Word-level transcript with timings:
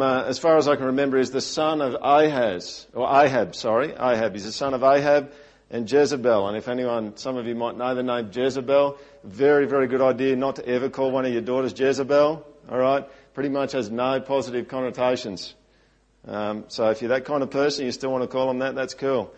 uh, 0.00 0.24
as 0.26 0.38
far 0.38 0.56
as 0.56 0.68
I 0.68 0.76
can 0.76 0.86
remember, 0.86 1.18
is 1.18 1.32
the 1.32 1.40
son 1.40 1.82
of 1.82 1.96
Ahaz, 2.00 2.86
or 2.94 3.06
Ahab, 3.06 3.54
sorry, 3.54 3.92
Ahab. 3.92 4.32
He's 4.32 4.44
the 4.44 4.52
son 4.52 4.74
of 4.74 4.82
Ahab 4.82 5.32
and 5.70 5.90
Jezebel. 5.90 6.48
And 6.48 6.56
if 6.56 6.68
anyone, 6.68 7.16
some 7.16 7.36
of 7.36 7.46
you 7.46 7.54
might 7.54 7.76
know 7.76 7.94
the 7.94 8.02
name 8.02 8.30
Jezebel, 8.32 8.96
very, 9.24 9.66
very 9.66 9.88
good 9.88 10.00
idea 10.00 10.36
not 10.36 10.56
to 10.56 10.66
ever 10.66 10.88
call 10.88 11.10
one 11.10 11.26
of 11.26 11.32
your 11.32 11.42
daughters 11.42 11.78
Jezebel. 11.78 12.46
All 12.70 12.78
right, 12.78 13.04
pretty 13.34 13.48
much 13.48 13.72
has 13.72 13.90
no 13.90 14.20
positive 14.20 14.68
connotations. 14.68 15.54
Um, 16.26 16.64
so 16.68 16.88
if 16.90 17.02
you're 17.02 17.08
that 17.08 17.24
kind 17.24 17.42
of 17.42 17.50
person, 17.50 17.84
you 17.84 17.92
still 17.92 18.12
want 18.12 18.22
to 18.22 18.28
call 18.28 18.46
them 18.46 18.60
that, 18.60 18.74
that's 18.74 18.94
cool. 18.94 19.34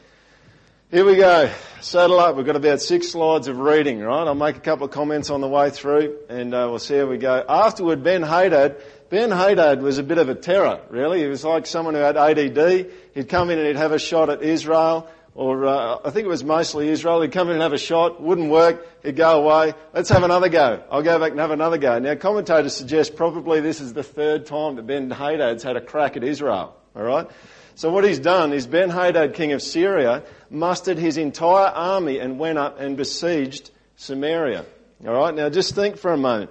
Here 0.90 1.04
we 1.04 1.16
go. 1.16 1.50
Saddle 1.80 2.20
up. 2.20 2.36
We've 2.36 2.44
got 2.44 2.56
about 2.56 2.80
six 2.80 3.08
slides 3.08 3.48
of 3.48 3.58
reading, 3.58 4.00
right? 4.00 4.26
I'll 4.26 4.34
make 4.34 4.56
a 4.56 4.60
couple 4.60 4.84
of 4.84 4.92
comments 4.92 5.30
on 5.30 5.40
the 5.40 5.48
way 5.48 5.70
through 5.70 6.18
and 6.28 6.54
uh, 6.54 6.68
we'll 6.68 6.78
see 6.78 6.98
how 6.98 7.06
we 7.06 7.16
go. 7.16 7.42
Afterward, 7.48 8.04
Ben 8.04 8.22
Hadad. 8.22 8.76
Ben 9.08 9.30
Hadad 9.30 9.82
was 9.82 9.96
a 9.96 10.02
bit 10.02 10.18
of 10.18 10.28
a 10.28 10.34
terror, 10.34 10.82
really. 10.90 11.20
He 11.20 11.26
was 11.26 11.42
like 11.42 11.66
someone 11.66 11.94
who 11.94 12.00
had 12.00 12.16
ADD. 12.16 12.90
He'd 13.14 13.28
come 13.28 13.48
in 13.48 13.58
and 13.58 13.66
he'd 13.66 13.76
have 13.76 13.92
a 13.92 13.98
shot 13.98 14.28
at 14.28 14.42
Israel 14.42 15.08
or 15.34 15.66
uh, 15.66 15.98
I 16.04 16.10
think 16.10 16.26
it 16.26 16.28
was 16.28 16.44
mostly 16.44 16.88
Israel. 16.90 17.22
He'd 17.22 17.32
come 17.32 17.48
in 17.48 17.54
and 17.54 17.62
have 17.62 17.72
a 17.72 17.78
shot, 17.78 18.20
wouldn't 18.22 18.50
work, 18.50 18.86
he'd 19.02 19.16
go 19.16 19.42
away. 19.42 19.72
Let's 19.94 20.10
have 20.10 20.22
another 20.22 20.50
go. 20.50 20.84
I'll 20.90 21.02
go 21.02 21.18
back 21.18 21.32
and 21.32 21.40
have 21.40 21.50
another 21.50 21.78
go. 21.78 21.98
Now, 21.98 22.14
commentators 22.14 22.76
suggest 22.76 23.16
probably 23.16 23.60
this 23.60 23.80
is 23.80 23.94
the 23.94 24.04
third 24.04 24.46
time 24.46 24.76
that 24.76 24.86
Ben 24.86 25.10
Hadad's 25.10 25.62
had 25.62 25.76
a 25.76 25.80
crack 25.80 26.16
at 26.16 26.22
Israel. 26.22 26.76
All 26.94 27.02
right. 27.02 27.28
So 27.76 27.90
what 27.90 28.04
he's 28.04 28.20
done 28.20 28.52
is 28.52 28.68
Ben 28.68 28.88
Hadad, 28.88 29.34
king 29.34 29.52
of 29.52 29.60
Syria, 29.60 30.22
mustered 30.50 30.98
his 30.98 31.16
entire 31.16 31.68
army 31.68 32.18
and 32.18 32.38
went 32.38 32.58
up 32.58 32.80
and 32.80 32.96
besieged 32.96 33.70
Samaria. 33.96 34.64
All 35.06 35.14
right. 35.14 35.34
Now, 35.34 35.48
just 35.48 35.74
think 35.74 35.96
for 35.96 36.12
a 36.12 36.16
moment. 36.16 36.50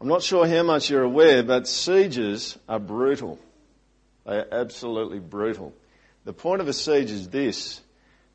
I'm 0.00 0.08
not 0.08 0.22
sure 0.22 0.46
how 0.46 0.62
much 0.62 0.88
you're 0.88 1.02
aware, 1.02 1.42
but 1.42 1.68
sieges 1.68 2.56
are 2.68 2.78
brutal. 2.78 3.38
They 4.24 4.38
are 4.38 4.48
absolutely 4.50 5.18
brutal. 5.18 5.74
The 6.24 6.32
point 6.32 6.62
of 6.62 6.68
a 6.68 6.72
siege 6.72 7.10
is 7.10 7.28
this 7.28 7.80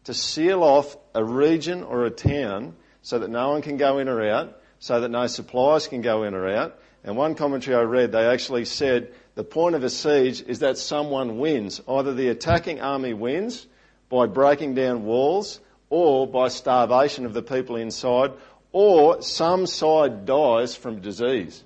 to 0.03 0.13
seal 0.13 0.61
off 0.63 0.95
a 1.16 1.23
region 1.23 1.81
or 1.83 2.05
a 2.05 2.11
town 2.11 2.75
so 3.01 3.19
that 3.19 3.29
no 3.29 3.49
one 3.49 3.61
can 3.61 3.77
go 3.77 3.97
in 3.97 4.07
or 4.07 4.27
out, 4.29 4.61
so 4.79 4.99
that 4.99 5.09
no 5.09 5.25
supplies 5.27 5.88
can 5.88 6.01
go 6.01 6.23
in 6.23 6.35
or 6.35 6.47
out. 6.47 6.79
And 7.03 7.17
one 7.17 7.35
commentary 7.35 7.75
I 7.75 7.81
read, 7.81 8.11
they 8.11 8.25
actually 8.25 8.66
said 8.66 9.13
the 9.36 9.44
point 9.44 9.75
of 9.75 9.83
a 9.83 9.89
siege 9.89 10.41
is 10.41 10.59
that 10.59 10.78
someone 10.78 11.38
wins. 11.38 11.81
Either 11.88 12.14
the 12.14 12.30
attacking 12.30 12.81
army 12.81 13.14
wins 13.14 13.67
by 14.09 14.25
breaking 14.25 14.75
down 14.75 15.03
walls 15.03 15.59
or 15.89 16.25
by 16.28 16.47
starvation 16.47 17.25
of 17.25 17.33
the 17.33 17.44
people 17.44 17.75
inside, 17.75 18.31
or 18.72 19.22
some 19.22 19.67
side 19.67 20.25
dies 20.25 20.75
from 20.75 21.00
disease. 21.00 21.63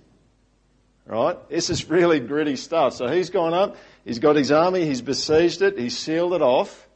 Right? 1.06 1.38
This 1.50 1.70
is 1.70 1.90
really 1.90 2.20
gritty 2.20 2.56
stuff. 2.56 2.94
So 2.94 3.08
he's 3.08 3.30
gone 3.30 3.54
up, 3.54 3.78
He's 4.10 4.18
got 4.18 4.36
his 4.36 4.52
army, 4.52 4.86
he's 4.86 5.04
besieged 5.04 5.62
it, 5.62 5.78
he's 5.78 5.96
sealed 5.96 6.34
it 6.34 6.42
off. 6.42 6.88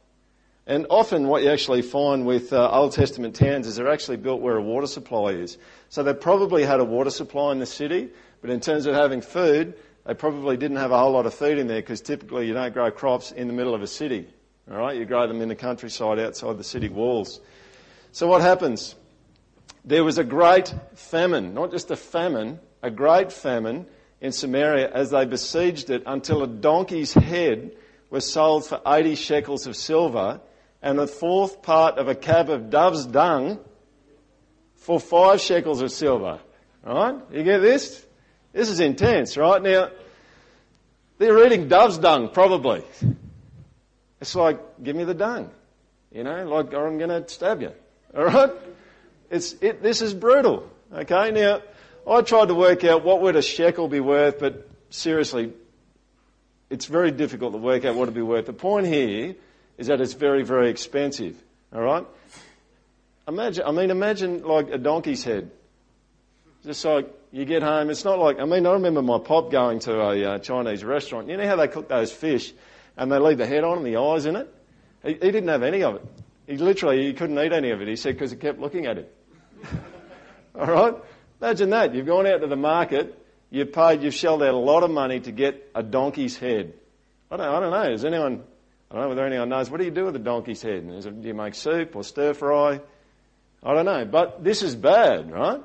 And 0.66 0.86
often 0.90 1.28
what 1.28 1.44
you 1.44 1.50
actually 1.50 1.82
find 1.82 2.26
with 2.26 2.52
uh, 2.52 2.70
Old 2.70 2.90
Testament 2.90 3.36
towns 3.36 3.68
is 3.68 3.76
they're 3.76 3.92
actually 3.92 4.16
built 4.16 4.40
where 4.40 4.56
a 4.56 4.62
water 4.62 4.88
supply 4.88 5.30
is. 5.30 5.56
So 5.90 6.02
they 6.02 6.12
probably 6.12 6.64
had 6.64 6.80
a 6.80 6.84
water 6.84 7.10
supply 7.10 7.52
in 7.52 7.60
the 7.60 7.66
city, 7.66 8.08
but 8.40 8.50
in 8.50 8.58
terms 8.58 8.86
of 8.86 8.96
having 8.96 9.20
food, 9.20 9.74
they 10.06 10.14
probably 10.14 10.56
didn't 10.56 10.76
have 10.76 10.90
a 10.90 10.98
whole 10.98 11.12
lot 11.12 11.26
of 11.26 11.34
food 11.34 11.58
in 11.58 11.66
there 11.66 11.80
because 11.80 12.00
typically 12.00 12.46
you 12.46 12.54
don't 12.54 12.74
grow 12.74 12.90
crops 12.90 13.32
in 13.32 13.46
the 13.46 13.54
middle 13.54 13.74
of 13.74 13.82
a 13.82 13.86
city. 13.86 14.28
Alright, 14.70 14.96
you 14.96 15.04
grow 15.04 15.26
them 15.26 15.40
in 15.40 15.48
the 15.48 15.54
countryside 15.54 16.18
outside 16.18 16.58
the 16.58 16.64
city 16.64 16.88
walls. 16.88 17.40
So 18.12 18.26
what 18.26 18.42
happens? 18.42 18.94
There 19.84 20.04
was 20.04 20.18
a 20.18 20.24
great 20.24 20.74
famine, 20.94 21.54
not 21.54 21.70
just 21.70 21.90
a 21.90 21.96
famine, 21.96 22.60
a 22.82 22.90
great 22.90 23.32
famine 23.32 23.86
in 24.20 24.32
Samaria 24.32 24.90
as 24.90 25.10
they 25.10 25.24
besieged 25.24 25.90
it 25.90 26.02
until 26.06 26.42
a 26.42 26.46
donkey's 26.46 27.12
head 27.12 27.76
was 28.08 28.30
sold 28.30 28.66
for 28.66 28.80
80 28.86 29.16
shekels 29.16 29.66
of 29.66 29.76
silver 29.76 30.40
and 30.80 30.98
a 30.98 31.06
fourth 31.06 31.62
part 31.62 31.98
of 31.98 32.08
a 32.08 32.14
cab 32.14 32.48
of 32.48 32.70
dove's 32.70 33.06
dung 33.06 33.58
for 34.76 35.00
five 35.00 35.40
shekels 35.40 35.82
of 35.82 35.90
silver. 35.90 36.38
All 36.86 36.94
right? 36.94 37.22
You 37.32 37.42
get 37.42 37.58
this? 37.58 38.04
This 38.52 38.68
is 38.68 38.80
intense, 38.80 39.36
right? 39.36 39.60
Now, 39.60 39.90
they're 41.24 41.46
eating 41.46 41.68
dove's 41.68 41.98
dung, 41.98 42.28
probably. 42.28 42.82
It's 44.20 44.34
like, 44.34 44.82
give 44.82 44.94
me 44.94 45.04
the 45.04 45.14
dung. 45.14 45.50
You 46.12 46.22
know, 46.24 46.46
like, 46.46 46.72
or 46.72 46.86
I'm 46.86 46.98
going 46.98 47.10
to 47.10 47.28
stab 47.28 47.62
you. 47.62 47.72
Alright? 48.16 48.52
It's, 49.30 49.54
it, 49.60 49.82
this 49.82 50.02
is 50.02 50.14
brutal. 50.14 50.70
Okay? 50.92 51.30
Now, 51.30 51.62
I 52.08 52.20
tried 52.20 52.48
to 52.48 52.54
work 52.54 52.84
out 52.84 53.04
what 53.04 53.22
would 53.22 53.36
a 53.36 53.42
shekel 53.42 53.88
be 53.88 54.00
worth, 54.00 54.38
but 54.38 54.68
seriously, 54.90 55.52
it's 56.70 56.86
very 56.86 57.10
difficult 57.10 57.52
to 57.52 57.58
work 57.58 57.84
out 57.84 57.94
what 57.94 58.04
it'd 58.04 58.14
be 58.14 58.22
worth. 58.22 58.46
The 58.46 58.52
point 58.52 58.86
here 58.86 59.34
is 59.78 59.86
that 59.86 60.00
it's 60.00 60.12
very, 60.12 60.42
very 60.42 60.70
expensive. 60.70 61.42
All 61.74 61.80
right? 61.80 62.06
Imagine, 63.26 63.64
I 63.66 63.70
mean, 63.70 63.90
imagine 63.90 64.42
like 64.42 64.70
a 64.70 64.78
donkey's 64.78 65.24
head. 65.24 65.50
Just 66.64 66.84
like 66.84 67.08
you 67.34 67.44
get 67.44 67.64
home, 67.64 67.90
it's 67.90 68.04
not 68.04 68.20
like, 68.20 68.38
I 68.38 68.44
mean, 68.44 68.64
I 68.64 68.74
remember 68.74 69.02
my 69.02 69.18
pop 69.18 69.50
going 69.50 69.80
to 69.80 70.00
a 70.00 70.24
uh, 70.24 70.38
Chinese 70.38 70.84
restaurant. 70.84 71.28
You 71.28 71.36
know 71.36 71.48
how 71.48 71.56
they 71.56 71.66
cook 71.66 71.88
those 71.88 72.12
fish 72.12 72.52
and 72.96 73.10
they 73.10 73.18
leave 73.18 73.38
the 73.38 73.46
head 73.46 73.64
on 73.64 73.78
and 73.78 73.86
the 73.86 73.96
eyes 73.96 74.24
in 74.24 74.36
it? 74.36 74.54
He, 75.02 75.14
he 75.14 75.18
didn't 75.18 75.48
have 75.48 75.64
any 75.64 75.82
of 75.82 75.96
it. 75.96 76.04
He 76.46 76.56
literally, 76.58 77.06
he 77.06 77.12
couldn't 77.12 77.36
eat 77.40 77.52
any 77.52 77.70
of 77.72 77.82
it. 77.82 77.88
He 77.88 77.96
said 77.96 78.14
because 78.14 78.30
he 78.30 78.36
kept 78.36 78.60
looking 78.60 78.86
at 78.86 78.98
it. 78.98 79.16
All 80.54 80.66
right? 80.66 80.94
Imagine 81.42 81.70
that. 81.70 81.92
You've 81.92 82.06
gone 82.06 82.24
out 82.24 82.42
to 82.42 82.46
the 82.46 82.54
market, 82.54 83.18
you've 83.50 83.72
paid, 83.72 84.04
you've 84.04 84.14
shelled 84.14 84.40
out 84.40 84.54
a 84.54 84.56
lot 84.56 84.84
of 84.84 84.92
money 84.92 85.18
to 85.18 85.32
get 85.32 85.72
a 85.74 85.82
donkey's 85.82 86.38
head. 86.38 86.74
I 87.32 87.36
don't, 87.36 87.48
I 87.48 87.58
don't 87.58 87.72
know. 87.72 87.92
Is 87.94 88.04
anyone, 88.04 88.44
I 88.92 88.94
don't 88.94 89.02
know 89.02 89.08
whether 89.08 89.26
anyone 89.26 89.48
knows, 89.48 89.68
what 89.70 89.80
do 89.80 89.84
you 89.84 89.90
do 89.90 90.04
with 90.04 90.14
a 90.14 90.20
donkey's 90.20 90.62
head? 90.62 90.88
It, 90.88 91.20
do 91.20 91.26
you 91.26 91.34
make 91.34 91.56
soup 91.56 91.96
or 91.96 92.04
stir 92.04 92.32
fry? 92.32 92.80
I 93.60 93.74
don't 93.74 93.86
know. 93.86 94.04
But 94.04 94.44
this 94.44 94.62
is 94.62 94.76
bad, 94.76 95.32
right? 95.32 95.60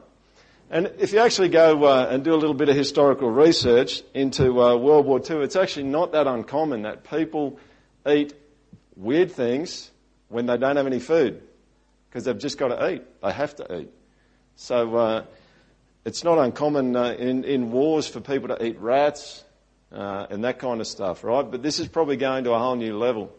And 0.72 0.92
if 1.00 1.14
you 1.14 1.20
actually 1.20 1.50
go 1.50 1.84
uh, 1.86 2.08
and 2.12 2.24
do 2.24 2.32
a 2.34 2.38
little 2.38 2.54
bit 2.54 2.70
of 2.70 2.76
historical 2.76 3.32
research 3.32 4.04
into 4.14 4.62
uh, 4.62 4.76
World 4.76 5.08
War 5.08 5.20
II, 5.20 5.38
it's 5.38 5.56
actually 5.56 5.86
not 5.86 6.12
that 6.12 6.28
uncommon 6.28 6.84
that 6.84 7.10
people 7.10 7.60
eat 8.08 8.36
weird 8.96 9.32
things 9.32 9.90
when 10.28 10.46
they 10.46 10.58
don't 10.58 10.76
have 10.76 10.86
any 10.86 11.00
food 11.00 11.42
because 12.08 12.26
they've 12.26 12.38
just 12.38 12.60
got 12.60 12.68
to 12.68 12.92
eat. 12.92 13.04
They 13.24 13.32
have 13.32 13.56
to 13.56 13.80
eat. 13.80 13.90
So 14.58 14.96
uh, 14.96 15.26
it's 16.06 16.24
not 16.24 16.38
uncommon 16.38 16.96
uh, 16.96 17.16
in, 17.18 17.46
in 17.46 17.72
wars 17.72 18.08
for 18.08 18.20
people 18.20 18.50
to 18.50 18.64
eat 18.64 18.80
rats 18.80 19.44
uh, 19.92 20.28
and 20.30 20.44
that 20.44 20.60
kind 20.60 20.82
of 20.82 20.88
stuff, 20.88 21.24
right? 21.24 21.50
But 21.50 21.64
this 21.64 21.80
is 21.80 21.88
probably 21.88 22.18
going 22.18 22.44
to 22.44 22.52
a 22.52 22.60
whole 22.60 22.76
new 22.76 22.96
level. 22.96 23.34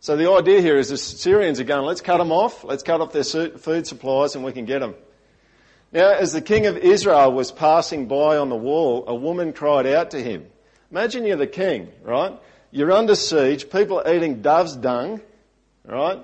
So 0.00 0.18
the 0.18 0.30
idea 0.30 0.60
here 0.60 0.76
is 0.76 0.90
the 0.90 0.98
Syrians 0.98 1.58
are 1.58 1.64
going, 1.64 1.86
let's 1.86 2.02
cut 2.02 2.18
them 2.18 2.32
off, 2.32 2.64
let's 2.64 2.82
cut 2.82 3.00
off 3.00 3.12
their 3.12 3.24
food 3.24 3.86
supplies 3.86 4.34
and 4.34 4.44
we 4.44 4.52
can 4.52 4.66
get 4.66 4.80
them. 4.80 4.94
Now, 5.94 6.10
as 6.12 6.32
the 6.32 6.40
king 6.40 6.66
of 6.66 6.76
Israel 6.76 7.32
was 7.32 7.52
passing 7.52 8.06
by 8.06 8.36
on 8.36 8.48
the 8.48 8.56
wall, 8.56 9.04
a 9.06 9.14
woman 9.14 9.52
cried 9.52 9.86
out 9.86 10.10
to 10.10 10.20
him. 10.20 10.44
Imagine 10.90 11.24
you're 11.24 11.36
the 11.36 11.46
king, 11.46 11.88
right? 12.02 12.36
You're 12.72 12.90
under 12.90 13.14
siege, 13.14 13.70
people 13.70 14.00
are 14.00 14.12
eating 14.12 14.42
dove's 14.42 14.74
dung, 14.74 15.20
right? 15.86 16.18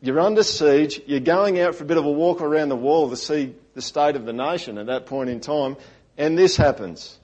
You're 0.00 0.20
under 0.20 0.44
siege, 0.44 1.02
you're 1.06 1.18
going 1.18 1.58
out 1.58 1.74
for 1.74 1.82
a 1.82 1.86
bit 1.86 1.96
of 1.96 2.04
a 2.04 2.10
walk 2.10 2.40
around 2.40 2.68
the 2.68 2.76
wall 2.76 3.10
to 3.10 3.16
see 3.16 3.52
the 3.74 3.82
state 3.82 4.14
of 4.14 4.26
the 4.26 4.32
nation 4.32 4.78
at 4.78 4.86
that 4.86 5.06
point 5.06 5.28
in 5.28 5.40
time, 5.40 5.76
and 6.16 6.38
this 6.38 6.56
happens. 6.56 7.18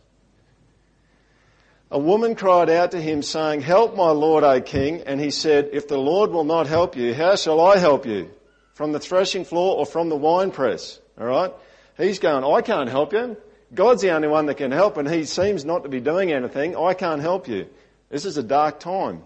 A 1.92 1.98
woman 2.00 2.34
cried 2.34 2.68
out 2.68 2.90
to 2.92 3.00
him 3.00 3.22
saying, 3.22 3.60
Help 3.60 3.94
my 3.94 4.10
Lord, 4.10 4.42
O 4.42 4.60
King. 4.62 5.02
And 5.02 5.20
he 5.20 5.30
said, 5.30 5.68
If 5.72 5.88
the 5.88 5.98
Lord 5.98 6.30
will 6.30 6.42
not 6.42 6.66
help 6.66 6.96
you, 6.96 7.14
how 7.14 7.36
shall 7.36 7.60
I 7.60 7.76
help 7.76 8.06
you? 8.06 8.30
From 8.72 8.92
the 8.92 8.98
threshing 8.98 9.44
floor 9.44 9.76
or 9.76 9.84
from 9.84 10.08
the 10.08 10.16
winepress? 10.16 10.98
Alright? 11.20 11.52
He's 11.96 12.18
going, 12.18 12.44
I 12.44 12.62
can't 12.62 12.88
help 12.88 13.12
you. 13.12 13.36
God's 13.74 14.02
the 14.02 14.10
only 14.10 14.28
one 14.28 14.46
that 14.46 14.56
can 14.56 14.70
help 14.70 14.96
and 14.96 15.08
he 15.08 15.24
seems 15.24 15.64
not 15.64 15.82
to 15.82 15.88
be 15.88 16.00
doing 16.00 16.32
anything. 16.32 16.76
I 16.76 16.94
can't 16.94 17.22
help 17.22 17.48
you. 17.48 17.66
This 18.10 18.24
is 18.24 18.36
a 18.36 18.42
dark 18.42 18.80
time. 18.80 19.22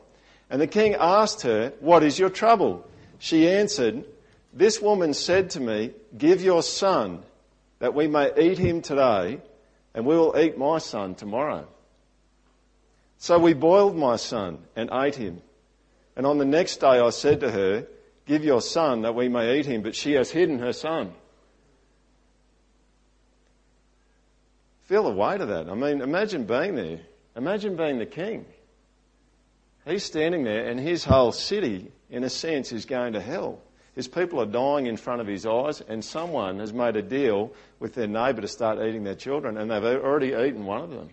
And 0.49 0.61
the 0.61 0.67
king 0.67 0.95
asked 0.95 1.43
her, 1.43 1.73
What 1.81 2.03
is 2.03 2.19
your 2.19 2.31
trouble? 2.31 2.89
She 3.19 3.49
answered, 3.49 4.05
this 4.57 4.81
woman 4.81 5.13
said 5.13 5.51
to 5.51 5.61
me, 5.61 5.93
Give 6.17 6.41
your 6.41 6.63
son 6.63 7.23
that 7.79 7.95
we 7.95 8.07
may 8.07 8.33
eat 8.39 8.57
him 8.57 8.81
today, 8.81 9.39
and 9.95 10.07
we 10.07 10.17
will 10.17 10.35
eat 10.39 10.57
my 10.57 10.79
son 10.79 11.15
tomorrow. 11.15 11.69
So 13.19 13.39
we 13.39 13.53
boiled 13.53 13.97
my 13.97 14.17
son 14.17 14.59
and 14.75 14.89
ate 14.91 15.17
him. 15.17 15.43
And 16.17 16.27
on 16.27 16.39
the 16.39 16.47
next 16.47 16.79
day 16.79 17.01
I 17.01 17.11
said 17.11 17.41
to 17.41 17.51
her, 17.51 17.87
Give 18.25 18.45
your 18.45 18.63
son 18.63 19.03
that 19.03 19.15
we 19.15 19.29
may 19.29 19.59
eat 19.59 19.67
him, 19.67 19.83
but 19.83 19.95
she 19.95 20.13
has 20.13 20.31
hidden 20.31 20.59
her 20.61 20.73
son. 20.73 21.13
Feel 24.87 25.05
the 25.05 25.11
weight 25.11 25.41
of 25.41 25.49
that. 25.49 25.69
I 25.69 25.75
mean, 25.75 26.01
imagine 26.01 26.45
being 26.45 26.77
there. 26.77 27.01
Imagine 27.37 27.77
being 27.77 27.99
the 27.99 28.07
king. 28.07 28.47
He's 29.85 30.05
standing 30.05 30.45
there 30.45 30.69
and 30.69 30.81
his 30.81 31.05
whole 31.05 31.33
city, 31.33 31.93
in 32.11 32.25
a 32.25 32.31
sense, 32.31 32.73
is 32.73 32.87
going 32.87 33.13
to 33.13 33.21
hell. 33.21 33.61
His 33.95 34.09
people 34.09 34.41
are 34.41 34.47
dying 34.47 34.87
in 34.87 34.97
front 34.97 35.23
of 35.23 35.27
his 35.27 35.47
eyes, 35.47 35.81
and 35.81 36.05
someone 36.05 36.59
has 36.59 36.73
made 36.73 36.97
a 36.97 37.03
deal 37.03 37.53
with 37.81 37.95
their 37.95 38.07
neighbour 38.07 38.43
to 38.43 38.49
start 38.49 38.79
eating 38.79 39.05
their 39.05 39.15
children, 39.15 39.57
and 39.57 39.71
they've 39.71 39.83
already 39.83 40.29
eaten 40.29 40.67
one 40.67 40.83
of 40.83 40.91
them. 40.91 41.09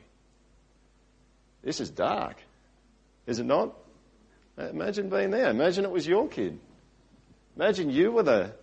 This 1.64 1.80
is 1.80 1.90
dark, 1.90 2.36
is 3.26 3.40
it 3.40 3.46
not? 3.46 3.74
Imagine 4.58 5.10
being 5.10 5.32
there. 5.32 5.50
Imagine 5.50 5.86
it 5.86 5.92
was 5.92 6.06
your 6.06 6.28
kid. 6.28 6.60
Imagine 7.56 7.90
you 7.90 8.12
were 8.12 8.24
the, 8.24 8.54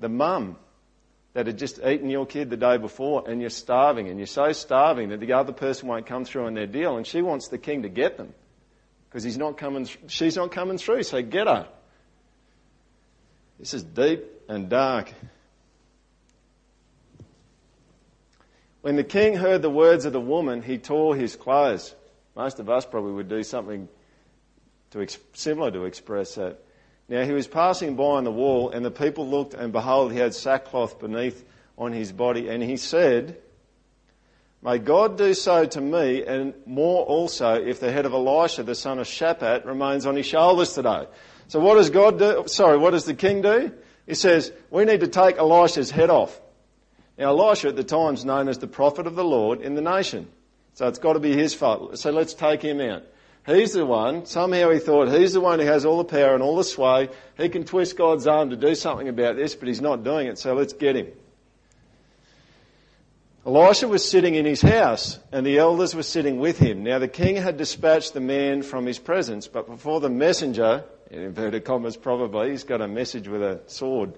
the 0.00 0.08
mum 0.08 0.56
that 1.36 1.46
had 1.46 1.58
just 1.58 1.78
eaten 1.84 2.08
your 2.08 2.24
kid 2.24 2.48
the 2.48 2.56
day 2.56 2.78
before 2.78 3.28
and 3.28 3.42
you're 3.42 3.50
starving 3.50 4.08
and 4.08 4.18
you're 4.18 4.26
so 4.26 4.52
starving 4.52 5.10
that 5.10 5.20
the 5.20 5.34
other 5.34 5.52
person 5.52 5.86
won't 5.86 6.06
come 6.06 6.24
through 6.24 6.46
on 6.46 6.54
their 6.54 6.66
deal 6.66 6.96
and 6.96 7.06
she 7.06 7.20
wants 7.20 7.48
the 7.48 7.58
king 7.58 7.82
to 7.82 7.90
get 7.90 8.16
them 8.16 8.32
because 9.04 9.22
he's 9.22 9.36
not 9.36 9.58
coming, 9.58 9.86
she's 10.06 10.36
not 10.36 10.50
coming 10.50 10.78
through, 10.78 11.02
so 11.02 11.20
get 11.20 11.46
her. 11.46 11.68
This 13.58 13.74
is 13.74 13.82
deep 13.82 14.24
and 14.48 14.70
dark. 14.70 15.12
When 18.80 18.96
the 18.96 19.04
king 19.04 19.34
heard 19.34 19.60
the 19.60 19.68
words 19.68 20.06
of 20.06 20.14
the 20.14 20.20
woman, 20.20 20.62
he 20.62 20.78
tore 20.78 21.14
his 21.14 21.36
clothes. 21.36 21.94
Most 22.34 22.60
of 22.60 22.70
us 22.70 22.86
probably 22.86 23.12
would 23.12 23.28
do 23.28 23.42
something 23.42 23.90
to, 24.92 25.06
similar 25.34 25.70
to 25.70 25.84
express 25.84 26.36
that. 26.36 26.62
Now 27.08 27.24
he 27.24 27.32
was 27.32 27.46
passing 27.46 27.94
by 27.94 28.04
on 28.04 28.24
the 28.24 28.32
wall, 28.32 28.70
and 28.70 28.84
the 28.84 28.90
people 28.90 29.28
looked, 29.28 29.54
and 29.54 29.72
behold, 29.72 30.12
he 30.12 30.18
had 30.18 30.34
sackcloth 30.34 30.98
beneath 30.98 31.44
on 31.78 31.92
his 31.92 32.12
body, 32.12 32.48
and 32.48 32.62
he 32.62 32.76
said, 32.76 33.38
May 34.62 34.78
God 34.78 35.16
do 35.16 35.32
so 35.34 35.64
to 35.64 35.80
me, 35.80 36.24
and 36.24 36.54
more 36.66 37.04
also, 37.04 37.54
if 37.54 37.78
the 37.78 37.92
head 37.92 38.06
of 38.06 38.12
Elisha, 38.12 38.64
the 38.64 38.74
son 38.74 38.98
of 38.98 39.06
Shaphat, 39.06 39.64
remains 39.64 40.06
on 40.06 40.16
his 40.16 40.26
shoulders 40.26 40.72
today. 40.72 41.06
So 41.46 41.60
what 41.60 41.74
does 41.74 41.90
God 41.90 42.18
do? 42.18 42.44
Sorry, 42.46 42.76
what 42.76 42.90
does 42.90 43.04
the 43.04 43.14
king 43.14 43.42
do? 43.42 43.72
He 44.06 44.14
says, 44.14 44.52
we 44.70 44.84
need 44.84 45.00
to 45.00 45.08
take 45.08 45.36
Elisha's 45.36 45.90
head 45.90 46.10
off. 46.10 46.40
Now 47.18 47.28
Elisha 47.28 47.68
at 47.68 47.76
the 47.76 47.84
time 47.84 48.14
is 48.14 48.24
known 48.24 48.48
as 48.48 48.58
the 48.58 48.66
prophet 48.66 49.06
of 49.06 49.14
the 49.14 49.24
Lord 49.24 49.60
in 49.60 49.74
the 49.74 49.80
nation. 49.80 50.28
So 50.74 50.88
it's 50.88 50.98
got 50.98 51.14
to 51.14 51.20
be 51.20 51.32
his 51.32 51.54
fault. 51.54 51.98
So 51.98 52.10
let's 52.10 52.34
take 52.34 52.62
him 52.62 52.80
out. 52.80 53.04
He's 53.46 53.74
the 53.74 53.86
one, 53.86 54.26
somehow 54.26 54.70
he 54.70 54.80
thought 54.80 55.08
he's 55.08 55.32
the 55.32 55.40
one 55.40 55.60
who 55.60 55.66
has 55.66 55.84
all 55.84 55.98
the 55.98 56.04
power 56.04 56.34
and 56.34 56.42
all 56.42 56.56
the 56.56 56.64
sway. 56.64 57.08
He 57.36 57.48
can 57.48 57.64
twist 57.64 57.96
God's 57.96 58.26
arm 58.26 58.50
to 58.50 58.56
do 58.56 58.74
something 58.74 59.08
about 59.08 59.36
this, 59.36 59.54
but 59.54 59.68
he's 59.68 59.80
not 59.80 60.02
doing 60.02 60.26
it, 60.26 60.36
so 60.38 60.54
let's 60.54 60.72
get 60.72 60.96
him. 60.96 61.06
Elisha 63.46 63.86
was 63.86 64.06
sitting 64.06 64.34
in 64.34 64.44
his 64.44 64.60
house, 64.60 65.20
and 65.30 65.46
the 65.46 65.58
elders 65.58 65.94
were 65.94 66.02
sitting 66.02 66.40
with 66.40 66.58
him. 66.58 66.82
Now 66.82 66.98
the 66.98 67.06
king 67.06 67.36
had 67.36 67.56
dispatched 67.56 68.12
the 68.12 68.20
man 68.20 68.62
from 68.62 68.84
his 68.84 68.98
presence, 68.98 69.46
but 69.46 69.68
before 69.68 70.00
the 70.00 70.10
messenger, 70.10 70.82
in 71.12 71.22
inverted 71.22 71.64
commas 71.64 71.96
probably, 71.96 72.50
he's 72.50 72.64
got 72.64 72.80
a 72.80 72.88
message 72.88 73.28
with 73.28 73.42
a 73.42 73.60
sword 73.68 74.14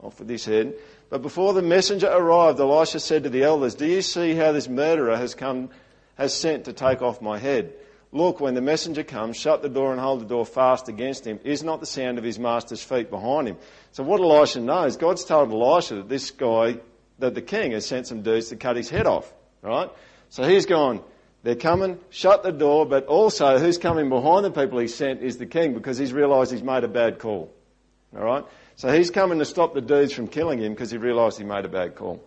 off 0.00 0.18
with 0.18 0.28
his 0.28 0.44
head. 0.44 0.74
But 1.08 1.22
before 1.22 1.52
the 1.52 1.62
messenger 1.62 2.08
arrived, 2.08 2.58
Elisha 2.58 2.98
said 2.98 3.22
to 3.22 3.30
the 3.30 3.44
elders, 3.44 3.76
Do 3.76 3.86
you 3.86 4.02
see 4.02 4.34
how 4.34 4.50
this 4.50 4.68
murderer 4.68 5.16
has 5.16 5.36
come, 5.36 5.70
has 6.16 6.34
sent 6.34 6.64
to 6.64 6.72
take 6.72 7.02
off 7.02 7.20
my 7.20 7.38
head? 7.38 7.74
Look, 8.12 8.38
when 8.38 8.54
the 8.54 8.60
messenger 8.60 9.02
comes, 9.02 9.36
shut 9.36 9.62
the 9.62 9.68
door 9.68 9.90
and 9.90 10.00
hold 10.00 10.20
the 10.20 10.26
door 10.26 10.46
fast 10.46 10.88
against 10.88 11.26
him. 11.26 11.40
Is 11.42 11.64
not 11.64 11.80
the 11.80 11.86
sound 11.86 12.16
of 12.16 12.22
his 12.22 12.38
master's 12.38 12.82
feet 12.82 13.10
behind 13.10 13.48
him? 13.48 13.56
So 13.90 14.04
what 14.04 14.20
Elisha 14.20 14.60
knows, 14.60 14.96
God's 14.96 15.24
told 15.24 15.50
Elisha 15.50 15.96
that 15.96 16.08
this 16.08 16.30
guy, 16.30 16.78
that 17.18 17.34
the 17.34 17.42
king 17.42 17.72
has 17.72 17.86
sent 17.86 18.06
some 18.06 18.22
dudes 18.22 18.50
to 18.50 18.56
cut 18.56 18.76
his 18.76 18.88
head 18.88 19.08
off, 19.08 19.32
right? 19.62 19.90
So 20.28 20.44
he's 20.44 20.66
gone, 20.66 21.02
they're 21.42 21.56
coming, 21.56 21.98
shut 22.10 22.44
the 22.44 22.52
door, 22.52 22.86
but 22.86 23.06
also 23.06 23.58
who's 23.58 23.78
coming 23.78 24.08
behind 24.08 24.44
the 24.44 24.50
people 24.50 24.78
he 24.78 24.86
sent 24.86 25.20
is 25.20 25.36
the 25.38 25.46
king 25.46 25.74
because 25.74 25.98
he's 25.98 26.12
realised 26.12 26.52
he's 26.52 26.62
made 26.62 26.84
a 26.84 26.88
bad 26.88 27.18
call. 27.18 27.52
Alright? 28.16 28.44
So 28.76 28.92
he's 28.92 29.10
coming 29.10 29.40
to 29.40 29.44
stop 29.44 29.74
the 29.74 29.80
dudes 29.80 30.12
from 30.12 30.28
killing 30.28 30.60
him 30.60 30.72
because 30.72 30.90
he 30.90 30.98
realised 30.98 31.38
he 31.38 31.44
made 31.44 31.64
a 31.64 31.68
bad 31.68 31.96
call. 31.96 32.22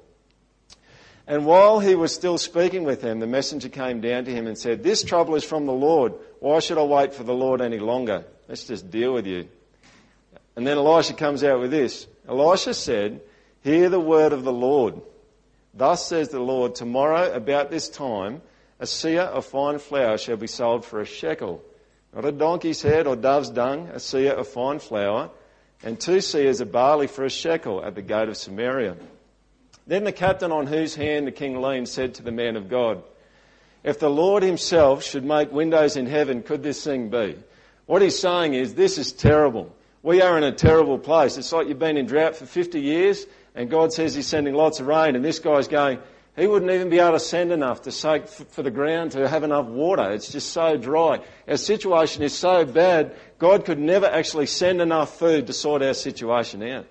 And 1.28 1.46
while 1.46 1.80
he 1.80 1.94
was 1.94 2.14
still 2.14 2.38
speaking 2.38 2.86
with 2.86 3.02
them, 3.02 3.20
the 3.20 3.28
messenger 3.28 3.68
came 3.68 4.00
down 4.00 4.24
to 4.26 4.32
him 4.32 4.48
and 4.48 4.58
said, 4.58 4.82
This 4.82 5.04
trouble 5.04 5.36
is 5.36 5.44
from 5.44 5.66
the 5.66 5.74
Lord. 5.74 6.14
Why 6.40 6.60
should 6.60 6.78
I 6.78 6.84
wait 6.84 7.14
for 7.14 7.24
the 7.24 7.34
Lord 7.34 7.60
any 7.62 7.80
longer? 7.80 8.24
Let's 8.48 8.64
just 8.64 8.90
deal 8.90 9.14
with 9.14 9.28
you. 9.28 9.50
And 10.56 10.66
then 10.66 10.78
Elisha 10.78 11.14
comes 11.14 11.44
out 11.44 11.60
with 11.60 11.70
this. 11.70 12.08
Elisha 12.28 12.74
said, 12.74 13.22
Hear 13.62 13.90
the 13.90 14.00
word 14.00 14.32
of 14.32 14.46
the 14.46 14.54
Lord. 14.54 15.02
Thus 15.74 16.08
says 16.08 16.30
the 16.30 16.40
Lord, 16.40 16.76
Tomorrow 16.76 17.34
about 17.34 17.70
this 17.70 17.90
time, 17.90 18.42
a 18.80 18.86
seah 18.86 19.28
of 19.28 19.46
fine 19.46 19.80
flour 19.80 20.18
shall 20.18 20.38
be 20.38 20.48
sold 20.48 20.86
for 20.86 21.02
a 21.02 21.06
shekel. 21.06 21.62
Not 22.16 22.24
a 22.24 22.32
donkey's 22.32 22.82
head 22.82 23.06
or 23.06 23.18
dove's 23.18 23.50
dung, 23.50 23.90
a 23.90 23.98
seah 23.98 24.32
of 24.32 24.48
fine 24.48 24.80
flour, 24.80 25.30
and 25.84 26.00
two 26.00 26.18
seahs 26.18 26.62
of 26.62 26.72
barley 26.72 27.08
for 27.08 27.26
a 27.26 27.30
shekel 27.30 27.84
at 27.84 27.96
the 27.96 28.02
gate 28.02 28.30
of 28.30 28.38
Samaria. 28.38 28.96
Then 29.88 30.04
the 30.04 30.12
captain 30.12 30.52
on 30.52 30.68
whose 30.68 30.96
hand 30.96 31.26
the 31.26 31.32
king 31.32 31.62
leaned 31.62 31.88
said 31.88 32.16
to 32.16 32.24
the 32.24 32.32
man 32.32 32.58
of 32.58 32.70
God, 32.70 33.02
If 33.84 34.00
the 34.00 34.10
Lord 34.10 34.44
himself 34.44 35.04
should 35.04 35.24
make 35.24 35.52
windows 35.52 35.96
in 35.96 36.06
heaven, 36.06 36.44
could 36.44 36.62
this 36.62 36.84
thing 36.84 37.10
be? 37.10 37.38
What 37.86 38.02
he's 38.02 38.20
saying 38.20 38.54
is, 38.54 38.74
this 38.74 38.98
is 38.98 39.14
terrible. 39.14 39.74
We 40.04 40.22
are 40.22 40.38
in 40.38 40.44
a 40.44 40.52
terrible 40.52 41.00
place. 41.00 41.38
It's 41.38 41.54
like 41.54 41.68
you've 41.68 41.80
been 41.80 41.98
in 41.98 42.06
drought 42.06 42.36
for 42.36 42.46
50 42.46 42.82
years 42.82 43.26
and 43.56 43.70
God 43.70 43.94
says 43.94 44.14
he's 44.14 44.28
sending 44.28 44.54
lots 44.54 44.82
of 44.82 44.88
rain 44.88 45.16
and 45.16 45.24
this 45.24 45.40
guy's 45.40 45.70
going, 45.70 46.00
he 46.36 46.46
wouldn't 46.48 46.70
even 46.70 46.90
be 46.90 47.00
able 47.00 47.14
to 47.14 47.20
send 47.20 47.52
enough 47.52 47.84
to 47.84 47.92
soak 47.92 48.28
for 48.28 48.62
the 48.62 48.70
ground 48.70 49.14
to 49.14 49.28
have 49.28 49.44
enough 49.44 49.66
water. 49.66 50.12
It's 50.12 50.32
just 50.32 50.52
so 50.52 50.78
dry. 50.78 51.22
Our 51.48 51.58
situation 51.58 52.24
is 52.24 52.34
so 52.34 52.64
bad, 52.64 53.16
God 53.40 53.66
could 53.66 53.80
never 53.80 54.06
actually 54.06 54.46
send 54.46 54.82
enough 54.82 55.18
food 55.18 55.48
to 55.48 55.54
sort 55.54 55.82
our 55.82 55.96
situation 55.96 56.62
out. 56.62 56.86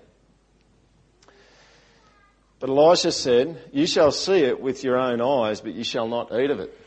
But 2.59 2.69
Elisha 2.69 3.11
said, 3.11 3.61
You 3.71 3.85
shall 3.85 4.11
see 4.11 4.39
it 4.39 4.59
with 4.59 4.83
your 4.83 4.97
own 4.97 5.21
eyes, 5.21 5.61
but 5.61 5.73
you 5.73 5.83
shall 5.83 6.07
not 6.07 6.31
eat 6.33 6.49
of 6.49 6.59
it. 6.59 6.77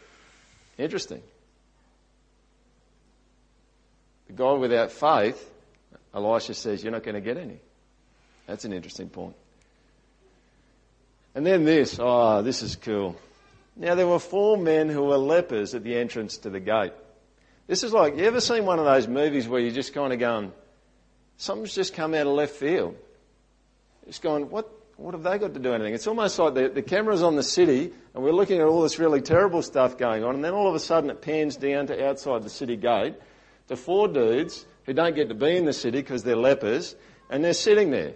Interesting. 0.78 1.22
The 4.26 4.32
God 4.32 4.60
without 4.60 4.90
faith, 4.92 5.48
Elisha 6.14 6.54
says, 6.54 6.82
You're 6.82 6.92
not 6.92 7.04
going 7.04 7.14
to 7.14 7.20
get 7.20 7.36
any. 7.36 7.60
That's 8.46 8.64
an 8.64 8.72
interesting 8.72 9.08
point. 9.08 9.36
And 11.34 11.46
then 11.46 11.64
this, 11.64 11.98
oh, 12.00 12.42
this 12.42 12.62
is 12.62 12.74
cool. 12.74 13.16
Now 13.76 13.94
there 13.94 14.06
were 14.06 14.18
four 14.18 14.56
men 14.56 14.88
who 14.88 15.04
were 15.04 15.16
lepers 15.16 15.74
at 15.74 15.84
the 15.84 15.96
entrance 15.96 16.38
to 16.38 16.50
the 16.50 16.58
gate. 16.58 16.92
This 17.68 17.84
is 17.84 17.92
like, 17.92 18.16
you 18.16 18.24
ever 18.24 18.40
seen 18.40 18.66
one 18.66 18.80
of 18.80 18.84
those 18.84 19.06
movies 19.06 19.46
where 19.46 19.60
you're 19.60 19.70
just 19.70 19.94
kind 19.94 20.12
of 20.12 20.18
going, 20.18 20.52
something's 21.36 21.72
just 21.72 21.94
come 21.94 22.14
out 22.14 22.26
of 22.26 22.32
left 22.32 22.56
field. 22.56 22.96
It's 24.08 24.18
going, 24.18 24.50
what, 24.50 24.68
what 25.00 25.14
have 25.14 25.22
they 25.22 25.38
got 25.38 25.54
to 25.54 25.60
do 25.60 25.72
anything? 25.72 25.94
It's 25.94 26.06
almost 26.06 26.38
like 26.38 26.52
the, 26.52 26.68
the 26.68 26.82
camera's 26.82 27.22
on 27.22 27.34
the 27.34 27.42
city 27.42 27.90
and 28.14 28.22
we're 28.22 28.32
looking 28.32 28.60
at 28.60 28.66
all 28.66 28.82
this 28.82 28.98
really 28.98 29.22
terrible 29.22 29.62
stuff 29.62 29.96
going 29.96 30.22
on 30.24 30.34
and 30.34 30.44
then 30.44 30.52
all 30.52 30.68
of 30.68 30.74
a 30.74 30.78
sudden 30.78 31.08
it 31.08 31.22
pans 31.22 31.56
down 31.56 31.86
to 31.86 32.06
outside 32.06 32.42
the 32.42 32.50
city 32.50 32.76
gate 32.76 33.14
to 33.68 33.76
four 33.76 34.08
dudes 34.08 34.66
who 34.84 34.92
don't 34.92 35.16
get 35.16 35.30
to 35.30 35.34
be 35.34 35.56
in 35.56 35.64
the 35.64 35.72
city 35.72 36.02
because 36.02 36.22
they're 36.22 36.36
lepers 36.36 36.96
and 37.30 37.42
they're 37.42 37.54
sitting 37.54 37.90
there 37.90 38.12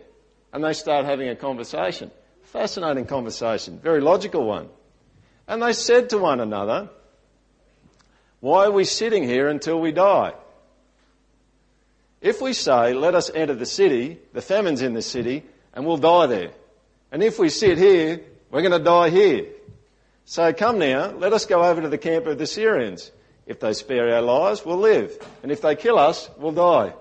and 0.53 0.63
they 0.63 0.75
start 0.75 1.07
having 1.07 1.31
a 1.31 1.35
conversation. 1.35 2.11
Fascinating 2.43 3.07
conversation. 3.07 3.79
Very 3.79 4.03
logical 4.03 4.45
one. 4.45 4.69
And 5.49 5.63
they 5.63 5.73
said 5.73 6.11
to 6.11 6.19
one 6.19 6.39
another, 6.39 6.91
why 8.41 8.67
are 8.67 8.71
we 8.71 8.85
sitting 8.85 9.25
here 9.25 9.49
until 9.49 9.81
we 9.81 9.91
die? 9.91 10.35
If 12.21 12.43
we 12.43 12.53
say, 12.53 12.93
let 12.93 13.15
us 13.15 13.31
enter 13.35 13.55
the 13.55 13.65
city, 13.65 14.19
the 14.35 14.43
famine's 14.43 14.83
in 14.83 14.93
the 14.93 15.03
city, 15.03 15.45
and 15.73 15.87
we'll 15.87 15.97
die 15.97 16.27
there. 16.27 16.51
And 17.15 17.23
if 17.23 17.39
we 17.39 17.49
sit 17.49 17.79
here, 17.79 18.21
we're 18.51 18.63
going 18.63 18.73
to 18.73 18.81
die 18.81 19.09
here. 19.09 19.47
So 20.25 20.53
come 20.53 20.81
now, 20.81 21.13
let 21.13 21.33
us 21.33 21.47
go 21.47 21.63
over 21.63 21.81
to 21.81 21.89
the 21.89 21.97
camp 21.97 22.27
of 22.27 22.39
the 22.39 22.47
Syrians. 22.47 23.13
If 23.47 23.61
they 23.61 23.73
spare 23.73 24.13
our 24.17 24.21
lives, 24.21 24.65
we'll 24.65 24.79
live. 24.79 25.17
And 25.45 25.53
if 25.53 25.61
they 25.61 25.77
kill 25.77 25.97
us, 25.97 26.29
we'll 26.39 26.51
die. 26.51 26.89
Do 26.89 26.97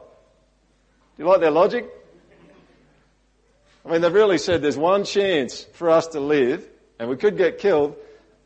you 1.17 1.25
like 1.27 1.39
their 1.39 1.50
logic? 1.50 1.89
I 3.84 3.89
mean, 3.89 4.01
they've 4.01 4.13
really 4.13 4.38
said 4.38 4.62
there's 4.62 4.77
one 4.77 5.03
chance 5.03 5.63
for 5.74 5.89
us 5.89 6.05
to 6.10 6.20
live, 6.20 6.63
and 7.00 7.10
we 7.10 7.17
could 7.17 7.36
get 7.36 7.58
killed, 7.58 7.96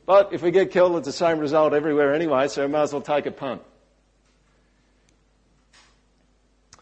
but 0.06 0.32
if 0.32 0.42
we 0.42 0.52
get 0.52 0.72
killed, 0.72 0.96
it's 0.96 1.06
the 1.06 1.12
same 1.12 1.38
result 1.38 1.74
everywhere 1.74 2.14
anyway, 2.14 2.48
so 2.48 2.66
we 2.66 2.72
might 2.72 2.84
as 2.84 2.94
well 2.94 3.02
take 3.02 3.26
a 3.26 3.32
punt. 3.32 3.62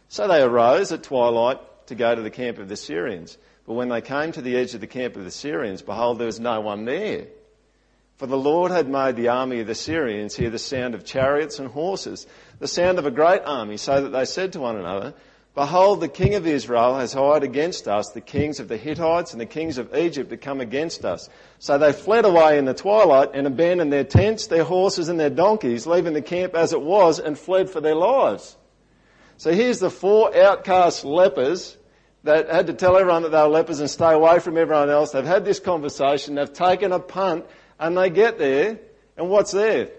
So 0.10 0.28
they 0.28 0.44
arose 0.44 0.92
at 0.92 1.02
twilight 1.02 1.58
to 1.88 1.96
go 1.96 2.14
to 2.14 2.22
the 2.22 2.30
camp 2.30 2.60
of 2.60 2.70
the 2.70 2.78
Syrians. 2.78 3.40
But 3.66 3.74
when 3.74 3.90
they 3.90 4.02
came 4.02 4.32
to 4.34 4.42
the 4.42 4.56
edge 4.58 4.74
of 4.74 4.82
the 4.82 4.88
camp 4.88 5.16
of 5.16 5.24
the 5.24 5.32
Syrians, 5.32 5.82
behold, 5.82 6.20
there 6.20 6.28
was 6.28 6.40
no 6.40 6.62
one 6.62 6.86
there. 6.86 7.28
For 8.18 8.28
the 8.28 8.38
Lord 8.38 8.72
had 8.72 8.88
made 8.88 9.16
the 9.16 9.28
army 9.28 9.60
of 9.60 9.68
the 9.68 9.76
Syrians 9.76 10.36
hear 10.36 10.50
the 10.50 10.60
sound 10.60 10.96
of 10.96 11.04
chariots 11.04 11.60
and 11.60 11.68
horses, 11.68 12.28
the 12.60 12.68
sound 12.68 13.00
of 13.00 13.06
a 13.06 13.12
great 13.12 13.42
army, 13.44 13.78
so 13.78 14.02
that 14.02 14.10
they 14.10 14.26
said 14.26 14.54
to 14.54 14.62
one 14.62 14.78
another, 14.78 15.14
Behold, 15.56 16.02
the 16.02 16.10
king 16.10 16.36
of 16.36 16.46
Israel 16.46 16.98
has 16.98 17.14
hired 17.14 17.44
against 17.44 17.88
us 17.88 18.10
the 18.10 18.22
kings 18.22 18.60
of 18.60 18.68
the 18.68 18.78
Hittites 18.78 19.32
and 19.32 19.40
the 19.40 19.46
kings 19.46 19.78
of 19.78 19.96
Egypt 19.96 20.30
to 20.30 20.38
come 20.38 20.60
against 20.60 21.06
us. 21.06 21.30
So 21.60 21.78
they 21.78 21.94
fled 21.94 22.26
away 22.26 22.58
in 22.58 22.66
the 22.66 22.74
twilight 22.74 23.30
and 23.34 23.48
abandoned 23.48 23.92
their 23.92 24.04
tents, 24.04 24.48
their 24.48 24.66
horses 24.66 25.08
and 25.08 25.18
their 25.18 25.30
donkeys, 25.30 25.88
leaving 25.88 26.14
the 26.14 26.22
camp 26.22 26.56
as 26.56 26.74
it 26.74 26.82
was 26.82 27.20
and 27.20 27.40
fled 27.40 27.70
for 27.70 27.80
their 27.80 27.96
lives. 27.96 28.58
So 29.38 29.54
here's 29.54 29.80
the 29.80 29.90
four 29.90 30.36
outcast 30.36 31.06
lepers 31.06 31.78
that 32.26 32.50
had 32.50 32.68
to 32.68 32.74
tell 32.74 32.98
everyone 32.98 33.22
that 33.22 33.30
they 33.30 33.38
were 33.38 33.48
lepers 33.48 33.80
and 33.80 33.90
stay 33.90 34.12
away 34.12 34.40
from 34.40 34.58
everyone 34.58 34.90
else. 34.90 35.12
They've 35.12 35.24
had 35.24 35.46
this 35.46 35.60
conversation, 35.60 36.36
they've 36.36 36.52
taken 36.52 36.92
a 36.92 37.00
punt, 37.00 37.46
and 37.80 37.96
they 37.96 38.10
get 38.10 38.40
there, 38.40 38.80
and 39.16 39.30
what's 39.30 39.52
there? 39.52 39.90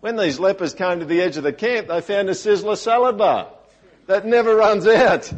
When 0.00 0.16
these 0.16 0.40
lepers 0.40 0.72
came 0.72 1.00
to 1.00 1.04
the 1.04 1.20
edge 1.20 1.36
of 1.36 1.42
the 1.42 1.52
camp, 1.52 1.88
they 1.88 2.00
found 2.00 2.30
a 2.30 2.32
sizzler 2.32 2.78
salad 2.78 3.18
bar 3.18 3.48
that 4.06 4.24
never 4.24 4.56
runs 4.56 4.86
out. 4.86 5.30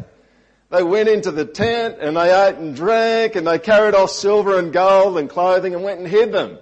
They 0.70 0.82
went 0.82 1.08
into 1.08 1.32
the 1.32 1.44
tent 1.44 1.96
and 2.00 2.16
they 2.16 2.30
ate 2.30 2.56
and 2.56 2.76
drank 2.76 3.34
and 3.34 3.46
they 3.46 3.58
carried 3.58 3.94
off 3.94 4.10
silver 4.10 4.58
and 4.58 4.72
gold 4.72 5.18
and 5.18 5.28
clothing 5.28 5.74
and 5.74 5.82
went 5.82 5.98
and 5.98 6.06
hid 6.06 6.30
them. 6.30 6.58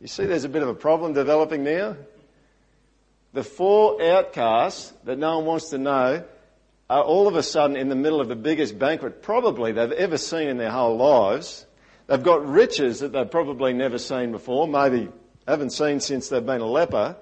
You 0.00 0.06
see 0.06 0.24
there's 0.24 0.44
a 0.44 0.48
bit 0.48 0.62
of 0.62 0.68
a 0.68 0.74
problem 0.74 1.12
developing 1.12 1.64
now? 1.64 1.96
The 3.32 3.42
four 3.42 4.00
outcasts 4.00 4.92
that 5.04 5.18
no 5.18 5.38
one 5.38 5.46
wants 5.46 5.70
to 5.70 5.78
know 5.78 6.24
are 6.90 7.04
all 7.04 7.28
of 7.28 7.36
a 7.36 7.42
sudden 7.42 7.76
in 7.76 7.88
the 7.88 7.94
middle 7.94 8.20
of 8.20 8.26
the 8.26 8.34
biggest 8.34 8.76
banquet 8.76 9.22
probably 9.22 9.70
they've 9.70 9.92
ever 9.92 10.18
seen 10.18 10.48
in 10.48 10.58
their 10.58 10.72
whole 10.72 10.96
lives. 10.96 11.64
They've 12.08 12.22
got 12.22 12.44
riches 12.44 12.98
that 12.98 13.12
they've 13.12 13.30
probably 13.30 13.72
never 13.72 13.96
seen 13.96 14.32
before, 14.32 14.66
maybe 14.66 15.08
haven't 15.46 15.70
seen 15.70 16.00
since 16.00 16.28
they've 16.28 16.44
been 16.44 16.60
a 16.60 16.66
leper. 16.66 17.16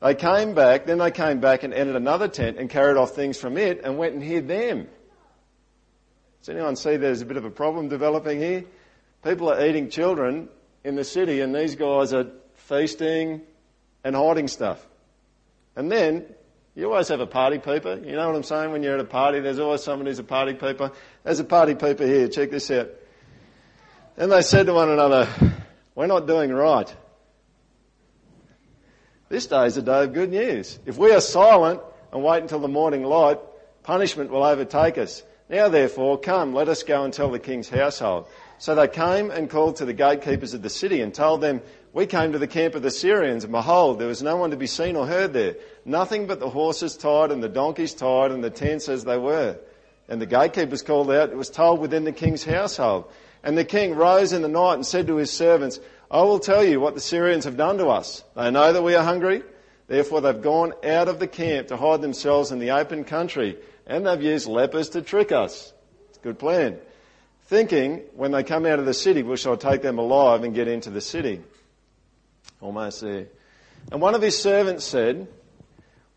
They 0.00 0.14
came 0.14 0.54
back, 0.54 0.86
then 0.86 0.96
they 0.96 1.10
came 1.10 1.40
back 1.40 1.62
and 1.62 1.74
entered 1.74 1.96
another 1.96 2.26
tent 2.26 2.56
and 2.56 2.70
carried 2.70 2.96
off 2.96 3.10
things 3.10 3.38
from 3.38 3.58
it 3.58 3.82
and 3.84 3.98
went 3.98 4.14
and 4.14 4.22
hid 4.22 4.48
them. 4.48 4.88
Does 6.40 6.48
anyone 6.48 6.76
see 6.76 6.96
there's 6.96 7.20
a 7.20 7.26
bit 7.26 7.36
of 7.36 7.44
a 7.44 7.50
problem 7.50 7.90
developing 7.90 8.38
here? 8.40 8.64
People 9.22 9.50
are 9.50 9.62
eating 9.62 9.90
children 9.90 10.48
in 10.84 10.94
the 10.94 11.04
city 11.04 11.42
and 11.42 11.54
these 11.54 11.74
guys 11.74 12.14
are 12.14 12.28
feasting 12.54 13.42
and 14.04 14.16
hiding 14.16 14.48
stuff. 14.48 14.86
And 15.76 15.92
then, 15.92 16.24
you 16.78 16.88
always 16.92 17.08
have 17.08 17.18
a 17.18 17.26
party 17.26 17.58
pooper. 17.58 18.06
You 18.06 18.12
know 18.12 18.28
what 18.28 18.36
I'm 18.36 18.44
saying? 18.44 18.70
When 18.70 18.84
you're 18.84 18.94
at 18.94 19.00
a 19.00 19.04
party, 19.04 19.40
there's 19.40 19.58
always 19.58 19.82
someone 19.82 20.06
who's 20.06 20.20
a 20.20 20.24
party 20.24 20.54
pooper. 20.54 20.94
There's 21.24 21.40
a 21.40 21.44
party 21.44 21.74
pooper 21.74 22.06
here. 22.06 22.28
Check 22.28 22.52
this 22.52 22.70
out. 22.70 22.88
And 24.16 24.30
they 24.30 24.42
said 24.42 24.66
to 24.66 24.74
one 24.74 24.88
another, 24.88 25.26
we're 25.96 26.06
not 26.06 26.28
doing 26.28 26.52
right. 26.52 26.94
This 29.28 29.48
day 29.48 29.66
is 29.66 29.76
a 29.76 29.82
day 29.82 30.04
of 30.04 30.12
good 30.12 30.30
news. 30.30 30.78
If 30.86 30.96
we 30.96 31.12
are 31.12 31.20
silent 31.20 31.80
and 32.12 32.22
wait 32.22 32.42
until 32.42 32.60
the 32.60 32.68
morning 32.68 33.02
light, 33.02 33.40
punishment 33.82 34.30
will 34.30 34.44
overtake 34.44 34.98
us. 34.98 35.24
Now 35.48 35.68
therefore, 35.68 36.20
come, 36.20 36.54
let 36.54 36.68
us 36.68 36.84
go 36.84 37.02
and 37.02 37.12
tell 37.12 37.32
the 37.32 37.40
king's 37.40 37.68
household. 37.68 38.28
So 38.58 38.76
they 38.76 38.86
came 38.86 39.32
and 39.32 39.50
called 39.50 39.76
to 39.76 39.84
the 39.84 39.92
gatekeepers 39.92 40.54
of 40.54 40.62
the 40.62 40.70
city 40.70 41.00
and 41.00 41.12
told 41.12 41.40
them, 41.40 41.60
we 41.92 42.06
came 42.06 42.32
to 42.32 42.38
the 42.38 42.46
camp 42.46 42.74
of 42.74 42.82
the 42.82 42.90
Syrians 42.90 43.44
and 43.44 43.52
behold, 43.52 43.98
there 43.98 44.08
was 44.08 44.22
no 44.22 44.36
one 44.36 44.50
to 44.50 44.56
be 44.56 44.66
seen 44.66 44.96
or 44.96 45.06
heard 45.06 45.32
there. 45.32 45.56
Nothing 45.84 46.26
but 46.26 46.40
the 46.40 46.50
horses 46.50 46.96
tied 46.96 47.30
and 47.30 47.42
the 47.42 47.48
donkeys 47.48 47.94
tied 47.94 48.30
and 48.30 48.42
the 48.44 48.50
tents 48.50 48.88
as 48.88 49.04
they 49.04 49.16
were. 49.16 49.58
And 50.08 50.20
the 50.20 50.26
gatekeepers 50.26 50.82
called 50.82 51.10
out, 51.10 51.30
it 51.30 51.36
was 51.36 51.50
told 51.50 51.80
within 51.80 52.04
the 52.04 52.12
king's 52.12 52.44
household. 52.44 53.10
And 53.42 53.56
the 53.56 53.64
king 53.64 53.94
rose 53.94 54.32
in 54.32 54.42
the 54.42 54.48
night 54.48 54.74
and 54.74 54.86
said 54.86 55.06
to 55.06 55.16
his 55.16 55.32
servants, 55.32 55.80
I 56.10 56.22
will 56.22 56.38
tell 56.38 56.64
you 56.64 56.80
what 56.80 56.94
the 56.94 57.00
Syrians 57.00 57.44
have 57.44 57.56
done 57.56 57.78
to 57.78 57.88
us. 57.88 58.24
They 58.34 58.50
know 58.50 58.72
that 58.72 58.82
we 58.82 58.94
are 58.94 59.04
hungry. 59.04 59.42
Therefore 59.86 60.20
they've 60.20 60.40
gone 60.40 60.74
out 60.84 61.08
of 61.08 61.18
the 61.18 61.26
camp 61.26 61.68
to 61.68 61.76
hide 61.76 62.02
themselves 62.02 62.52
in 62.52 62.58
the 62.58 62.72
open 62.72 63.04
country 63.04 63.56
and 63.86 64.06
they've 64.06 64.22
used 64.22 64.46
lepers 64.46 64.90
to 64.90 65.02
trick 65.02 65.32
us. 65.32 65.72
It's 66.10 66.18
a 66.18 66.20
good 66.20 66.38
plan. 66.38 66.78
Thinking 67.46 68.02
when 68.14 68.30
they 68.30 68.42
come 68.42 68.66
out 68.66 68.78
of 68.78 68.84
the 68.84 68.94
city, 68.94 69.22
we 69.22 69.38
shall 69.38 69.56
take 69.56 69.80
them 69.80 69.98
alive 69.98 70.44
and 70.44 70.54
get 70.54 70.68
into 70.68 70.90
the 70.90 71.00
city. 71.00 71.40
Almost 72.60 73.00
there. 73.00 73.26
And 73.92 74.00
one 74.00 74.14
of 74.14 74.22
his 74.22 74.40
servants 74.40 74.84
said, 74.84 75.28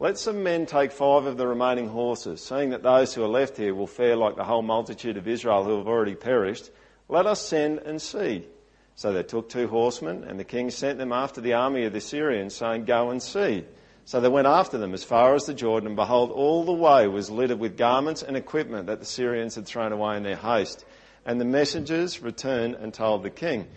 let 0.02 0.18
some 0.18 0.42
men 0.42 0.66
take 0.66 0.92
five 0.92 1.28
of 1.28 1.38
the 1.38 1.46
remaining 1.46 1.88
horses, 1.88 2.44
seeing 2.44 2.72
that 2.72 2.82
those 2.82 3.14
who 3.14 3.24
are 3.24 3.28
left 3.28 3.56
here 3.56 3.76
will 3.76 3.86
fare 3.86 4.16
like 4.16 4.36
the 4.36 4.44
whole 4.44 4.64
multitude 4.64 5.16
of 5.16 5.28
Israel 5.28 5.64
who 5.64 5.78
have 5.78 5.88
already 5.88 6.16
perished. 6.16 6.72
Let 7.08 7.28
us 7.28 7.40
send 7.40 7.78
and 7.82 8.02
see. 8.02 8.48
So 8.96 9.14
they 9.14 9.22
took 9.22 9.48
two 9.48 9.68
horsemen, 9.68 10.24
and 10.24 10.40
the 10.40 10.44
king 10.44 10.72
sent 10.72 10.98
them 10.98 11.12
after 11.12 11.40
the 11.40 11.54
army 11.54 11.84
of 11.84 11.94
the 11.94 12.02
Syrians, 12.02 12.56
saying, 12.56 12.86
Go 12.86 13.12
and 13.12 13.22
see. 13.22 13.64
So 14.06 14.20
they 14.20 14.28
went 14.28 14.48
after 14.48 14.80
them 14.80 14.96
as 14.96 15.04
far 15.04 15.36
as 15.36 15.46
the 15.46 15.54
Jordan, 15.54 15.86
and 15.86 15.96
behold, 15.96 16.32
all 16.32 16.64
the 16.64 16.74
way 16.74 17.08
was 17.08 17.30
littered 17.30 17.60
with 17.60 17.78
garments 17.78 18.24
and 18.24 18.36
equipment 18.36 18.88
that 18.88 19.02
the 19.02 19.06
Syrians 19.06 19.54
had 19.54 19.68
thrown 19.68 19.92
away 19.92 20.18
in 20.18 20.24
their 20.24 20.36
haste. 20.36 20.84
And 21.28 21.40
the 21.40 21.46
messengers 21.46 22.24
returned 22.24 22.74
and 22.74 22.92
told 22.92 23.22
the 23.22 23.30
king. 23.30 23.68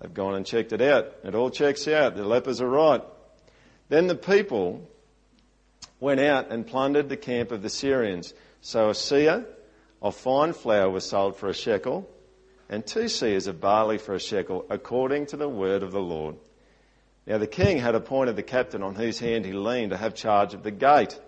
They've 0.00 0.12
gone 0.12 0.34
and 0.34 0.44
checked 0.44 0.72
it 0.72 0.82
out. 0.82 1.12
It 1.24 1.34
all 1.34 1.50
checks 1.50 1.88
out. 1.88 2.16
The 2.16 2.24
lepers 2.24 2.60
are 2.60 2.68
right. 2.68 3.02
Then 3.88 4.06
the 4.06 4.14
people 4.14 4.86
went 6.00 6.20
out 6.20 6.50
and 6.50 6.66
plundered 6.66 7.08
the 7.08 7.16
camp 7.16 7.52
of 7.52 7.62
the 7.62 7.70
Syrians. 7.70 8.34
So 8.60 8.88
a 8.88 8.92
seah 8.92 9.46
of 10.02 10.14
fine 10.14 10.52
flour 10.52 10.90
was 10.90 11.08
sold 11.08 11.36
for 11.36 11.48
a 11.48 11.54
shekel 11.54 12.08
and 12.68 12.84
two 12.84 13.04
seahs 13.04 13.46
of 13.46 13.60
barley 13.60 13.98
for 13.98 14.14
a 14.14 14.20
shekel, 14.20 14.66
according 14.68 15.26
to 15.26 15.36
the 15.36 15.48
word 15.48 15.82
of 15.82 15.92
the 15.92 16.00
Lord. 16.00 16.36
Now 17.26 17.38
the 17.38 17.46
king 17.46 17.78
had 17.78 17.94
appointed 17.94 18.36
the 18.36 18.42
captain 18.42 18.82
on 18.82 18.94
whose 18.94 19.18
hand 19.18 19.44
he 19.44 19.52
leaned 19.52 19.90
to 19.90 19.96
have 19.96 20.14
charge 20.14 20.54
of 20.54 20.62
the 20.62 20.70
gate. 20.70 21.18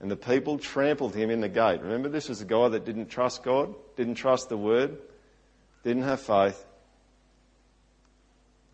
And 0.00 0.10
the 0.10 0.16
people 0.16 0.58
trampled 0.58 1.14
him 1.14 1.30
in 1.30 1.40
the 1.40 1.48
gate. 1.48 1.82
Remember, 1.82 2.08
this 2.08 2.28
was 2.28 2.40
a 2.40 2.46
guy 2.46 2.68
that 2.68 2.84
didn't 2.84 3.08
trust 3.08 3.42
God, 3.42 3.74
didn't 3.96 4.14
trust 4.14 4.48
the 4.48 4.56
word, 4.56 4.96
didn't 5.84 6.04
have 6.04 6.20
faith. 6.20 6.64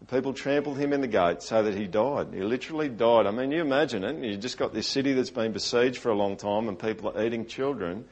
The 0.01 0.07
people 0.07 0.33
trampled 0.33 0.77
him 0.77 0.93
in 0.93 1.01
the 1.01 1.09
gate 1.09 1.43
so 1.43 1.63
that 1.63 1.75
he 1.75 1.87
died. 1.87 2.29
He 2.33 2.41
literally 2.41 2.89
died. 2.89 3.27
I 3.27 3.31
mean, 3.31 3.51
you 3.51 3.61
imagine 3.61 4.05
it. 4.05 4.23
You've 4.23 4.41
just 4.41 4.59
got 4.59 4.75
this 4.75 4.87
city 4.87 5.15
that's 5.15 5.31
been 5.31 5.53
besieged 5.53 5.99
for 5.99 6.11
a 6.11 6.15
long 6.15 6.37
time 6.37 6.69
and 6.69 6.79
people 6.79 7.11
are 7.11 7.25
eating 7.25 7.47
children 7.47 8.05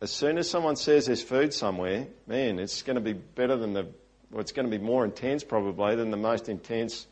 as 0.00 0.10
soon 0.10 0.38
as 0.38 0.48
someone 0.48 0.76
says 0.76 1.06
there's 1.06 1.22
food 1.22 1.52
somewhere, 1.52 2.06
man, 2.26 2.58
it's 2.58 2.82
going 2.82 2.94
to 2.94 3.02
be 3.02 3.12
better 3.12 3.56
than 3.56 3.74
the, 3.74 3.86
well, 4.30 4.40
it's 4.40 4.52
going 4.52 4.70
to 4.70 4.76
be 4.76 4.82
more 4.82 5.04
intense 5.04 5.44
probably 5.44 5.94
than 5.94 6.10
the 6.10 6.16
most 6.16 6.48
intense 6.48 7.06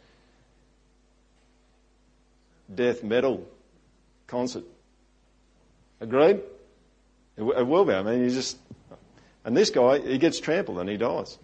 death 2.75 3.03
metal 3.03 3.47
concert. 4.27 4.65
Agreed? 6.01 6.41
It, 7.37 7.43
it 7.43 7.67
will 7.67 7.85
be. 7.85 7.93
I 7.93 8.03
mean, 8.03 8.25
you 8.25 8.31
just, 8.31 8.57
and 9.45 9.57
this 9.57 9.71
guy, 9.71 9.99
he 9.99 10.17
gets 10.17 10.41
trampled 10.41 10.79
and 10.79 10.89
he 10.89 10.97
dies. 10.97 11.39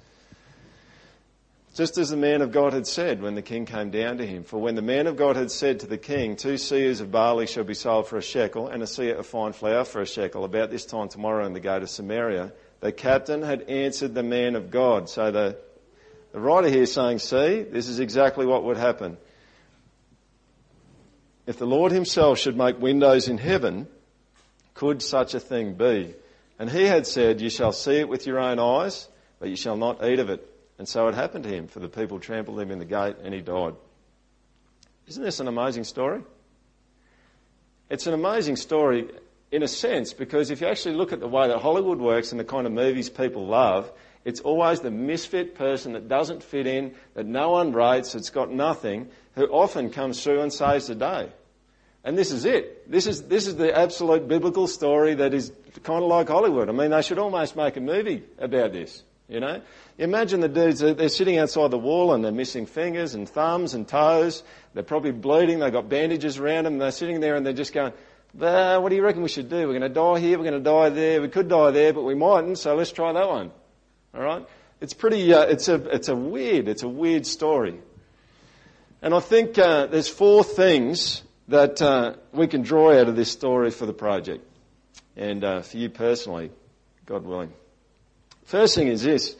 Just 1.74 1.98
as 1.98 2.10
the 2.10 2.16
man 2.16 2.40
of 2.40 2.52
God 2.52 2.72
had 2.72 2.86
said 2.86 3.20
when 3.20 3.34
the 3.34 3.42
king 3.42 3.66
came 3.66 3.90
down 3.90 4.18
to 4.18 4.26
him. 4.26 4.44
For 4.44 4.58
when 4.58 4.76
the 4.76 4.82
man 4.82 5.08
of 5.08 5.16
God 5.16 5.34
had 5.34 5.50
said 5.50 5.80
to 5.80 5.88
the 5.88 5.98
king, 5.98 6.36
Two 6.36 6.54
seahs 6.54 7.00
of 7.00 7.10
barley 7.10 7.48
shall 7.48 7.64
be 7.64 7.74
sold 7.74 8.06
for 8.06 8.16
a 8.16 8.22
shekel, 8.22 8.68
and 8.68 8.80
a 8.80 8.86
seah 8.86 9.18
of 9.18 9.26
fine 9.26 9.52
flour 9.52 9.84
for 9.84 10.00
a 10.00 10.06
shekel, 10.06 10.44
about 10.44 10.70
this 10.70 10.86
time 10.86 11.08
tomorrow 11.08 11.44
in 11.44 11.52
the 11.52 11.58
gate 11.58 11.82
of 11.82 11.90
Samaria, 11.90 12.52
the 12.78 12.92
captain 12.92 13.42
had 13.42 13.62
answered 13.62 14.14
the 14.14 14.22
man 14.22 14.54
of 14.54 14.70
God. 14.70 15.08
So 15.08 15.32
the, 15.32 15.58
the 16.30 16.38
writer 16.38 16.68
here 16.68 16.84
is 16.84 16.92
saying, 16.92 17.18
See, 17.18 17.62
this 17.62 17.88
is 17.88 17.98
exactly 17.98 18.46
what 18.46 18.62
would 18.62 18.76
happen. 18.76 19.16
If 21.44 21.58
the 21.58 21.66
Lord 21.66 21.90
himself 21.90 22.38
should 22.38 22.56
make 22.56 22.80
windows 22.80 23.26
in 23.26 23.38
heaven, 23.38 23.88
could 24.74 25.02
such 25.02 25.34
a 25.34 25.40
thing 25.40 25.74
be? 25.74 26.14
And 26.56 26.70
he 26.70 26.84
had 26.84 27.08
said, 27.08 27.40
You 27.40 27.50
shall 27.50 27.72
see 27.72 27.96
it 27.96 28.08
with 28.08 28.28
your 28.28 28.38
own 28.38 28.60
eyes, 28.60 29.08
but 29.40 29.48
you 29.48 29.56
shall 29.56 29.76
not 29.76 30.04
eat 30.04 30.20
of 30.20 30.30
it. 30.30 30.53
And 30.78 30.88
so 30.88 31.06
it 31.08 31.14
happened 31.14 31.44
to 31.44 31.50
him, 31.50 31.68
for 31.68 31.80
the 31.80 31.88
people 31.88 32.18
trampled 32.18 32.60
him 32.60 32.70
in 32.70 32.78
the 32.78 32.84
gate 32.84 33.16
and 33.22 33.32
he 33.32 33.40
died. 33.40 33.74
Isn't 35.06 35.22
this 35.22 35.40
an 35.40 35.48
amazing 35.48 35.84
story? 35.84 36.22
It's 37.90 38.06
an 38.06 38.14
amazing 38.14 38.56
story 38.56 39.08
in 39.52 39.62
a 39.62 39.68
sense 39.68 40.12
because 40.12 40.50
if 40.50 40.60
you 40.60 40.66
actually 40.66 40.96
look 40.96 41.12
at 41.12 41.20
the 41.20 41.28
way 41.28 41.48
that 41.48 41.58
Hollywood 41.58 41.98
works 41.98 42.32
and 42.32 42.40
the 42.40 42.44
kind 42.44 42.66
of 42.66 42.72
movies 42.72 43.08
people 43.08 43.46
love, 43.46 43.92
it's 44.24 44.40
always 44.40 44.80
the 44.80 44.90
misfit 44.90 45.54
person 45.54 45.92
that 45.92 46.08
doesn't 46.08 46.42
fit 46.42 46.66
in, 46.66 46.94
that 47.14 47.26
no 47.26 47.50
one 47.50 47.72
rates, 47.72 48.14
that's 48.14 48.30
got 48.30 48.50
nothing, 48.50 49.08
who 49.34 49.46
often 49.46 49.90
comes 49.90 50.22
through 50.22 50.40
and 50.40 50.52
saves 50.52 50.86
the 50.86 50.94
day. 50.94 51.28
And 52.04 52.16
this 52.18 52.32
is 52.32 52.44
it. 52.44 52.90
This 52.90 53.06
is, 53.06 53.24
this 53.24 53.46
is 53.46 53.56
the 53.56 53.76
absolute 53.76 54.26
biblical 54.26 54.66
story 54.66 55.14
that 55.14 55.34
is 55.34 55.52
kind 55.82 56.02
of 56.02 56.08
like 56.08 56.28
Hollywood. 56.28 56.68
I 56.68 56.72
mean, 56.72 56.90
they 56.90 57.02
should 57.02 57.18
almost 57.18 57.54
make 57.54 57.76
a 57.76 57.80
movie 57.80 58.22
about 58.38 58.72
this, 58.72 59.02
you 59.28 59.40
know? 59.40 59.62
Imagine 59.98 60.40
the 60.40 60.48
dudes, 60.48 60.80
they're 60.80 61.08
sitting 61.08 61.38
outside 61.38 61.70
the 61.70 61.78
wall 61.78 62.12
and 62.12 62.24
they're 62.24 62.32
missing 62.32 62.66
fingers 62.66 63.14
and 63.14 63.28
thumbs 63.28 63.74
and 63.74 63.86
toes. 63.86 64.42
They're 64.74 64.82
probably 64.82 65.12
bleeding. 65.12 65.60
They've 65.60 65.72
got 65.72 65.88
bandages 65.88 66.38
around 66.38 66.64
them. 66.64 66.78
They're 66.78 66.90
sitting 66.90 67.20
there 67.20 67.34
and 67.34 67.46
they're 67.46 67.52
just 67.52 67.72
going, 67.72 67.92
what 68.32 68.88
do 68.88 68.96
you 68.96 69.02
reckon 69.02 69.22
we 69.22 69.28
should 69.28 69.48
do? 69.48 69.66
We're 69.68 69.78
going 69.78 69.82
to 69.82 69.88
die 69.88 70.18
here. 70.18 70.38
We're 70.38 70.50
going 70.50 70.62
to 70.62 70.70
die 70.70 70.88
there. 70.88 71.22
We 71.22 71.28
could 71.28 71.48
die 71.48 71.70
there, 71.70 71.92
but 71.92 72.02
we 72.02 72.14
mightn't. 72.14 72.58
So 72.58 72.74
let's 72.74 72.92
try 72.92 73.12
that 73.12 73.28
one. 73.28 73.50
All 74.14 74.22
right. 74.22 74.46
It's 74.80 74.92
pretty, 74.92 75.32
uh, 75.32 75.42
it's 75.42 75.68
a, 75.68 75.76
it's 75.94 76.08
a 76.08 76.16
weird, 76.16 76.68
it's 76.68 76.82
a 76.82 76.88
weird 76.88 77.26
story. 77.26 77.80
And 79.00 79.14
I 79.14 79.20
think, 79.20 79.58
uh, 79.58 79.86
there's 79.86 80.08
four 80.08 80.44
things 80.44 81.22
that, 81.48 81.80
uh, 81.80 82.14
we 82.32 82.46
can 82.46 82.62
draw 82.62 82.92
out 82.92 83.08
of 83.08 83.16
this 83.16 83.30
story 83.30 83.70
for 83.70 83.86
the 83.86 83.92
project. 83.92 84.44
And, 85.16 85.44
uh, 85.44 85.62
for 85.62 85.76
you 85.76 85.90
personally, 85.90 86.50
God 87.06 87.24
willing. 87.24 87.52
First 88.44 88.74
thing 88.74 88.88
is 88.88 89.02
this. 89.02 89.36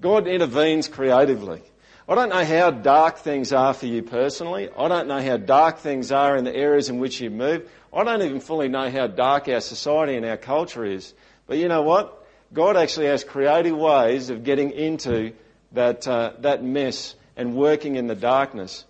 God 0.00 0.26
intervenes 0.26 0.88
creatively. 0.88 1.62
I 2.08 2.14
don't 2.14 2.30
know 2.30 2.44
how 2.44 2.70
dark 2.70 3.18
things 3.18 3.52
are 3.52 3.74
for 3.74 3.86
you 3.86 4.02
personally. 4.02 4.70
I 4.76 4.88
don't 4.88 5.08
know 5.08 5.20
how 5.20 5.36
dark 5.36 5.78
things 5.78 6.10
are 6.10 6.36
in 6.36 6.44
the 6.44 6.54
areas 6.54 6.88
in 6.88 6.98
which 6.98 7.20
you 7.20 7.30
move. 7.30 7.68
I 7.92 8.04
don't 8.04 8.22
even 8.22 8.40
fully 8.40 8.68
know 8.68 8.90
how 8.90 9.08
dark 9.08 9.48
our 9.48 9.60
society 9.60 10.16
and 10.16 10.24
our 10.24 10.36
culture 10.36 10.84
is. 10.84 11.12
But 11.46 11.58
you 11.58 11.68
know 11.68 11.82
what? 11.82 12.26
God 12.52 12.76
actually 12.76 13.06
has 13.06 13.24
creative 13.24 13.76
ways 13.76 14.30
of 14.30 14.42
getting 14.42 14.70
into 14.70 15.32
that, 15.72 16.08
uh, 16.08 16.32
that 16.40 16.64
mess 16.64 17.14
and 17.36 17.54
working 17.54 17.96
in 17.96 18.06
the 18.06 18.14
darkness. 18.14 18.84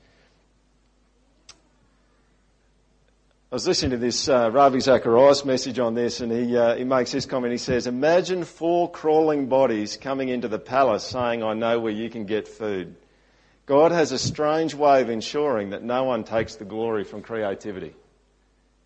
I 3.50 3.54
was 3.54 3.66
listening 3.66 3.92
to 3.92 3.96
this 3.96 4.28
uh, 4.28 4.50
Ravi 4.50 4.78
Zacharias 4.78 5.42
message 5.46 5.78
on 5.78 5.94
this, 5.94 6.20
and 6.20 6.30
he, 6.30 6.54
uh, 6.54 6.76
he 6.76 6.84
makes 6.84 7.12
this 7.12 7.24
comment. 7.24 7.50
He 7.50 7.56
says, 7.56 7.86
Imagine 7.86 8.44
four 8.44 8.90
crawling 8.90 9.46
bodies 9.46 9.96
coming 9.96 10.28
into 10.28 10.48
the 10.48 10.58
palace 10.58 11.02
saying, 11.02 11.42
I 11.42 11.54
know 11.54 11.80
where 11.80 11.90
you 11.90 12.10
can 12.10 12.26
get 12.26 12.46
food. 12.46 12.94
God 13.64 13.90
has 13.90 14.12
a 14.12 14.18
strange 14.18 14.74
way 14.74 15.00
of 15.00 15.08
ensuring 15.08 15.70
that 15.70 15.82
no 15.82 16.04
one 16.04 16.24
takes 16.24 16.56
the 16.56 16.66
glory 16.66 17.04
from 17.04 17.22
creativity. 17.22 17.94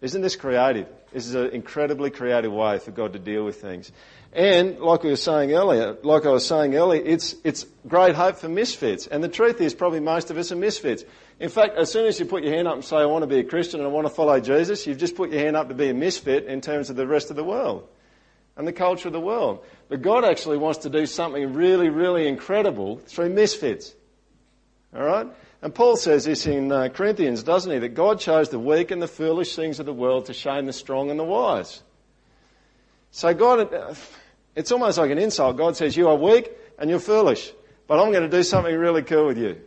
Isn't 0.01 0.23
this 0.23 0.37
creative? 0.37 0.87
This 1.13 1.27
is 1.27 1.35
an 1.35 1.49
incredibly 1.51 2.11
creative 2.11 2.53
way 2.53 2.79
for 2.79 2.93
God 2.93 3.15
to 3.15 3.19
deal 3.19 3.45
with 3.45 3.61
things. 3.61 3.91
And 4.33 4.79
like 4.79 5.03
we 5.03 5.11
were 5.11 5.17
saying 5.17 5.53
earlier, 5.53 5.97
like 6.05 6.25
I 6.25 6.31
was 6.31 6.47
saying 6.47 6.77
earlier, 6.77 7.03
it's, 7.05 7.35
it's 7.43 7.67
great 7.89 8.15
hope 8.15 8.37
for 8.37 8.49
misfits. 8.49 9.09
And 9.09 9.25
the 9.25 9.29
truth 9.29 9.61
is 9.61 9.75
probably 9.75 9.99
most 9.99 10.31
of 10.31 10.39
us 10.39 10.53
are 10.53 10.57
misfits. 10.57 11.05
In 11.41 11.49
fact, 11.49 11.77
as 11.77 11.91
soon 11.91 12.07
as 12.07 12.21
you 12.21 12.27
put 12.27 12.45
your 12.45 12.55
hand 12.55 12.69
up 12.69 12.75
and 12.75 12.85
say, 12.85 12.97
I 12.97 13.07
want 13.07 13.23
to 13.23 13.27
be 13.27 13.39
a 13.39 13.45
Christian 13.45 13.81
and 13.81 13.89
I 13.89 13.93
want 13.93 14.07
to 14.07 14.13
follow 14.13 14.39
Jesus, 14.41 14.87
you've 14.87 14.99
just 14.99 15.17
put 15.17 15.31
your 15.31 15.41
hand 15.41 15.57
up 15.57 15.69
to 15.69 15.75
be 15.75 15.89
a 15.89 15.95
misfit 15.95 16.47
in 16.47 16.61
terms 16.61 16.91
of 16.91 16.97
the 16.97 17.07
rest 17.07 17.31
of 17.31 17.37
the 17.37 17.45
world 17.45 17.89
and 18.57 18.67
the 18.67 18.73
culture 18.73 19.09
of 19.09 19.13
the 19.13 19.21
world. 19.21 19.65
But 19.89 20.03
God 20.03 20.25
actually 20.25 20.59
wants 20.59 20.81
to 20.81 20.91
do 20.91 21.07
something 21.07 21.55
really, 21.55 21.89
really 21.89 22.29
incredible 22.29 22.99
through 22.99 23.31
misfits. 23.31 23.95
Alright? 24.95 25.29
And 25.63 25.75
Paul 25.75 25.97
says 25.97 26.25
this 26.25 26.47
in 26.47 26.71
uh, 26.71 26.89
Corinthians, 26.89 27.43
doesn't 27.43 27.71
he? 27.71 27.79
That 27.79 27.91
God 27.91 28.21
chose 28.21 28.49
the 28.49 28.59
weak 28.59 28.91
and 28.91 29.01
the 29.01 29.09
foolish 29.09 29.57
things 29.57 29.81
of 29.81 29.87
the 29.87 29.93
world 29.93 30.27
to 30.27 30.35
shame 30.35 30.67
the 30.67 30.73
strong 30.73 31.11
and 31.11 31.19
the 31.19 31.25
wise. 31.25 31.83
So 33.13 33.33
God, 33.33 33.73
uh, 33.73 33.95
it's 34.57 34.73
almost 34.73 34.99
like 34.99 35.11
an 35.11 35.19
insult. 35.19 35.57
God 35.57 35.77
says, 35.77 35.97
You 35.97 36.09
are 36.09 36.17
weak 36.17 36.51
and 36.79 36.91
you're 36.91 36.99
foolish, 36.99 37.53
but 37.87 38.01
I'm 38.01 38.11
going 38.11 38.29
to 38.29 38.37
do 38.37 38.43
something 38.43 38.75
really 38.75 39.03
cool 39.03 39.27
with 39.27 39.39
you. 39.39 39.61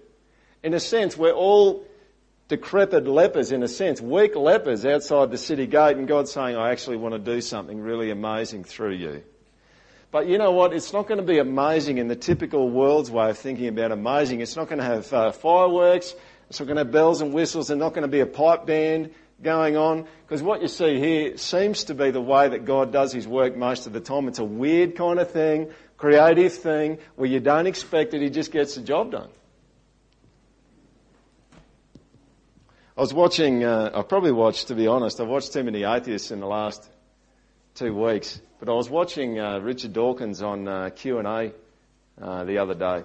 In 0.65 0.73
a 0.73 0.79
sense, 0.79 1.15
we're 1.15 1.31
all 1.31 1.85
decrepit 2.47 3.05
lepers, 3.05 3.51
in 3.51 3.61
a 3.61 3.67
sense, 3.67 4.01
weak 4.01 4.35
lepers 4.35 4.83
outside 4.83 5.29
the 5.29 5.37
city 5.37 5.67
gate, 5.67 5.95
and 5.95 6.07
God's 6.07 6.31
saying, 6.31 6.55
I 6.55 6.71
actually 6.71 6.97
want 6.97 7.13
to 7.13 7.19
do 7.19 7.39
something 7.39 7.79
really 7.79 8.09
amazing 8.09 8.63
through 8.63 8.93
you. 8.93 9.21
But 10.09 10.25
you 10.25 10.39
know 10.39 10.53
what? 10.53 10.73
It's 10.73 10.91
not 10.91 11.07
going 11.07 11.19
to 11.19 11.23
be 11.23 11.37
amazing 11.37 11.99
in 11.99 12.07
the 12.07 12.15
typical 12.15 12.67
world's 12.67 13.11
way 13.11 13.29
of 13.29 13.37
thinking 13.37 13.67
about 13.67 13.91
amazing. 13.91 14.41
It's 14.41 14.55
not 14.55 14.67
going 14.67 14.79
to 14.79 14.85
have 14.85 15.13
uh, 15.13 15.31
fireworks. 15.33 16.15
It's 16.49 16.59
not 16.59 16.65
going 16.65 16.77
to 16.77 16.83
have 16.83 16.91
bells 16.91 17.21
and 17.21 17.31
whistles. 17.31 17.67
There's 17.67 17.77
not 17.77 17.93
going 17.93 18.01
to 18.01 18.07
be 18.07 18.21
a 18.21 18.25
pipe 18.25 18.65
band 18.65 19.13
going 19.43 19.77
on. 19.77 20.07
Because 20.25 20.41
what 20.41 20.63
you 20.63 20.67
see 20.67 20.97
here 20.97 21.37
seems 21.37 21.83
to 21.83 21.93
be 21.93 22.09
the 22.09 22.21
way 22.21 22.49
that 22.49 22.65
God 22.65 22.91
does 22.91 23.13
his 23.13 23.27
work 23.27 23.55
most 23.55 23.85
of 23.85 23.93
the 23.93 23.99
time. 23.99 24.27
It's 24.27 24.39
a 24.39 24.43
weird 24.43 24.95
kind 24.95 25.19
of 25.19 25.29
thing, 25.29 25.69
creative 25.97 26.53
thing, 26.53 26.97
where 27.17 27.29
you 27.29 27.39
don't 27.39 27.67
expect 27.67 28.15
it, 28.15 28.23
he 28.23 28.31
just 28.31 28.51
gets 28.51 28.73
the 28.73 28.81
job 28.81 29.11
done. 29.11 29.29
I 32.97 33.01
was 33.01 33.13
watching, 33.13 33.65
uh, 33.65 33.91
I 33.93 34.03
probably 34.03 34.31
watched, 34.31 34.69
to 34.69 34.75
be 34.75 34.87
honest, 34.87 35.19
I've 35.19 35.27
watched 35.27 35.51
too 35.51 35.65
many 35.65 35.83
atheists 35.83 36.31
in 36.31 36.39
the 36.39 36.47
last 36.47 36.89
two 37.73 37.93
weeks, 37.93 38.39
but 38.57 38.69
I 38.69 38.71
was 38.71 38.89
watching 38.89 39.37
uh, 39.37 39.59
Richard 39.59 39.91
Dawkins 39.91 40.41
on 40.41 40.65
uh, 40.65 40.91
Q&A 40.95 41.51
uh, 42.21 42.43
the 42.45 42.57
other 42.57 42.73
day. 42.73 43.03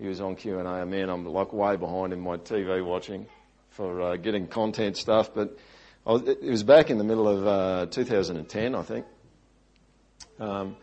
He 0.00 0.08
was 0.08 0.20
on 0.20 0.34
Q&A. 0.34 0.84
Man, 0.84 1.08
I'm 1.08 1.24
like 1.24 1.52
way 1.52 1.76
behind 1.76 2.12
in 2.12 2.18
my 2.18 2.38
TV 2.38 2.84
watching 2.84 3.28
for 3.70 4.02
uh, 4.02 4.16
getting 4.16 4.48
content 4.48 4.96
stuff, 4.96 5.32
but 5.32 5.56
was, 6.04 6.22
it 6.22 6.42
was 6.42 6.64
back 6.64 6.90
in 6.90 6.98
the 6.98 7.04
middle 7.04 7.28
of 7.28 7.46
uh, 7.46 7.86
2010, 7.92 8.74
I 8.74 8.82
think. 8.82 9.06
Um, 10.40 10.76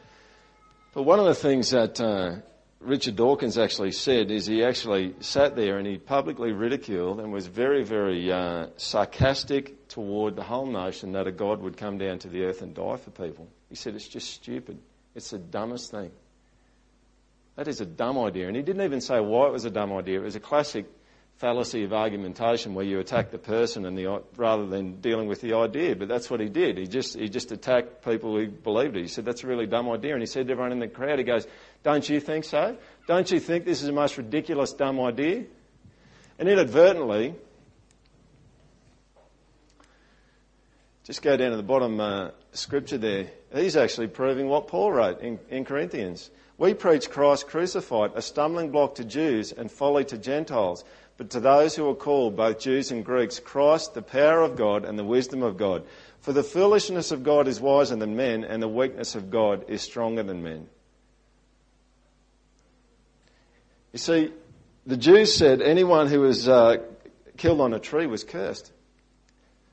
but 0.93 1.03
one 1.03 1.19
of 1.19 1.25
the 1.25 1.35
things 1.35 1.71
that 1.71 2.00
Richard 2.79 3.15
Dawkins 3.15 3.58
actually 3.58 3.91
said 3.91 4.29
is 4.29 4.46
he 4.46 4.63
actually 4.63 5.15
sat 5.20 5.55
there 5.55 5.77
and 5.77 5.88
he 5.88 5.98
publicly 5.98 6.51
ridiculed 6.51 7.20
and 7.20 7.32
was 7.32 7.48
very, 7.48 7.84
very 7.84 8.32
uh, 8.32 8.67
sarcastic 8.77 9.88
toward 9.88 10.35
the 10.35 10.44
whole 10.44 10.68
notion 10.68 11.14
that 11.14 11.25
a 11.25 11.31
God 11.31 11.61
would 11.61 11.77
come 11.77 11.98
down 11.98 12.20
to 12.20 12.27
the 12.27 12.44
earth 12.44 12.61
and 12.61 12.75
die 12.75 12.98
for 12.98 13.11
people. 13.11 13.48
He 13.70 13.75
said 13.75 13.96
it's 13.96 14.07
just 14.07 14.29
stupid. 14.31 14.77
It's 15.16 15.31
the 15.31 15.40
dumbest 15.40 15.92
thing. 15.92 16.11
That 17.55 17.68
is 17.68 17.81
a 17.81 17.85
dumb 17.85 18.20
idea. 18.20 18.48
And 18.48 18.55
he 18.55 18.61
didn't 18.61 18.83
even 18.83 19.01
say 19.01 19.20
why 19.20 19.48
it 19.48 19.53
was 19.53 19.66
a 19.66 19.72
dumb 19.72 19.94
idea. 19.94 20.20
It 20.20 20.24
was 20.24 20.35
a 20.35 20.42
classic 20.42 20.85
fallacy 21.37 21.83
of 21.83 21.91
argumentation 21.91 22.74
where 22.74 22.85
you 22.85 23.00
attack 23.00 23.29
the 23.29 23.37
person 23.37 23.85
and 23.85 23.98
the, 23.98 24.24
rather 24.37 24.65
than 24.67 25.01
dealing 25.01 25.27
with 25.27 25.41
the 25.41 25.53
idea. 25.53 25.95
But 25.95 26.07
that's 26.07 26.29
what 26.29 26.39
he 26.39 26.48
did. 26.48 26.77
He 26.77 26.87
just, 26.87 27.19
he 27.19 27.27
just 27.27 27.51
attacked 27.51 28.05
people 28.05 28.37
who 28.37 28.48
believed 28.48 28.95
it. 28.95 29.01
He 29.01 29.07
said, 29.07 29.25
that's 29.25 29.43
a 29.43 29.48
really 29.48 29.67
dumb 29.67 29.89
idea. 29.89 30.13
And 30.13 30.21
he 30.21 30.27
said 30.27 30.48
to 30.48 30.53
everyone 30.53 30.71
in 30.71 30.79
the 30.79 30.87
crowd, 30.87 31.19
he 31.19 31.25
goes, 31.25 31.45
don't 31.83 32.07
you 32.07 32.19
think 32.19 32.45
so? 32.45 32.77
Don't 33.07 33.29
you 33.29 33.39
think 33.39 33.65
this 33.65 33.81
is 33.81 33.87
the 33.87 33.93
most 33.93 34.17
ridiculous, 34.17 34.71
dumb 34.71 35.00
idea? 35.01 35.43
And 36.39 36.48
inadvertently, 36.48 37.35
just 41.03 41.21
go 41.21 41.35
down 41.35 41.51
to 41.51 41.57
the 41.57 41.63
bottom 41.63 42.00
uh, 42.00 42.29
scripture 42.53 42.98
there. 42.98 43.27
He's 43.53 43.75
actually 43.75 44.07
proving 44.07 44.48
what 44.48 44.67
Paul 44.67 44.91
wrote 44.93 45.21
in, 45.21 45.39
in 45.50 45.65
Corinthians. 45.65 46.31
We 46.57 46.74
preach 46.74 47.09
Christ 47.09 47.48
crucified, 47.48 48.11
a 48.15 48.21
stumbling 48.21 48.71
block 48.71 48.95
to 48.95 49.03
Jews 49.03 49.51
and 49.51 49.69
folly 49.69 50.05
to 50.05 50.17
Gentiles. 50.17 50.85
But 51.18 51.30
to 51.32 51.40
those 51.40 51.75
who 51.75 51.90
are 51.90 51.96
called, 51.96 52.36
both 52.36 52.60
Jews 52.60 52.92
and 52.92 53.06
Greeks, 53.06 53.40
Christ, 53.40 53.94
the 53.94 54.01
power 54.01 54.42
of 54.42 54.58
God 54.58 54.84
and 54.84 55.00
the 55.00 55.04
wisdom 55.04 55.44
of 55.44 55.58
God. 55.58 55.84
For 56.20 56.34
the 56.34 56.44
foolishness 56.44 57.12
of 57.12 57.24
God 57.24 57.48
is 57.48 57.62
wiser 57.62 57.96
than 57.96 58.16
men, 58.16 58.44
and 58.44 58.62
the 58.62 58.68
weakness 58.68 59.16
of 59.16 59.30
God 59.30 59.66
is 59.70 59.82
stronger 59.82 60.24
than 60.24 60.44
men. 60.44 60.68
You 63.94 64.00
see, 64.00 64.32
the 64.86 64.98
Jews 64.98 65.34
said 65.34 65.62
anyone 65.62 66.08
who 66.08 66.22
was 66.22 66.50
uh, 66.50 66.78
killed 67.38 67.62
on 67.62 67.74
a 67.74 67.80
tree 67.80 68.08
was 68.08 68.24
cursed. 68.24 68.74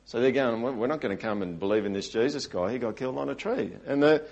So 0.04 0.20
they're 0.20 0.30
going, 0.30 0.62
we're 0.62 0.86
not 0.86 1.00
going 1.00 1.16
to 1.16 1.20
come 1.20 1.42
and 1.42 1.58
believe 1.58 1.86
in 1.86 1.92
this 1.92 2.08
Jesus 2.08 2.46
guy. 2.46 2.70
He 2.70 2.78
got 2.78 2.96
killed 2.96 3.18
on 3.18 3.28
a 3.28 3.34
tree. 3.34 3.72
And 3.86 4.02
the, 4.02 4.24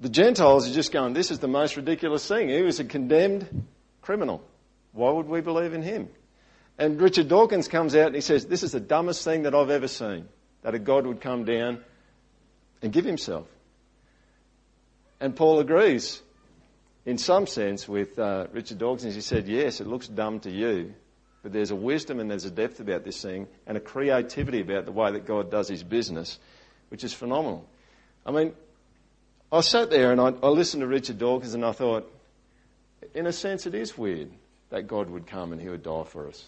the 0.00 0.08
Gentiles 0.08 0.68
are 0.68 0.72
just 0.72 0.92
going, 0.92 1.12
this 1.12 1.30
is 1.30 1.38
the 1.38 1.48
most 1.48 1.76
ridiculous 1.76 2.26
thing. 2.26 2.48
He 2.48 2.62
was 2.62 2.80
a 2.80 2.84
condemned 2.84 3.66
criminal. 4.02 4.42
Why 4.92 5.10
would 5.10 5.26
we 5.26 5.40
believe 5.40 5.74
in 5.74 5.82
him? 5.82 6.08
And 6.78 7.00
Richard 7.00 7.28
Dawkins 7.28 7.66
comes 7.66 7.96
out 7.96 8.06
and 8.06 8.14
he 8.14 8.20
says, 8.20 8.46
This 8.46 8.62
is 8.62 8.72
the 8.72 8.80
dumbest 8.80 9.24
thing 9.24 9.42
that 9.42 9.54
I've 9.54 9.70
ever 9.70 9.88
seen, 9.88 10.28
that 10.62 10.74
a 10.74 10.78
God 10.78 11.06
would 11.06 11.20
come 11.20 11.44
down 11.44 11.80
and 12.82 12.92
give 12.92 13.04
himself. 13.04 13.46
And 15.20 15.34
Paul 15.34 15.58
agrees, 15.58 16.22
in 17.04 17.18
some 17.18 17.48
sense, 17.48 17.88
with 17.88 18.16
uh, 18.18 18.46
Richard 18.52 18.78
Dawkins. 18.78 19.16
He 19.16 19.20
said, 19.20 19.48
Yes, 19.48 19.80
it 19.80 19.88
looks 19.88 20.06
dumb 20.06 20.38
to 20.40 20.50
you, 20.50 20.94
but 21.42 21.52
there's 21.52 21.72
a 21.72 21.76
wisdom 21.76 22.20
and 22.20 22.30
there's 22.30 22.44
a 22.44 22.50
depth 22.50 22.78
about 22.78 23.04
this 23.04 23.20
thing 23.20 23.48
and 23.66 23.76
a 23.76 23.80
creativity 23.80 24.60
about 24.60 24.84
the 24.84 24.92
way 24.92 25.10
that 25.10 25.26
God 25.26 25.50
does 25.50 25.66
his 25.66 25.82
business, 25.82 26.38
which 26.90 27.02
is 27.02 27.12
phenomenal. 27.12 27.66
I 28.24 28.30
mean, 28.30 28.52
I 29.50 29.62
sat 29.62 29.90
there 29.90 30.12
and 30.12 30.20
I, 30.20 30.32
I 30.42 30.48
listened 30.48 30.82
to 30.82 30.86
Richard 30.86 31.18
Dawkins 31.18 31.54
and 31.54 31.64
I 31.64 31.72
thought, 31.72 32.08
in 33.14 33.26
a 33.26 33.32
sense, 33.32 33.66
it 33.66 33.74
is 33.74 33.98
weird 33.98 34.30
that 34.70 34.86
God 34.86 35.10
would 35.10 35.26
come 35.26 35.52
and 35.52 35.60
he 35.60 35.68
would 35.68 35.82
die 35.82 36.04
for 36.04 36.28
us. 36.28 36.44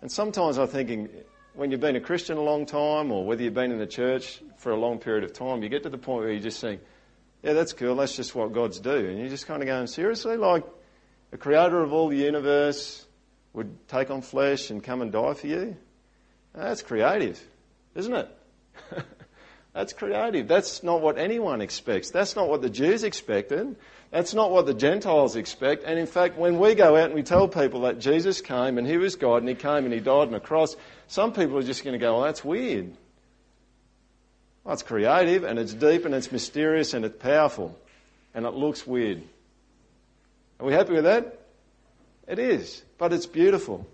And 0.00 0.10
sometimes 0.10 0.58
I'm 0.58 0.68
thinking, 0.68 1.08
when 1.54 1.70
you've 1.70 1.80
been 1.80 1.96
a 1.96 2.00
Christian 2.00 2.36
a 2.36 2.42
long 2.42 2.66
time 2.66 3.12
or 3.12 3.24
whether 3.24 3.42
you've 3.42 3.54
been 3.54 3.72
in 3.72 3.78
the 3.78 3.86
church 3.86 4.42
for 4.56 4.72
a 4.72 4.76
long 4.76 4.98
period 4.98 5.24
of 5.24 5.32
time, 5.32 5.62
you 5.62 5.68
get 5.68 5.84
to 5.84 5.90
the 5.90 5.98
point 5.98 6.24
where 6.24 6.32
you 6.32 6.40
just 6.40 6.60
think, 6.60 6.80
yeah, 7.42 7.52
that's 7.52 7.72
cool, 7.72 7.96
that's 7.96 8.16
just 8.16 8.34
what 8.34 8.52
God's 8.52 8.80
do. 8.80 8.94
And 8.94 9.18
you're 9.18 9.28
just 9.28 9.46
kind 9.46 9.62
of 9.62 9.66
going, 9.66 9.86
seriously? 9.86 10.36
Like, 10.36 10.64
the 11.30 11.36
creator 11.38 11.80
of 11.82 11.92
all 11.92 12.08
the 12.08 12.16
universe 12.16 13.04
would 13.52 13.88
take 13.88 14.10
on 14.10 14.22
flesh 14.22 14.70
and 14.70 14.82
come 14.82 15.02
and 15.02 15.12
die 15.12 15.34
for 15.34 15.46
you? 15.46 15.76
That's 16.54 16.82
creative, 16.82 17.40
isn't 17.94 18.14
it? 18.14 18.28
That's 19.72 19.92
creative. 19.92 20.48
That's 20.48 20.82
not 20.82 21.00
what 21.00 21.18
anyone 21.18 21.60
expects. 21.62 22.10
That's 22.10 22.36
not 22.36 22.48
what 22.48 22.60
the 22.60 22.68
Jews 22.68 23.04
expected. 23.04 23.76
That's 24.12 24.34
not 24.34 24.50
what 24.50 24.66
the 24.66 24.74
Gentiles 24.74 25.36
expect. 25.36 25.84
And 25.84 25.98
in 25.98 26.06
fact, 26.06 26.36
when 26.36 26.58
we 26.58 26.74
go 26.74 26.96
out 26.96 27.06
and 27.06 27.14
we 27.14 27.22
tell 27.22 27.48
people 27.48 27.80
that 27.82 27.98
Jesus 27.98 28.42
came 28.42 28.76
and 28.76 28.86
he 28.86 28.98
was 28.98 29.16
God 29.16 29.38
and 29.38 29.48
he 29.48 29.54
came 29.54 29.86
and 29.86 29.92
he 29.92 30.00
died 30.00 30.28
on 30.28 30.34
a 30.34 30.40
cross, 30.40 30.76
some 31.08 31.32
people 31.32 31.56
are 31.56 31.62
just 31.62 31.82
going 31.82 31.94
to 31.94 31.98
go, 31.98 32.12
well, 32.12 32.24
that's 32.24 32.44
weird. 32.44 32.92
Well, 34.64 34.74
it's 34.74 34.82
creative 34.82 35.44
and 35.44 35.58
it's 35.58 35.72
deep 35.72 36.04
and 36.04 36.14
it's 36.14 36.30
mysterious 36.30 36.92
and 36.92 37.06
it's 37.06 37.16
powerful 37.16 37.76
and 38.34 38.44
it 38.44 38.52
looks 38.52 38.86
weird. 38.86 39.22
Are 40.60 40.66
we 40.66 40.74
happy 40.74 40.92
with 40.92 41.04
that? 41.04 41.40
It 42.28 42.38
is, 42.38 42.82
but 42.98 43.14
it's 43.14 43.26
beautiful. 43.26 43.86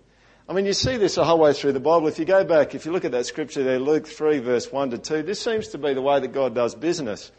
I 0.49 0.53
mean, 0.53 0.67
you 0.67 0.73
see 0.73 0.97
this 0.97 1.15
the 1.15 1.25
whole 1.25 1.39
way 1.39 1.53
through 1.53 1.73
the 1.73 1.81
Bible. 1.81 2.09
If 2.09 2.19
you 2.19 2.25
go 2.25 2.43
back, 2.43 2.75
if 2.75 2.87
you 2.87 2.91
look 2.91 3.05
at 3.05 3.13
that 3.13 3.27
scripture 3.27 3.63
there, 3.63 3.79
Luke 3.79 4.09
3 4.09 4.41
verse 4.41 4.73
1 4.73 4.91
to 4.91 4.99
2, 4.99 5.23
this 5.23 5.41
seems 5.41 5.69
to 5.69 5.79
be 5.79 5.95
the 5.95 6.03
way 6.03 6.19
that 6.19 6.33
God 6.33 6.57
does 6.57 6.75
business. 6.75 7.31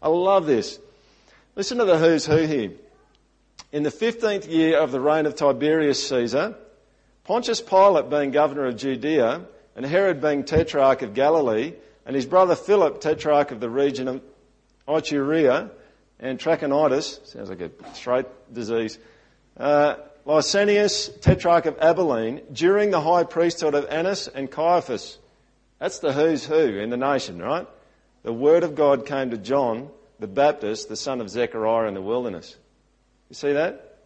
I 0.00 0.08
love 0.08 0.46
this. 0.46 0.78
Listen 1.54 1.76
to 1.76 1.84
the 1.84 1.98
who's 1.98 2.24
who 2.24 2.46
here. 2.46 2.70
in 3.72 3.82
the 3.82 3.90
15th 3.90 4.50
year 4.50 4.78
of 4.78 4.90
the 4.90 5.00
reign 5.00 5.26
of 5.26 5.34
Tiberius 5.34 6.08
Caesar, 6.08 6.56
Pontius 7.24 7.60
Pilate 7.60 8.08
being 8.08 8.30
governor 8.30 8.64
of 8.68 8.76
Judea, 8.78 9.42
and 9.76 9.84
Herod 9.84 10.22
being 10.22 10.44
tetrarch 10.44 11.02
of 11.02 11.12
Galilee, 11.12 11.74
and 12.06 12.16
his 12.16 12.24
brother 12.24 12.56
Philip, 12.56 13.02
tetrarch 13.02 13.50
of 13.50 13.60
the 13.60 13.68
region 13.68 14.08
of 14.08 14.22
Iturea, 14.88 15.70
and 16.18 16.38
Trachonitis, 16.38 17.26
sounds 17.26 17.50
like 17.50 17.60
a 17.60 17.70
straight 17.92 18.26
disease, 18.50 18.98
uh, 19.58 19.96
Lysanias, 20.24 21.20
tetrarch 21.20 21.66
of 21.66 21.78
Abilene, 21.80 22.40
during 22.50 22.90
the 22.90 23.00
high 23.02 23.24
priesthood 23.24 23.74
of 23.74 23.84
Annas 23.90 24.26
and 24.26 24.50
Caiaphas. 24.50 25.18
That's 25.78 25.98
the 25.98 26.14
who's 26.14 26.46
who 26.46 26.78
in 26.78 26.88
the 26.88 26.96
nation, 26.96 27.42
right? 27.42 27.66
The 28.22 28.32
word 28.32 28.64
of 28.64 28.74
God 28.74 29.04
came 29.04 29.28
to 29.32 29.36
John 29.36 29.90
the 30.22 30.28
Baptist, 30.28 30.88
the 30.88 30.96
son 30.96 31.20
of 31.20 31.28
Zechariah 31.28 31.88
in 31.88 31.94
the 31.94 32.00
wilderness. 32.00 32.56
You 33.28 33.34
see 33.34 33.52
that? 33.52 33.98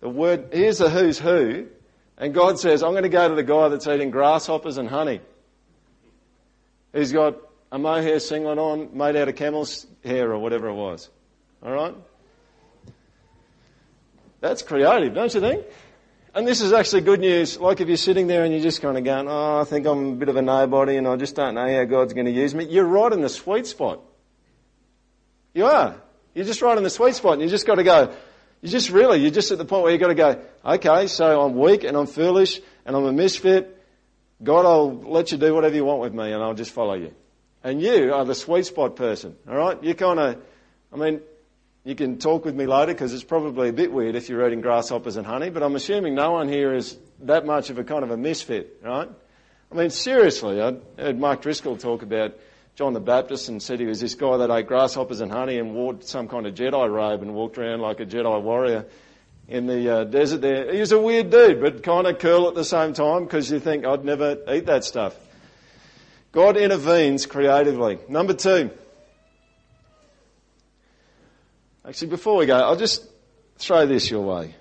The 0.00 0.08
word, 0.08 0.48
here's 0.52 0.80
a 0.80 0.88
who's 0.88 1.18
who, 1.18 1.66
and 2.16 2.32
God 2.32 2.58
says, 2.58 2.82
I'm 2.82 2.92
going 2.92 3.04
to 3.04 3.10
go 3.10 3.28
to 3.28 3.34
the 3.34 3.42
guy 3.42 3.68
that's 3.68 3.86
eating 3.86 4.10
grasshoppers 4.10 4.78
and 4.78 4.88
honey. 4.88 5.20
He's 6.94 7.12
got 7.12 7.36
a 7.70 7.78
mohair 7.78 8.20
singlet 8.20 8.58
on 8.58 8.96
made 8.96 9.16
out 9.16 9.28
of 9.28 9.36
camel's 9.36 9.86
hair 10.02 10.32
or 10.32 10.38
whatever 10.38 10.68
it 10.68 10.74
was. 10.74 11.10
Alright? 11.62 11.94
That's 14.40 14.62
creative, 14.62 15.14
don't 15.14 15.34
you 15.34 15.40
think? 15.40 15.64
And 16.34 16.48
this 16.48 16.62
is 16.62 16.72
actually 16.72 17.02
good 17.02 17.20
news. 17.20 17.58
Like 17.58 17.80
if 17.80 17.88
you're 17.88 17.96
sitting 17.96 18.28
there 18.28 18.44
and 18.44 18.52
you're 18.52 18.62
just 18.62 18.80
kind 18.80 18.96
of 18.96 19.04
going, 19.04 19.28
oh, 19.28 19.60
I 19.60 19.64
think 19.64 19.86
I'm 19.86 20.12
a 20.12 20.16
bit 20.16 20.28
of 20.30 20.36
a 20.36 20.42
nobody 20.42 20.96
and 20.96 21.06
I 21.06 21.16
just 21.16 21.36
don't 21.36 21.54
know 21.54 21.70
how 21.70 21.84
God's 21.84 22.14
going 22.14 22.26
to 22.26 22.32
use 22.32 22.54
me. 22.54 22.64
You're 22.64 22.86
right 22.86 23.12
in 23.12 23.20
the 23.20 23.28
sweet 23.28 23.66
spot. 23.66 24.00
You 25.54 25.66
are. 25.66 25.94
You're 26.34 26.44
just 26.44 26.60
right 26.62 26.76
in 26.76 26.82
the 26.82 26.90
sweet 26.90 27.14
spot 27.14 27.34
and 27.34 27.42
you 27.42 27.48
just 27.48 27.66
got 27.66 27.76
to 27.76 27.84
go, 27.84 28.14
you 28.60 28.68
just 28.68 28.90
really, 28.90 29.20
you're 29.20 29.30
just 29.30 29.52
at 29.52 29.58
the 29.58 29.64
point 29.64 29.84
where 29.84 29.92
you've 29.92 30.00
got 30.00 30.08
to 30.08 30.14
go, 30.14 30.42
okay, 30.64 31.06
so 31.06 31.42
I'm 31.42 31.54
weak 31.56 31.84
and 31.84 31.96
I'm 31.96 32.06
foolish 32.06 32.60
and 32.84 32.96
I'm 32.96 33.04
a 33.04 33.12
misfit. 33.12 33.70
God, 34.42 34.66
I'll 34.66 34.92
let 34.92 35.30
you 35.30 35.38
do 35.38 35.54
whatever 35.54 35.74
you 35.74 35.84
want 35.84 36.00
with 36.00 36.12
me 36.12 36.32
and 36.32 36.42
I'll 36.42 36.54
just 36.54 36.72
follow 36.72 36.94
you. 36.94 37.14
And 37.62 37.80
you 37.80 38.12
are 38.12 38.24
the 38.24 38.34
sweet 38.34 38.66
spot 38.66 38.96
person, 38.96 39.36
alright? 39.48 39.82
You 39.82 39.94
kind 39.94 40.18
of, 40.18 40.42
I 40.92 40.96
mean, 40.96 41.20
you 41.84 41.94
can 41.94 42.18
talk 42.18 42.44
with 42.44 42.54
me 42.54 42.66
later 42.66 42.92
because 42.92 43.14
it's 43.14 43.24
probably 43.24 43.68
a 43.68 43.72
bit 43.72 43.92
weird 43.92 44.16
if 44.16 44.28
you're 44.28 44.44
eating 44.46 44.60
grasshoppers 44.60 45.16
and 45.16 45.26
honey, 45.26 45.50
but 45.50 45.62
I'm 45.62 45.76
assuming 45.76 46.14
no 46.14 46.32
one 46.32 46.48
here 46.48 46.74
is 46.74 46.98
that 47.20 47.46
much 47.46 47.70
of 47.70 47.78
a 47.78 47.84
kind 47.84 48.02
of 48.02 48.10
a 48.10 48.16
misfit, 48.16 48.80
right? 48.82 49.08
I 49.70 49.74
mean, 49.74 49.90
seriously, 49.90 50.60
I 50.60 50.76
heard 50.98 51.18
Mark 51.18 51.42
Driscoll 51.42 51.76
talk 51.76 52.02
about 52.02 52.34
John 52.76 52.92
the 52.92 53.00
Baptist 53.00 53.48
and 53.48 53.62
said 53.62 53.78
he 53.78 53.86
was 53.86 54.00
this 54.00 54.16
guy 54.16 54.36
that 54.36 54.50
ate 54.50 54.66
grasshoppers 54.66 55.20
and 55.20 55.30
honey 55.30 55.58
and 55.58 55.74
wore 55.74 55.96
some 56.00 56.26
kind 56.26 56.44
of 56.44 56.54
Jedi 56.54 56.90
robe 56.90 57.22
and 57.22 57.32
walked 57.32 57.56
around 57.56 57.80
like 57.80 58.00
a 58.00 58.06
Jedi 58.06 58.42
warrior 58.42 58.84
in 59.46 59.66
the 59.66 59.88
uh, 59.88 60.04
desert 60.04 60.40
there. 60.40 60.72
He 60.72 60.80
was 60.80 60.90
a 60.90 60.98
weird 60.98 61.30
dude, 61.30 61.60
but 61.60 61.84
kind 61.84 62.08
of 62.08 62.18
cool 62.18 62.48
at 62.48 62.56
the 62.56 62.64
same 62.64 62.92
time 62.92 63.24
because 63.24 63.48
you 63.48 63.60
think, 63.60 63.84
I'd 63.84 64.04
never 64.04 64.38
eat 64.52 64.66
that 64.66 64.82
stuff. 64.82 65.16
God 66.32 66.56
intervenes 66.56 67.26
creatively. 67.26 68.00
Number 68.08 68.34
two. 68.34 68.70
Actually, 71.86 72.08
before 72.08 72.36
we 72.36 72.46
go, 72.46 72.56
I'll 72.56 72.74
just 72.74 73.06
throw 73.58 73.86
this 73.86 74.10
your 74.10 74.22
way. 74.22 74.56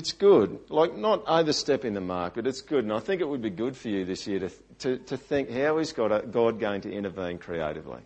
It's 0.00 0.12
good, 0.12 0.58
like 0.70 0.96
not 0.96 1.22
overstepping 1.26 1.92
the 1.92 2.00
mark, 2.00 2.34
but 2.34 2.46
it's 2.46 2.62
good. 2.62 2.84
And 2.84 2.92
I 2.92 3.00
think 3.00 3.20
it 3.20 3.28
would 3.28 3.42
be 3.42 3.50
good 3.50 3.76
for 3.76 3.90
you 3.90 4.06
this 4.06 4.26
year 4.26 4.38
to, 4.38 4.50
to, 4.78 4.96
to 4.96 5.16
think 5.18 5.50
how 5.50 5.76
is 5.76 5.92
God, 5.92 6.32
God 6.32 6.58
going 6.58 6.80
to 6.82 6.90
intervene 6.90 7.36
creatively? 7.36 8.00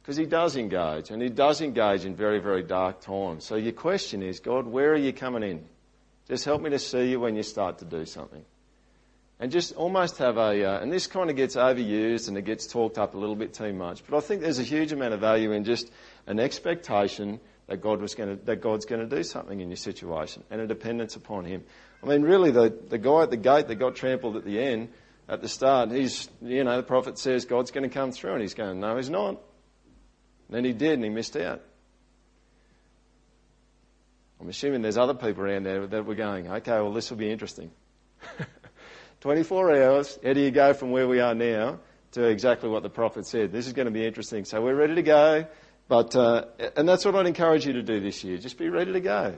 Because 0.00 0.16
He 0.16 0.26
does 0.26 0.56
engage, 0.56 1.10
and 1.10 1.20
He 1.20 1.28
does 1.28 1.60
engage 1.60 2.04
in 2.04 2.14
very, 2.14 2.38
very 2.38 2.62
dark 2.62 3.00
times. 3.00 3.44
So 3.44 3.56
your 3.56 3.72
question 3.72 4.22
is, 4.22 4.38
God, 4.38 4.64
where 4.64 4.92
are 4.92 4.96
you 4.96 5.12
coming 5.12 5.42
in? 5.42 5.64
Just 6.28 6.44
help 6.44 6.62
me 6.62 6.70
to 6.70 6.78
see 6.78 7.10
you 7.10 7.18
when 7.18 7.34
you 7.34 7.42
start 7.42 7.78
to 7.78 7.84
do 7.84 8.06
something. 8.06 8.44
And 9.40 9.50
just 9.50 9.74
almost 9.74 10.18
have 10.18 10.36
a, 10.36 10.64
uh, 10.64 10.78
and 10.78 10.92
this 10.92 11.08
kind 11.08 11.30
of 11.30 11.34
gets 11.34 11.56
overused 11.56 12.28
and 12.28 12.38
it 12.38 12.44
gets 12.44 12.68
talked 12.68 12.96
up 12.96 13.14
a 13.14 13.18
little 13.18 13.34
bit 13.34 13.54
too 13.54 13.72
much, 13.72 14.06
but 14.08 14.16
I 14.16 14.20
think 14.20 14.40
there's 14.40 14.60
a 14.60 14.62
huge 14.62 14.92
amount 14.92 15.14
of 15.14 15.20
value 15.20 15.50
in 15.50 15.64
just 15.64 15.90
an 16.28 16.38
expectation 16.38 17.40
that 17.70 17.80
God 17.80 18.00
was 18.00 18.16
going 18.16 18.36
to, 18.36 18.44
that 18.46 18.60
God's 18.60 18.84
going 18.84 19.08
to 19.08 19.16
do 19.16 19.22
something 19.22 19.60
in 19.60 19.68
your 19.68 19.76
situation 19.76 20.42
and 20.50 20.60
a 20.60 20.66
dependence 20.66 21.14
upon 21.14 21.44
Him. 21.44 21.62
I 22.02 22.06
mean, 22.06 22.22
really, 22.22 22.50
the, 22.50 22.76
the 22.88 22.98
guy 22.98 23.22
at 23.22 23.30
the 23.30 23.36
gate 23.36 23.68
that 23.68 23.76
got 23.76 23.94
trampled 23.94 24.36
at 24.36 24.44
the 24.44 24.60
end, 24.60 24.88
at 25.28 25.40
the 25.40 25.48
start, 25.48 25.92
he's, 25.92 26.28
you 26.42 26.64
know, 26.64 26.76
the 26.76 26.82
prophet 26.82 27.16
says 27.16 27.44
God's 27.44 27.70
going 27.70 27.88
to 27.88 27.94
come 27.94 28.10
through 28.10 28.32
and 28.32 28.42
he's 28.42 28.54
going, 28.54 28.80
no, 28.80 28.96
he's 28.96 29.08
not. 29.08 29.28
And 30.48 30.56
then 30.56 30.64
he 30.64 30.72
did 30.72 30.94
and 30.94 31.04
he 31.04 31.10
missed 31.10 31.36
out. 31.36 31.62
I'm 34.40 34.48
assuming 34.48 34.82
there's 34.82 34.98
other 34.98 35.14
people 35.14 35.44
around 35.44 35.62
there 35.62 35.86
that 35.86 36.04
were 36.04 36.16
going, 36.16 36.50
okay, 36.50 36.72
well, 36.72 36.92
this 36.92 37.08
will 37.10 37.18
be 37.18 37.30
interesting. 37.30 37.70
24 39.20 39.76
hours, 39.80 40.18
how 40.24 40.32
do 40.32 40.40
you 40.40 40.50
go 40.50 40.74
from 40.74 40.90
where 40.90 41.06
we 41.06 41.20
are 41.20 41.36
now 41.36 41.78
to 42.12 42.24
exactly 42.24 42.68
what 42.68 42.82
the 42.82 42.90
prophet 42.90 43.26
said? 43.26 43.52
This 43.52 43.68
is 43.68 43.74
going 43.74 43.86
to 43.86 43.92
be 43.92 44.04
interesting. 44.04 44.44
So 44.44 44.60
we're 44.60 44.74
ready 44.74 44.96
to 44.96 45.02
go. 45.02 45.46
But, 45.90 46.14
uh, 46.14 46.44
and 46.76 46.88
that's 46.88 47.04
what 47.04 47.16
I'd 47.16 47.26
encourage 47.26 47.66
you 47.66 47.72
to 47.72 47.82
do 47.82 47.98
this 47.98 48.22
year. 48.22 48.38
Just 48.38 48.58
be 48.58 48.68
ready 48.68 48.92
to 48.92 49.00
go. 49.00 49.34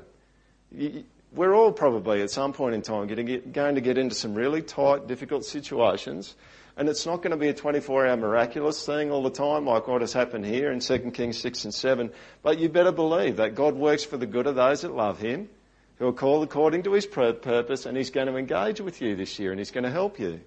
we're 1.33 1.55
all 1.55 1.73
probably 1.73 2.21
at 2.21 2.31
some 2.31 2.53
point 2.53 2.75
in 2.75 2.83
time 2.83 3.07
getting, 3.07 3.53
going 3.53 3.77
to 3.77 3.81
get 3.81 3.97
into 3.97 4.15
some 4.15 4.35
really 4.35 4.61
tight, 4.61 5.07
difficult 5.07 5.47
situations. 5.47 6.35
And 6.77 6.91
it's 6.91 7.07
not 7.07 7.23
going 7.23 7.31
to 7.31 7.39
be 7.39 7.49
a 7.49 7.55
24 7.55 8.07
hour 8.07 8.17
miraculous 8.19 8.85
thing 8.85 9.11
all 9.11 9.23
the 9.23 9.31
time 9.31 9.65
like 9.65 9.89
what 9.89 10.03
has 10.03 10.13
happened 10.13 10.45
here 10.45 10.71
in 10.71 10.81
2 10.81 10.99
Kings 11.13 11.39
6 11.39 11.65
and 11.65 11.73
7. 11.73 12.13
But 12.43 12.59
you 12.59 12.69
better 12.69 12.93
believe 12.93 13.37
that 13.37 13.55
God 13.55 13.75
works 13.75 14.05
for 14.05 14.19
the 14.19 14.27
good 14.27 14.47
of 14.47 14.55
those 14.55 14.83
that 14.83 14.93
love 14.93 15.21
Him, 15.21 15.49
who 15.97 16.09
are 16.09 16.13
called 16.13 16.45
according 16.45 16.83
to 16.83 16.93
His 16.93 17.07
purpose, 17.07 17.87
and 17.87 17.97
He's 17.97 18.11
going 18.11 18.27
to 18.27 18.37
engage 18.37 18.79
with 18.79 19.01
you 19.01 19.17
this 19.17 19.39
year 19.39 19.53
and 19.53 19.59
He's 19.59 19.71
going 19.71 19.85
to 19.85 19.91
help 19.91 20.21
you. 20.21 20.43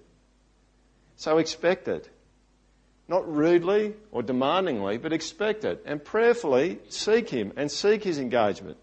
So 1.16 1.38
expect 1.38 1.88
it. 1.88 2.08
Not 3.08 3.32
rudely 3.32 3.94
or 4.10 4.22
demandingly, 4.22 5.00
but 5.00 5.12
expect 5.12 5.64
it 5.64 5.82
and 5.86 6.04
prayerfully 6.04 6.80
seek 6.88 7.28
Him 7.28 7.52
and 7.56 7.70
seek 7.70 8.02
His 8.02 8.18
engagement. 8.18 8.78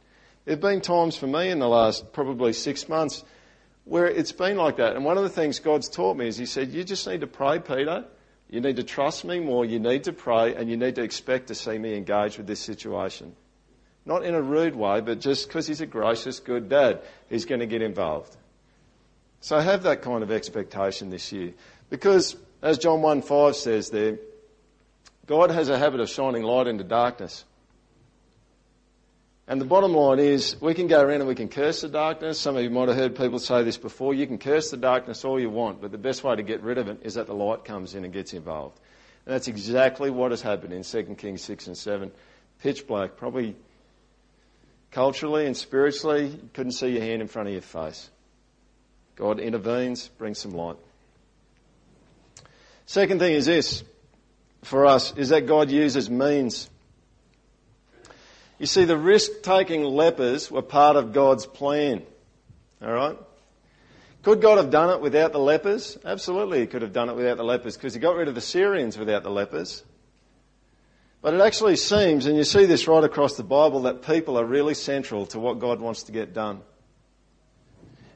There 0.46 0.54
have 0.54 0.62
been 0.62 0.82
times 0.82 1.18
for 1.18 1.28
me 1.28 1.50
in 1.50 1.60
the 1.60 1.68
last 1.68 2.14
probably 2.14 2.54
six 2.54 2.88
months 2.88 3.24
where 3.86 4.08
it's 4.08 4.32
been 4.32 4.56
like 4.56 4.78
that. 4.78 4.96
And 4.96 5.04
one 5.04 5.18
of 5.18 5.24
the 5.24 5.30
things 5.30 5.60
God's 5.60 5.90
taught 5.90 6.16
me 6.16 6.28
is 6.28 6.38
He 6.38 6.46
said, 6.46 6.72
You 6.72 6.84
just 6.84 7.08
need 7.08 7.22
to 7.22 7.28
pray, 7.28 7.60
Peter. 7.60 8.06
You 8.50 8.62
need 8.62 8.76
to 8.78 8.84
trust 8.84 9.26
me 9.26 9.40
more. 9.40 9.66
You 9.66 9.80
need 9.80 10.06
to 10.06 10.14
pray 10.14 10.56
and 10.56 10.70
you 10.70 10.78
need 10.78 10.96
to 10.96 11.04
expect 11.04 11.48
to 11.48 11.56
see 11.56 11.78
me 11.78 11.96
engage 11.96 12.38
with 12.38 12.48
this 12.48 12.60
situation. 12.60 13.36
Not 14.06 14.24
in 14.24 14.36
a 14.36 14.42
rude 14.42 14.76
way, 14.76 15.02
but 15.02 15.20
just 15.20 15.48
because 15.48 15.68
He's 15.68 15.82
a 15.82 15.86
gracious, 15.86 16.40
good 16.40 16.70
dad, 16.70 17.02
He's 17.30 17.46
going 17.46 17.60
to 17.60 17.68
get 17.68 17.82
involved. 17.82 18.36
So 19.42 19.60
have 19.60 19.84
that 19.84 20.02
kind 20.02 20.24
of 20.24 20.32
expectation 20.32 21.10
this 21.10 21.34
year. 21.34 21.54
Because 21.90 22.38
as 22.64 22.78
John 22.80 23.02
1 23.02 23.22
5 23.22 23.56
says 23.56 23.90
there, 23.90 24.18
God 25.28 25.52
has 25.52 25.70
a 25.70 25.78
habit 25.78 26.00
of 26.00 26.10
shining 26.10 26.44
light 26.44 26.68
into 26.68 26.84
darkness. 26.84 27.46
And 29.46 29.60
the 29.60 29.66
bottom 29.66 29.94
line 29.94 30.20
is, 30.20 30.56
we 30.62 30.74
can 30.74 30.88
go 30.88 31.02
around 31.02 31.20
and 31.20 31.28
we 31.28 31.36
can 31.36 31.50
curse 31.50 31.82
the 31.82 31.90
darkness. 31.90 32.40
Some 32.40 32.56
of 32.56 32.64
you 32.64 32.70
might 32.70 32.88
have 32.88 32.96
heard 32.96 33.18
people 33.18 33.40
say 33.40 33.64
this 33.64 33.78
before. 33.78 34.14
You 34.14 34.26
can 34.26 34.38
curse 34.38 34.72
the 34.72 34.78
darkness 34.78 35.26
all 35.26 35.38
you 35.38 35.50
want, 35.50 35.82
but 35.82 35.92
the 35.92 35.98
best 35.98 36.24
way 36.24 36.34
to 36.34 36.44
get 36.44 36.62
rid 36.62 36.78
of 36.78 36.88
it 36.88 37.02
is 37.04 37.16
that 37.16 37.28
the 37.28 37.36
light 37.36 37.66
comes 37.66 37.94
in 37.94 38.06
and 38.06 38.14
gets 38.14 38.34
involved. 38.34 38.80
And 39.26 39.36
that's 39.36 39.50
exactly 39.50 40.10
what 40.10 40.32
has 40.32 40.42
happened 40.42 40.72
in 40.72 40.84
2 40.84 41.16
Kings 41.18 41.42
6 41.42 41.68
and 41.68 41.78
7. 41.78 42.12
Pitch 42.62 42.88
black, 42.88 43.18
probably 43.18 43.58
culturally 44.92 45.46
and 45.46 45.58
spiritually, 45.58 46.28
you 46.28 46.50
couldn't 46.54 46.72
see 46.72 46.90
your 46.90 47.02
hand 47.02 47.22
in 47.22 47.28
front 47.28 47.50
of 47.50 47.54
your 47.54 47.62
face. 47.62 48.10
God 49.18 49.42
intervenes, 49.42 50.08
brings 50.08 50.40
some 50.40 50.52
light. 50.52 50.78
Second 52.86 53.20
thing 53.20 53.34
is 53.34 53.46
this 53.46 53.84
for 54.64 54.86
us 54.86 55.14
is 55.18 55.30
that 55.30 55.48
God 55.48 55.70
uses 55.70 56.10
means. 56.10 56.70
You 58.60 58.66
see, 58.66 58.86
the 58.86 58.98
risk 58.98 59.42
taking 59.42 59.84
lepers 59.84 60.50
were 60.50 60.62
part 60.62 60.96
of 60.96 61.12
God's 61.12 61.46
plan. 61.46 62.04
Alright? 62.82 63.18
Could 64.22 64.42
God 64.42 64.58
have 64.58 64.70
done 64.70 64.90
it 64.90 65.02
without 65.02 65.34
the 65.34 65.40
lepers? 65.40 65.98
Absolutely, 66.06 66.62
He 66.62 66.68
could 66.68 66.82
have 66.82 66.94
done 66.94 67.10
it 67.10 67.16
without 67.16 67.38
the 67.38 67.44
lepers 67.44 67.76
because 67.76 67.94
He 67.94 68.00
got 68.00 68.16
rid 68.16 68.28
of 68.28 68.36
the 68.36 68.42
Syrians 68.42 68.98
without 68.98 69.24
the 69.24 69.32
lepers. 69.32 69.84
But 71.22 71.34
it 71.34 71.42
actually 71.42 71.78
seems, 71.78 72.26
and 72.26 72.38
you 72.38 72.44
see 72.44 72.66
this 72.66 72.88
right 72.88 73.04
across 73.04 73.36
the 73.36 73.44
Bible, 73.44 73.84
that 73.84 74.02
people 74.02 74.38
are 74.38 74.46
really 74.46 74.74
central 74.74 75.26
to 75.28 75.40
what 75.40 75.60
God 75.60 75.80
wants 75.80 76.04
to 76.04 76.12
get 76.12 76.34
done. 76.34 76.62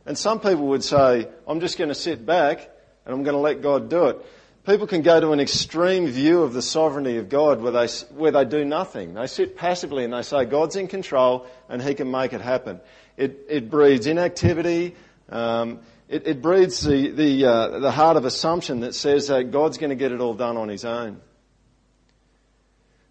And 0.06 0.17
some 0.17 0.39
people 0.39 0.67
would 0.67 0.84
say, 0.84 1.27
I'm 1.47 1.60
just 1.60 1.77
going 1.77 1.89
to 1.89 1.95
sit 1.95 2.25
back 2.25 2.69
and 3.06 3.13
I'm 3.13 3.23
going 3.23 3.36
to 3.36 3.41
let 3.41 3.62
God 3.62 3.89
do 3.89 4.08
it 4.08 4.25
people 4.67 4.86
can 4.86 5.01
go 5.01 5.19
to 5.21 5.32
an 5.32 5.39
extreme 5.39 6.08
view 6.08 6.43
of 6.43 6.51
the 6.51 6.62
sovereignty 6.62 7.17
of 7.17 7.30
God 7.30 7.62
where 7.62 7.71
they, 7.71 7.88
where 8.13 8.32
they 8.32 8.43
do 8.43 8.65
nothing. 8.65 9.13
They 9.13 9.25
sit 9.27 9.56
passively 9.56 10.03
and 10.03 10.12
they 10.13 10.23
say, 10.23 10.43
God's 10.43 10.75
in 10.75 10.89
control 10.89 11.47
and 11.69 11.82
He 11.82 11.93
can 11.95 12.12
make 12.12 12.34
it 12.34 12.41
happen. 12.41 12.82
It, 13.15 13.45
it 13.47 13.69
breeds 13.69 14.08
inactivity. 14.08 14.95
Um, 15.30 15.80
it, 16.10 16.27
it, 16.27 16.41
breeds 16.41 16.82
the, 16.82 17.12
the, 17.12 17.45
uh, 17.45 17.80
the 17.80 17.91
heart 17.91 18.17
of 18.17 18.25
assumption 18.25 18.82
that 18.82 18.93
says 18.93 19.30
that 19.30 19.51
God's 19.51 19.77
going 19.77 19.89
to 19.91 19.95
get 19.95 20.12
it 20.12 20.19
all 20.19 20.34
done 20.34 20.58
on 20.58 20.67
His 20.67 20.84
own. 20.84 21.21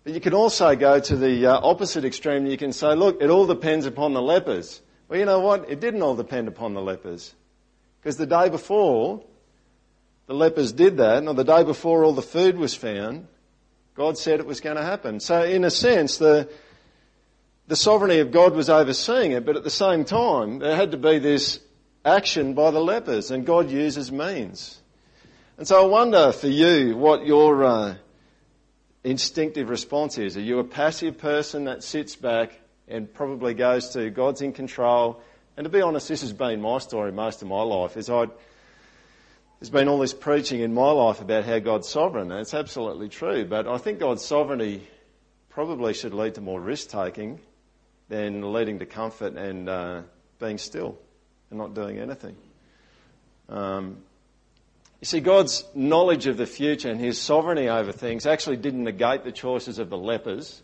But 0.05 0.13
you 0.13 0.21
can 0.21 0.35
also 0.35 0.77
go 0.77 1.01
to 1.01 1.17
the 1.17 1.47
uh, 1.47 1.59
opposite 1.63 2.05
extreme. 2.05 2.47
You 2.47 2.59
can 2.59 2.75
say, 2.75 2.95
look, 2.95 3.23
it 3.23 3.31
all 3.31 3.47
depends 3.47 3.87
upon 3.87 4.13
the 4.13 4.23
lepers. 4.23 4.83
Well, 5.09 5.19
you 5.19 5.25
know 5.25 5.41
what? 5.41 5.71
It 5.71 5.81
didn't 5.81 6.03
all 6.03 6.17
depend 6.17 6.49
upon 6.49 6.75
the 6.75 6.83
lepers. 6.83 7.35
Because 8.01 8.19
the 8.19 8.27
day 8.27 8.51
before, 8.51 9.25
the 10.27 10.35
lepers 10.35 10.73
did 10.73 10.97
that, 10.97 11.19
and 11.19 11.29
on 11.29 11.37
the 11.37 11.45
day 11.45 11.63
before 11.63 12.05
all 12.05 12.13
the 12.13 12.23
food 12.23 12.59
was 12.59 12.75
found, 12.75 13.29
God 13.95 14.19
said 14.19 14.41
it 14.41 14.47
was 14.47 14.61
going 14.61 14.77
to 14.77 14.83
happen. 14.83 15.21
So 15.21 15.43
in 15.43 15.65
a 15.65 15.71
sense, 15.71 16.19
the, 16.19 16.49
the 17.67 17.77
sovereignty 17.77 18.19
of 18.19 18.31
God 18.31 18.55
was 18.55 18.69
overseeing 18.69 19.33
it, 19.33 19.47
but 19.47 19.57
at 19.57 19.65
the 19.65 19.71
same 19.71 20.05
time, 20.05 20.59
there 20.59 20.77
had 20.77 20.91
to 20.91 20.97
be 20.97 21.19
this 21.19 21.61
action 22.05 22.55
by 22.55 22.71
the 22.71 22.81
lepers, 22.81 23.31
and 23.31 23.47
God 23.47 23.71
uses 23.71 24.13
means. 24.13 24.81
And 25.59 25.67
so 25.67 25.83
I 25.83 25.87
wonder 25.87 26.33
for 26.33 26.49
you 26.49 26.97
what 26.97 27.25
your 27.25 27.65
uh, 27.65 27.95
instinctive 29.05 29.71
response 29.71 30.19
is. 30.19 30.37
Are 30.37 30.43
you 30.43 30.59
a 30.59 30.65
passive 30.65 31.19
person 31.19 31.65
that 31.65 31.83
sits 31.83 32.15
back 32.17 32.61
and 32.89 33.13
probably 33.13 33.55
goes 33.55 33.91
to 33.91 34.11
God's 34.11 34.43
in 34.43 34.53
control? 34.53 35.23
And 35.57 35.65
to 35.65 35.71
be 35.71 35.81
honest, 35.81 36.09
this 36.09 36.21
has 36.21 36.35
been 36.35 36.61
my 36.61 36.79
story 36.79 37.13
most 37.13 37.41
of 37.41 37.49
my 37.49 37.63
life. 37.63 37.97
Is 37.97 38.11
I 38.11 38.27
there's 39.61 39.71
been 39.71 39.89
all 39.89 39.99
this 39.99 40.13
preaching 40.13 40.61
in 40.61 40.75
my 40.75 40.91
life 40.91 41.21
about 41.21 41.45
how 41.45 41.59
God's 41.59 41.89
sovereign, 41.89 42.31
and 42.31 42.41
it's 42.41 42.53
absolutely 42.53 43.09
true. 43.09 43.47
But 43.47 43.67
I 43.67 43.79
think 43.79 43.99
God's 43.99 44.25
sovereignty 44.25 44.87
probably 45.49 45.95
should 45.95 46.13
lead 46.13 46.35
to 46.35 46.43
more 46.43 46.61
risk 46.61 46.91
taking 46.91 47.41
than 48.09 48.53
leading 48.53 48.79
to 48.81 48.87
comfort 48.87 49.35
and 49.35 49.69
uh, 49.69 50.03
being 50.39 50.59
still 50.59 50.99
and 51.51 51.59
not 51.59 51.75
doing 51.75 51.99
anything. 51.99 52.37
Um, 53.49 53.99
you 55.01 55.07
see, 55.07 55.21
God's 55.21 55.65
knowledge 55.75 56.27
of 56.27 56.37
the 56.37 56.47
future 56.47 56.91
and 56.91 57.01
His 57.01 57.19
sovereignty 57.19 57.69
over 57.69 57.93
things 57.93 58.27
actually 58.27 58.59
didn't 58.59 58.85
negate 58.85 59.25
the 59.25 59.33
choices 59.33 59.79
of 59.79 59.89
the 59.89 59.97
lepers. 59.99 60.63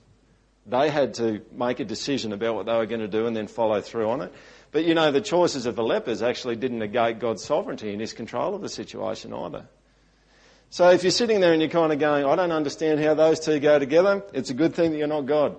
They 0.66 0.90
had 0.90 1.14
to 1.14 1.40
make 1.50 1.80
a 1.80 1.84
decision 1.84 2.32
about 2.32 2.54
what 2.54 2.66
they 2.66 2.72
were 2.74 2.86
going 2.86 3.00
to 3.00 3.08
do 3.08 3.26
and 3.26 3.34
then 3.34 3.46
follow 3.46 3.80
through 3.80 4.08
on 4.10 4.20
it. 4.20 4.32
But 4.72 4.84
you 4.84 4.94
know, 4.94 5.12
the 5.12 5.20
choices 5.20 5.66
of 5.66 5.76
the 5.76 5.84
lepers 5.84 6.22
actually 6.22 6.56
didn't 6.56 6.78
negate 6.78 7.18
God's 7.18 7.44
sovereignty 7.44 7.92
and 7.92 8.00
his 8.00 8.14
control 8.14 8.54
of 8.54 8.62
the 8.62 8.70
situation 8.70 9.32
either. 9.32 9.66
So 10.70 10.88
if 10.90 11.04
you're 11.04 11.10
sitting 11.10 11.40
there 11.40 11.52
and 11.52 11.60
you're 11.60 11.70
kind 11.70 11.92
of 11.92 11.98
going, 11.98 12.24
I 12.24 12.34
don't 12.34 12.50
understand 12.50 12.98
how 12.98 13.12
those 13.12 13.38
two 13.38 13.60
go 13.60 13.78
together, 13.78 14.24
it's 14.32 14.48
a 14.48 14.54
good 14.54 14.74
thing 14.74 14.92
that 14.92 14.96
you're 14.96 15.06
not 15.06 15.26
God. 15.26 15.56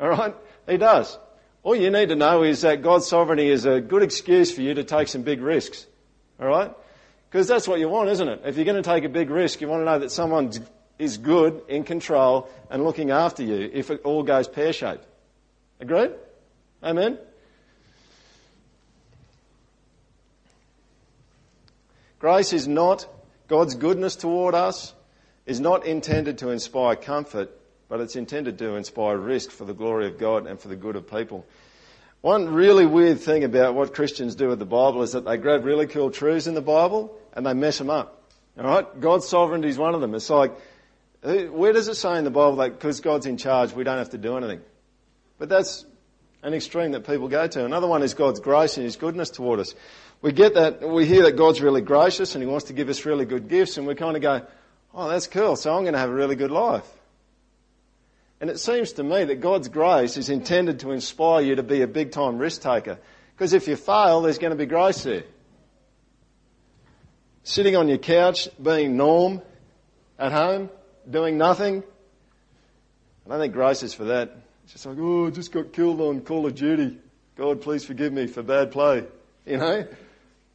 Alright? 0.00 0.34
He 0.66 0.78
does. 0.78 1.18
All 1.62 1.76
you 1.76 1.90
need 1.90 2.08
to 2.08 2.16
know 2.16 2.42
is 2.42 2.62
that 2.62 2.80
God's 2.80 3.06
sovereignty 3.06 3.50
is 3.50 3.66
a 3.66 3.82
good 3.82 4.02
excuse 4.02 4.50
for 4.50 4.62
you 4.62 4.72
to 4.72 4.84
take 4.84 5.08
some 5.08 5.20
big 5.20 5.42
risks. 5.42 5.86
Alright? 6.40 6.72
Because 7.30 7.46
that's 7.46 7.68
what 7.68 7.78
you 7.78 7.90
want, 7.90 8.08
isn't 8.08 8.26
it? 8.26 8.40
If 8.46 8.56
you're 8.56 8.64
going 8.64 8.82
to 8.82 8.88
take 8.88 9.04
a 9.04 9.08
big 9.10 9.28
risk, 9.28 9.60
you 9.60 9.68
want 9.68 9.82
to 9.82 9.84
know 9.84 9.98
that 9.98 10.10
someone 10.10 10.50
is 10.98 11.18
good, 11.18 11.62
in 11.68 11.84
control, 11.84 12.48
and 12.70 12.84
looking 12.84 13.10
after 13.10 13.42
you 13.42 13.70
if 13.72 13.90
it 13.90 14.00
all 14.04 14.22
goes 14.22 14.48
pear 14.48 14.72
shaped. 14.72 15.04
Agreed? 15.80 16.12
Amen? 16.82 17.18
Grace 22.24 22.54
is 22.54 22.66
not, 22.66 23.06
God's 23.48 23.74
goodness 23.74 24.16
toward 24.16 24.54
us 24.54 24.94
is 25.44 25.60
not 25.60 25.84
intended 25.84 26.38
to 26.38 26.48
inspire 26.48 26.96
comfort, 26.96 27.50
but 27.86 28.00
it's 28.00 28.16
intended 28.16 28.56
to 28.60 28.76
inspire 28.76 29.18
risk 29.18 29.50
for 29.50 29.66
the 29.66 29.74
glory 29.74 30.06
of 30.06 30.16
God 30.16 30.46
and 30.46 30.58
for 30.58 30.68
the 30.68 30.74
good 30.74 30.96
of 30.96 31.06
people. 31.06 31.44
One 32.22 32.48
really 32.54 32.86
weird 32.86 33.20
thing 33.20 33.44
about 33.44 33.74
what 33.74 33.92
Christians 33.92 34.36
do 34.36 34.48
with 34.48 34.58
the 34.58 34.64
Bible 34.64 35.02
is 35.02 35.12
that 35.12 35.26
they 35.26 35.36
grab 35.36 35.66
really 35.66 35.86
cool 35.86 36.10
truths 36.10 36.46
in 36.46 36.54
the 36.54 36.62
Bible 36.62 37.14
and 37.34 37.44
they 37.44 37.52
mess 37.52 37.76
them 37.76 37.90
up. 37.90 38.22
Alright? 38.58 39.02
God's 39.02 39.28
sovereignty 39.28 39.68
is 39.68 39.76
one 39.76 39.94
of 39.94 40.00
them. 40.00 40.14
It's 40.14 40.30
like, 40.30 40.54
where 41.20 41.74
does 41.74 41.88
it 41.88 41.96
say 41.96 42.16
in 42.16 42.24
the 42.24 42.30
Bible 42.30 42.56
that 42.56 42.72
because 42.72 43.02
God's 43.02 43.26
in 43.26 43.36
charge, 43.36 43.74
we 43.74 43.84
don't 43.84 43.98
have 43.98 44.12
to 44.12 44.18
do 44.18 44.38
anything? 44.38 44.62
But 45.38 45.50
that's 45.50 45.84
an 46.42 46.54
extreme 46.54 46.92
that 46.92 47.06
people 47.06 47.28
go 47.28 47.46
to. 47.46 47.66
Another 47.66 47.86
one 47.86 48.02
is 48.02 48.14
God's 48.14 48.40
grace 48.40 48.78
and 48.78 48.84
His 48.84 48.96
goodness 48.96 49.28
toward 49.28 49.60
us 49.60 49.74
we 50.22 50.32
get 50.32 50.54
that, 50.54 50.88
we 50.88 51.06
hear 51.06 51.22
that 51.24 51.36
God's 51.36 51.60
really 51.60 51.82
gracious 51.82 52.34
and 52.34 52.42
He 52.42 52.48
wants 52.48 52.66
to 52.66 52.72
give 52.72 52.88
us 52.88 53.04
really 53.04 53.24
good 53.24 53.48
gifts 53.48 53.76
and 53.76 53.86
we 53.86 53.94
kind 53.94 54.16
of 54.16 54.22
go, 54.22 54.46
oh, 54.94 55.08
that's 55.08 55.26
cool, 55.26 55.56
so 55.56 55.74
I'm 55.74 55.82
going 55.82 55.94
to 55.94 55.98
have 55.98 56.10
a 56.10 56.14
really 56.14 56.36
good 56.36 56.50
life. 56.50 56.86
And 58.40 58.50
it 58.50 58.58
seems 58.58 58.92
to 58.92 59.02
me 59.02 59.24
that 59.24 59.40
God's 59.40 59.68
grace 59.68 60.16
is 60.16 60.28
intended 60.28 60.80
to 60.80 60.90
inspire 60.90 61.42
you 61.42 61.56
to 61.56 61.62
be 61.62 61.82
a 61.82 61.86
big 61.86 62.12
time 62.12 62.38
risk 62.38 62.62
taker. 62.62 62.98
Because 63.34 63.52
if 63.52 63.66
you 63.68 63.76
fail, 63.76 64.22
there's 64.22 64.38
going 64.38 64.50
to 64.50 64.56
be 64.56 64.66
grace 64.66 65.02
there. 65.02 65.24
Sitting 67.42 67.76
on 67.76 67.88
your 67.88 67.98
couch, 67.98 68.48
being 68.62 68.96
norm 68.96 69.42
at 70.18 70.32
home, 70.32 70.70
doing 71.08 71.36
nothing. 71.36 71.82
I 73.26 73.30
don't 73.30 73.40
think 73.40 73.52
grace 73.52 73.82
is 73.82 73.94
for 73.94 74.04
that. 74.04 74.36
It's 74.64 74.72
just 74.74 74.86
like, 74.86 74.96
oh, 74.98 75.26
I 75.26 75.30
just 75.30 75.52
got 75.52 75.72
killed 75.72 76.00
on 76.00 76.20
Call 76.20 76.46
of 76.46 76.54
Duty. 76.54 76.98
God, 77.36 77.60
please 77.60 77.84
forgive 77.84 78.12
me 78.12 78.26
for 78.26 78.42
bad 78.42 78.70
play. 78.70 79.04
You 79.44 79.56
know? 79.58 79.86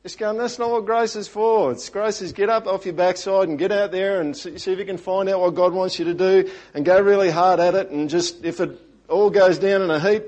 Just 0.03 0.17
going, 0.17 0.37
that's 0.37 0.57
not 0.57 0.71
what 0.71 0.85
grace 0.85 1.17
is 1.17 1.27
for. 1.27 1.73
It's 1.73 1.89
grace 1.89 2.21
is 2.21 2.31
get 2.31 2.49
up 2.49 2.67
off 2.67 2.85
your 2.85 2.93
backside 2.93 3.49
and 3.49 3.59
get 3.59 3.71
out 3.71 3.91
there 3.91 4.21
and 4.21 4.35
see, 4.35 4.51
if 4.51 4.67
you 4.67 4.85
can 4.85 4.97
find 4.97 5.27
out 5.27 5.41
what 5.41 5.55
God 5.55 5.73
wants 5.73 5.99
you 5.99 6.05
to 6.05 6.13
do 6.13 6.49
and 6.73 6.85
go 6.85 7.01
really 7.01 7.29
hard 7.29 7.59
at 7.59 7.75
it 7.75 7.89
and 7.89 8.09
just, 8.09 8.45
if 8.45 8.61
it 8.61 8.79
all 9.09 9.29
goes 9.29 9.59
down 9.59 9.81
in 9.81 9.91
a 9.91 9.99
heap, 9.99 10.23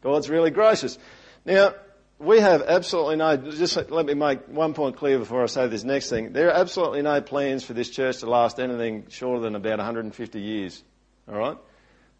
God's 0.00 0.30
really 0.30 0.50
gracious. 0.50 0.98
Now, 1.44 1.74
we 2.18 2.40
have 2.40 2.62
absolutely 2.62 3.16
no, 3.16 3.36
just 3.36 3.76
let 3.90 4.06
me 4.06 4.14
make 4.14 4.48
one 4.48 4.72
point 4.72 4.96
clear 4.96 5.18
before 5.18 5.42
I 5.42 5.46
say 5.46 5.66
this 5.68 5.84
next 5.84 6.08
thing. 6.08 6.32
There 6.32 6.48
are 6.48 6.58
absolutely 6.58 7.02
no 7.02 7.20
plans 7.20 7.64
for 7.64 7.74
this 7.74 7.90
church 7.90 8.20
to 8.20 8.26
last 8.26 8.58
anything 8.60 9.08
shorter 9.10 9.42
than 9.42 9.56
about 9.56 9.76
150 9.76 10.40
years. 10.40 10.82
Alright? 11.28 11.58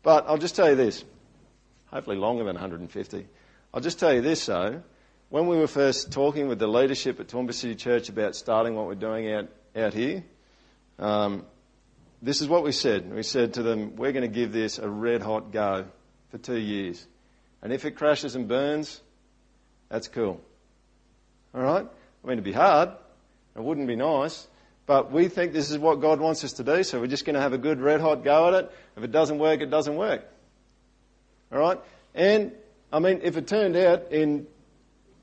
But 0.03 0.27
I'll 0.29 0.37
just 0.37 0.57
tell 0.57 0.69
you 0.69 0.77
this. 0.77 1.05
Hopefully 1.87 2.17
longer 2.17 2.45
than 2.45 2.55
150. 2.55 3.27
I'll 3.73 3.81
just 3.81 3.99
tell 3.99 4.13
you 4.13 4.21
this 4.21 4.45
though 4.45 4.83
when 5.31 5.47
we 5.47 5.57
were 5.57 5.67
first 5.67 6.13
talking 6.13 6.49
with 6.49 6.59
the 6.59 6.67
leadership 6.67 7.19
at 7.21 7.29
Toowoomba 7.29 7.55
City 7.55 7.75
Church 7.75 8.09
about 8.09 8.37
starting 8.37 8.75
what 8.75 8.87
we're 8.87 8.95
doing 8.95 9.33
out, 9.33 9.49
out 9.75 9.95
here, 9.95 10.23
um, 10.99 11.45
this 12.23 12.41
is 12.41 12.49
what 12.49 12.63
we 12.63 12.73
said. 12.73 13.13
We 13.13 13.23
said 13.23 13.55
to 13.55 13.63
them, 13.63 13.97
we're 13.97 14.13
going 14.13 14.23
to 14.23 14.29
give 14.29 14.53
this 14.53 14.79
a 14.79 14.89
red 14.89 15.23
hot 15.23 15.53
go 15.53 15.87
for 16.31 16.39
two 16.39 16.59
years. 16.59 17.07
And 17.63 17.73
if 17.73 17.85
it 17.85 17.93
crashes 17.93 18.35
and 18.35 18.49
burns, 18.49 19.01
that's 19.89 20.09
cool. 20.09 20.41
Alright? 21.55 21.87
I 21.87 22.27
mean, 22.27 22.33
it'd 22.33 22.45
be 22.45 22.53
hard. 22.53 22.91
It 23.57 23.63
wouldn't 23.63 23.87
be 23.87 23.97
nice. 23.97 24.47
But 24.87 25.11
we 25.11 25.29
think 25.29 25.53
this 25.53 25.71
is 25.71 25.79
what 25.79 26.01
God 26.01 26.21
wants 26.21 26.45
us 26.45 26.55
to 26.55 26.65
do, 26.65 26.83
so 26.83 27.01
we're 27.01 27.07
just 27.07 27.25
going 27.25 27.35
to 27.35 27.41
have 27.41 27.55
a 27.55 27.59
good 27.59 27.81
red 27.81 28.01
hot 28.01 28.23
go 28.23 28.49
at 28.49 28.55
it. 28.55 28.73
If 28.97 29.03
it 29.03 29.13
doesn't 29.13 29.39
work, 29.39 29.61
it 29.61 29.71
doesn't 29.71 29.97
work. 29.97 30.25
Alright? 31.53 31.81
And, 32.15 32.53
I 32.93 32.99
mean, 32.99 33.21
if 33.23 33.37
it 33.37 33.47
turned 33.47 33.77
out 33.77 34.13
in 34.13 34.47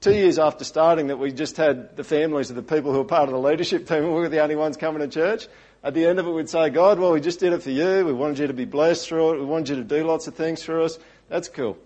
two 0.02 0.14
years 0.14 0.40
after 0.40 0.64
starting 0.64 1.08
that 1.08 1.18
we 1.18 1.32
just 1.32 1.58
had 1.58 1.96
the 1.96 2.04
families 2.04 2.50
of 2.50 2.56
the 2.56 2.64
people 2.64 2.92
who 2.92 2.98
were 2.98 3.06
part 3.06 3.30
of 3.30 3.34
the 3.34 3.40
leadership 3.40 3.88
team, 3.88 4.04
we 4.04 4.10
were 4.10 4.30
the 4.30 4.42
only 4.42 4.56
ones 4.56 4.76
coming 4.76 5.00
to 5.00 5.08
church. 5.08 5.48
At 5.84 5.94
the 5.94 6.06
end 6.06 6.20
of 6.20 6.28
it, 6.28 6.32
we'd 6.32 6.50
say, 6.50 6.70
God, 6.70 7.00
well, 7.00 7.12
we 7.12 7.22
just 7.22 7.40
did 7.40 7.54
it 7.54 7.64
for 7.64 7.70
you. 7.70 8.06
We 8.06 8.14
wanted 8.14 8.40
you 8.40 8.48
to 8.48 8.54
be 8.54 8.66
blessed 8.66 9.08
through 9.08 9.36
it. 9.36 9.40
We 9.40 9.46
wanted 9.46 9.70
you 9.70 9.76
to 9.78 9.84
do 9.84 10.04
lots 10.04 10.28
of 10.28 10.36
things 10.36 10.62
for 10.62 10.82
us. 10.82 11.00
That's 11.30 11.48
cool. 11.48 11.78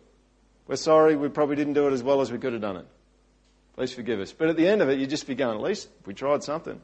We're 0.67 0.78
sorry 0.78 1.15
we 1.15 1.30
probably 1.30 1.56
didn't 1.56 1.73
do 1.73 1.88
it 1.88 1.93
as 1.93 2.04
well 2.04 2.21
as 2.21 2.32
we 2.32 2.38
could 2.38 2.54
have 2.54 2.62
done 2.62 2.78
it. 2.78 2.86
Please 3.75 3.93
forgive 3.93 4.19
us. 4.19 4.32
But 4.32 4.49
at 4.49 4.56
the 4.56 4.67
end 4.67 4.82
of 4.82 4.89
it, 4.89 4.97
you'd 4.97 5.10
just 5.10 5.28
be 5.28 5.36
going, 5.36 5.58
at 5.58 5.62
least 5.62 5.89
we 6.06 6.13
tried 6.13 6.43
something. 6.43 6.80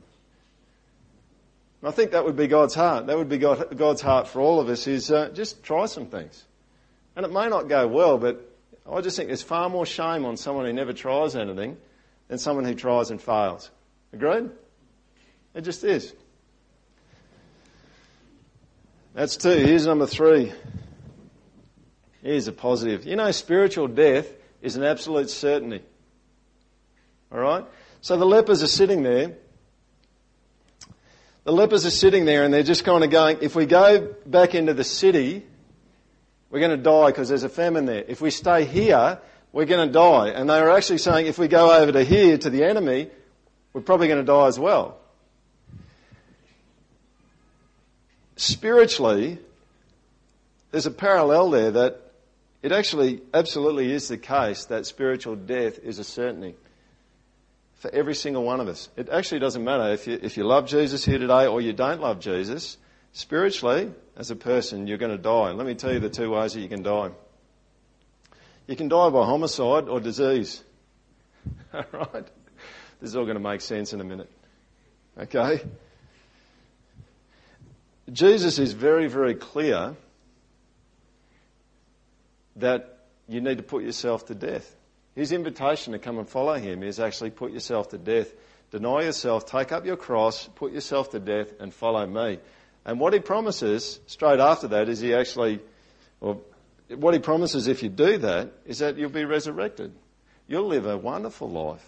And 1.82 1.88
I 1.88 1.92
think 1.92 2.12
that 2.12 2.26
would 2.26 2.36
be 2.36 2.48
God's 2.48 2.76
heart. 2.76 3.08
That 3.08 3.18
would 3.18 3.30
be 3.30 3.38
God's 3.38 4.02
heart 4.02 4.28
for 4.28 4.42
all 4.42 4.60
of 4.60 4.70
us 4.70 4.86
is 4.88 5.10
uh, 5.10 5.30
just 5.30 5.64
try 5.64 5.86
some 5.86 6.08
things. 6.08 6.44
And 7.16 7.26
it 7.26 7.32
may 7.32 7.48
not 7.48 7.68
go 7.68 7.88
well, 7.88 8.18
but 8.18 8.51
I 8.92 9.02
just 9.02 9.16
think 9.16 9.28
there's 9.28 9.42
far 9.42 9.70
more 9.70 9.86
shame 9.86 10.26
on 10.26 10.36
someone 10.36 10.66
who 10.66 10.74
never 10.74 10.92
tries 10.92 11.36
anything 11.36 11.78
than 12.28 12.38
someone 12.38 12.66
who 12.66 12.76
tries 12.76 13.10
and 13.10 13.22
fails. 13.22 13.72
Agreed? 14.12 14.50
It 15.54 15.62
just 15.62 15.84
is. 15.84 16.14
That's 19.14 19.38
two. 19.38 19.50
Here's 19.50 19.86
number 19.86 20.08
three. 20.08 20.52
Here's 22.22 22.48
a 22.48 22.52
positive. 22.52 23.06
You 23.06 23.16
know, 23.16 23.32
spiritual 23.32 23.88
death 23.88 24.28
is 24.62 24.76
an 24.76 24.84
absolute 24.84 25.30
certainty. 25.30 25.82
Alright? 27.32 27.66
So 28.02 28.18
the 28.18 28.26
lepers 28.26 28.62
are 28.62 28.68
sitting 28.68 29.04
there. 29.04 29.34
The 31.44 31.52
lepers 31.52 31.86
are 31.86 31.92
sitting 31.92 32.26
there 32.26 32.44
and 32.44 32.54
they're 32.54 32.62
just 32.62 32.84
kind 32.84 33.04
of 33.04 33.10
going, 33.10 33.38
if 33.42 33.56
we 33.56 33.66
go 33.66 34.16
back 34.26 34.54
into 34.54 34.74
the 34.74 34.84
city, 34.84 35.46
we're 36.52 36.60
going 36.60 36.78
to 36.78 36.84
die 36.84 37.08
because 37.08 37.30
there's 37.30 37.44
a 37.44 37.50
famine 37.50 37.86
there. 37.86 38.04
If 38.08 38.22
we 38.22 38.30
stay 38.30 38.66
here, 38.66 39.20
we're 39.54 39.66
going 39.66 39.88
to 39.88 39.94
die. 39.94 40.30
And 40.30 40.50
they 40.50 40.62
were 40.62 40.72
actually 40.72 41.00
saying 41.00 41.28
if 41.28 41.40
we 41.40 41.48
go 41.48 41.74
over 41.74 41.92
to 41.92 42.04
here 42.04 42.38
to 42.38 42.50
the 42.50 42.64
enemy, 42.64 43.10
we're 43.74 43.82
probably 43.82 44.08
going 44.08 44.20
to 44.20 44.26
die 44.26 44.48
as 44.48 44.60
well. 44.60 44.98
Spiritually, 48.36 49.40
there's 50.72 50.86
a 50.86 50.92
parallel 50.92 51.52
there 51.52 51.72
that 51.72 52.12
it 52.62 52.72
actually 52.72 53.22
absolutely 53.34 53.92
is 53.92 54.08
the 54.08 54.18
case 54.18 54.66
that 54.66 54.86
spiritual 54.86 55.36
death 55.36 55.80
is 55.80 56.00
a 56.00 56.04
certainty 56.04 56.56
for 57.76 57.90
every 57.92 58.14
single 58.14 58.44
one 58.44 58.60
of 58.60 58.68
us. 58.68 58.90
It 58.96 59.10
actually 59.10 59.40
doesn't 59.40 59.64
matter 59.64 59.92
if 59.94 60.06
you, 60.06 60.20
if 60.22 60.38
you 60.38 60.44
love 60.44 60.68
Jesus 60.68 61.04
here 61.06 61.18
today 61.18 61.48
or 61.48 61.62
you 61.62 61.74
don't 61.74 62.02
love 62.02 62.20
Jesus. 62.20 62.78
Spiritually, 63.14 63.92
as 64.16 64.32
a 64.32 64.36
person, 64.36 64.88
you're 64.88 64.98
going 64.98 65.12
to 65.12 65.22
die. 65.22 65.52
Let 65.52 65.68
me 65.68 65.76
tell 65.76 65.92
you 65.92 66.00
the 66.00 66.10
two 66.10 66.32
ways 66.32 66.54
that 66.54 66.62
you 66.62 66.70
can 66.70 66.84
die. 66.84 67.12
You 68.68 68.76
can 68.76 68.88
die 68.88 69.10
by 69.10 69.26
homicide 69.26 69.90
or 69.90 70.00
disease. 70.00 70.64
All 71.74 71.84
right? 71.92 72.26
This 73.02 73.10
is 73.10 73.16
all 73.16 73.24
going 73.24 73.36
to 73.36 73.42
make 73.42 73.62
sense 73.62 73.94
in 73.94 74.00
a 74.00 74.04
minute. 74.04 74.30
Okay? 75.18 75.62
Jesus 78.12 78.60
is 78.60 78.74
very, 78.74 79.08
very 79.08 79.34
clear 79.34 79.96
that 82.58 83.00
you 83.28 83.42
need 83.42 83.58
to 83.58 83.64
put 83.64 83.84
yourself 83.84 84.28
to 84.28 84.36
death. 84.36 84.76
His 85.16 85.32
invitation 85.32 85.94
to 85.94 86.00
come 86.00 86.20
and 86.20 86.30
follow 86.30 86.54
him 86.54 86.84
is 86.84 87.00
actually 87.00 87.32
put 87.32 87.52
yourself 87.52 87.90
to 87.90 87.98
death. 87.98 88.32
Deny 88.70 89.02
yourself, 89.02 89.46
take 89.46 89.72
up 89.72 89.86
your 89.86 89.98
cross, 89.98 90.48
put 90.56 90.72
yourself 90.72 91.12
to 91.12 91.20
death, 91.20 91.52
and 91.60 91.74
follow 91.74 92.06
me. 92.06 92.40
And 92.86 93.00
what 93.00 93.14
he 93.14 93.20
promises 93.20 94.00
straight 94.08 94.40
after 94.40 94.70
that 94.70 94.90
is 94.90 95.00
he 95.00 95.14
actually, 95.14 95.60
well, 96.20 96.42
what 96.90 97.14
he 97.14 97.20
promises 97.20 97.68
if 97.68 97.84
you 97.84 97.90
do 97.90 98.18
that 98.20 98.52
is 98.66 98.80
that 98.80 98.98
you'll 98.98 99.10
be 99.10 99.26
resurrected. 99.26 99.94
You'll 100.48 100.68
live 100.68 100.86
a 100.86 100.98
wonderful 100.98 101.50
life. 101.50 101.86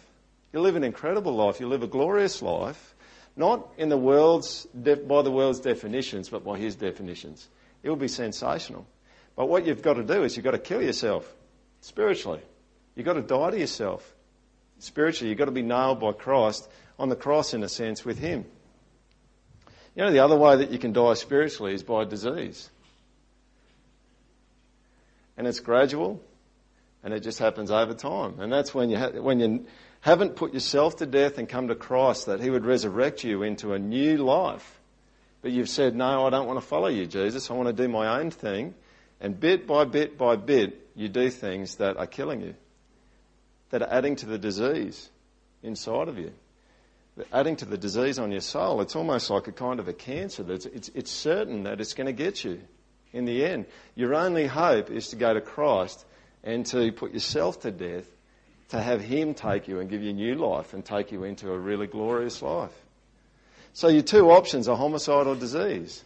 You'll 0.51 0.63
live 0.63 0.75
an 0.75 0.83
incredible 0.83 1.35
life. 1.35 1.59
You'll 1.59 1.71
live 1.71 1.83
a 1.83 1.87
glorious 1.87 2.41
life, 2.41 2.95
not 3.35 3.67
in 3.77 3.89
the 3.89 3.97
world's, 3.97 4.65
by 4.73 5.21
the 5.21 5.31
world's 5.31 5.59
definitions, 5.59 6.29
but 6.29 6.43
by 6.43 6.57
his 6.57 6.75
definitions. 6.75 7.49
It 7.81 7.89
will 7.89 7.97
be 7.97 8.07
sensational. 8.07 8.85
But 9.35 9.49
what 9.49 9.65
you've 9.65 9.81
got 9.81 9.95
to 9.95 10.03
do 10.03 10.23
is 10.23 10.37
you've 10.37 10.43
got 10.43 10.51
to 10.51 10.59
kill 10.59 10.81
yourself 10.81 11.35
spiritually. 11.81 12.41
You've 12.95 13.05
got 13.05 13.13
to 13.13 13.23
die 13.23 13.49
to 13.49 13.59
yourself 13.59 14.13
spiritually. 14.77 15.29
You've 15.29 15.39
got 15.39 15.45
to 15.45 15.51
be 15.51 15.63
nailed 15.63 15.99
by 15.99 16.11
Christ 16.11 16.69
on 16.99 17.09
the 17.09 17.15
cross, 17.15 17.53
in 17.53 17.63
a 17.63 17.69
sense, 17.69 18.05
with 18.05 18.19
Him. 18.19 18.45
You 19.95 20.03
know, 20.03 20.11
the 20.11 20.19
other 20.19 20.35
way 20.35 20.57
that 20.57 20.71
you 20.71 20.79
can 20.79 20.93
die 20.93 21.13
spiritually 21.13 21.73
is 21.73 21.83
by 21.83 22.03
disease. 22.05 22.69
And 25.37 25.47
it's 25.47 25.59
gradual, 25.59 26.21
and 27.03 27.13
it 27.13 27.21
just 27.21 27.39
happens 27.39 27.71
over 27.71 27.93
time. 27.93 28.39
And 28.39 28.51
that's 28.51 28.73
when 28.73 28.89
you, 28.89 28.97
ha- 28.97 29.11
when 29.11 29.39
you 29.39 29.65
haven't 30.01 30.35
put 30.35 30.53
yourself 30.53 30.97
to 30.97 31.05
death 31.05 31.37
and 31.37 31.47
come 31.47 31.67
to 31.67 31.75
Christ, 31.75 32.25
that 32.25 32.39
He 32.39 32.49
would 32.49 32.65
resurrect 32.65 33.23
you 33.23 33.43
into 33.43 33.73
a 33.73 33.79
new 33.79 34.17
life. 34.17 34.79
But 35.41 35.51
you've 35.51 35.69
said, 35.69 35.95
no, 35.95 36.25
I 36.25 36.29
don't 36.29 36.47
want 36.47 36.59
to 36.59 36.65
follow 36.65 36.87
you, 36.87 37.05
Jesus. 37.05 37.51
I 37.51 37.53
want 37.53 37.67
to 37.67 37.73
do 37.73 37.89
my 37.89 38.19
own 38.19 38.31
thing. 38.31 38.73
And 39.19 39.39
bit 39.39 39.67
by 39.67 39.85
bit 39.85 40.17
by 40.17 40.35
bit, 40.35 40.87
you 40.95 41.09
do 41.09 41.29
things 41.29 41.75
that 41.75 41.97
are 41.97 42.07
killing 42.07 42.41
you, 42.41 42.55
that 43.69 43.81
are 43.81 43.89
adding 43.89 44.15
to 44.17 44.25
the 44.25 44.37
disease 44.37 45.09
inside 45.61 46.07
of 46.07 46.17
you, 46.17 46.31
adding 47.31 47.55
to 47.57 47.65
the 47.65 47.77
disease 47.77 48.19
on 48.19 48.31
your 48.31 48.41
soul. 48.41 48.81
It's 48.81 48.95
almost 48.95 49.29
like 49.29 49.47
a 49.47 49.51
kind 49.51 49.79
of 49.79 49.87
a 49.87 49.93
cancer. 49.93 50.45
It's, 50.51 50.65
it's, 50.65 50.89
it's 50.89 51.11
certain 51.11 51.63
that 51.63 51.79
it's 51.79 51.93
going 51.93 52.07
to 52.07 52.13
get 52.13 52.43
you 52.43 52.61
in 53.11 53.25
the 53.25 53.45
end. 53.45 53.65
Your 53.95 54.15
only 54.15 54.47
hope 54.47 54.89
is 54.89 55.09
to 55.09 55.15
go 55.15 55.33
to 55.33 55.41
Christ 55.41 56.05
and 56.43 56.65
to 56.67 56.91
put 56.91 57.13
yourself 57.13 57.61
to 57.61 57.71
death, 57.71 58.07
to 58.69 58.81
have 58.81 59.01
Him 59.01 59.33
take 59.33 59.67
you 59.67 59.79
and 59.79 59.89
give 59.89 60.01
you 60.01 60.13
new 60.13 60.35
life 60.35 60.73
and 60.73 60.83
take 60.83 61.11
you 61.11 61.23
into 61.23 61.51
a 61.51 61.57
really 61.57 61.87
glorious 61.87 62.41
life. 62.41 62.73
So 63.73 63.87
your 63.87 64.03
two 64.03 64.31
options 64.31 64.67
are 64.67 64.77
homicide 64.77 65.27
or 65.27 65.35
disease. 65.35 66.03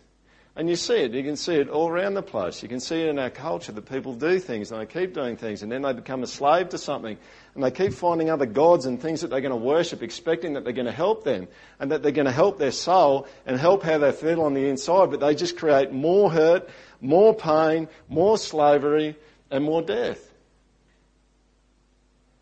And 0.58 0.67
you 0.67 0.76
see 0.76 0.96
it. 0.96 1.13
You 1.13 1.22
can 1.22 1.36
see 1.36 1.54
it 1.54 1.70
all 1.70 1.88
around 1.88 2.15
the 2.15 2.24
place. 2.24 2.63
You 2.63 2.67
can 2.67 2.80
see 2.80 3.00
it 3.00 3.10
in 3.10 3.20
our 3.20 3.30
culture 3.30 3.72
that 3.72 3.86
people 3.88 4.15
do 4.15 4.39
things 4.39 4.72
and 4.72 4.82
they 4.82 4.88
keep 4.88 5.13
doing 5.13 5.38
things 5.38 5.62
and 5.62 5.72
then 5.72 5.84
they 5.84 5.93
become 5.93 6.24
a 6.24 6.28
slave 6.28 6.70
to 6.70 6.80
something 6.80 7.15
and 7.54 7.63
they 7.63 7.70
keep 7.70 7.93
finding 7.93 8.32
other 8.32 8.48
gods 8.48 8.88
and 8.88 9.00
things 9.00 9.22
that 9.22 9.30
they're 9.30 9.39
going 9.39 9.52
to 9.52 9.56
worship, 9.56 10.02
expecting 10.02 10.54
that 10.54 10.63
they're 10.63 10.74
going 10.74 10.88
to 10.88 10.91
help 10.91 11.24
them 11.24 11.48
and 11.80 11.91
that 11.91 12.02
they're 12.02 12.12
going 12.12 12.26
to 12.26 12.32
help 12.32 12.58
their 12.58 12.72
soul 12.72 13.28
and 13.46 13.60
help 13.60 13.84
how 13.84 14.00
they 14.00 14.12
feel 14.12 14.41
on 14.41 14.56
the 14.56 14.67
inside, 14.67 15.12
but 15.12 15.20
they 15.20 15.36
just 15.36 15.58
create 15.58 15.91
more 15.91 16.32
hurt, 16.32 16.67
more 17.02 17.36
pain, 17.36 17.88
more 18.10 18.36
slavery, 18.36 19.15
and 19.52 19.63
more 19.63 19.84
death. 19.84 20.28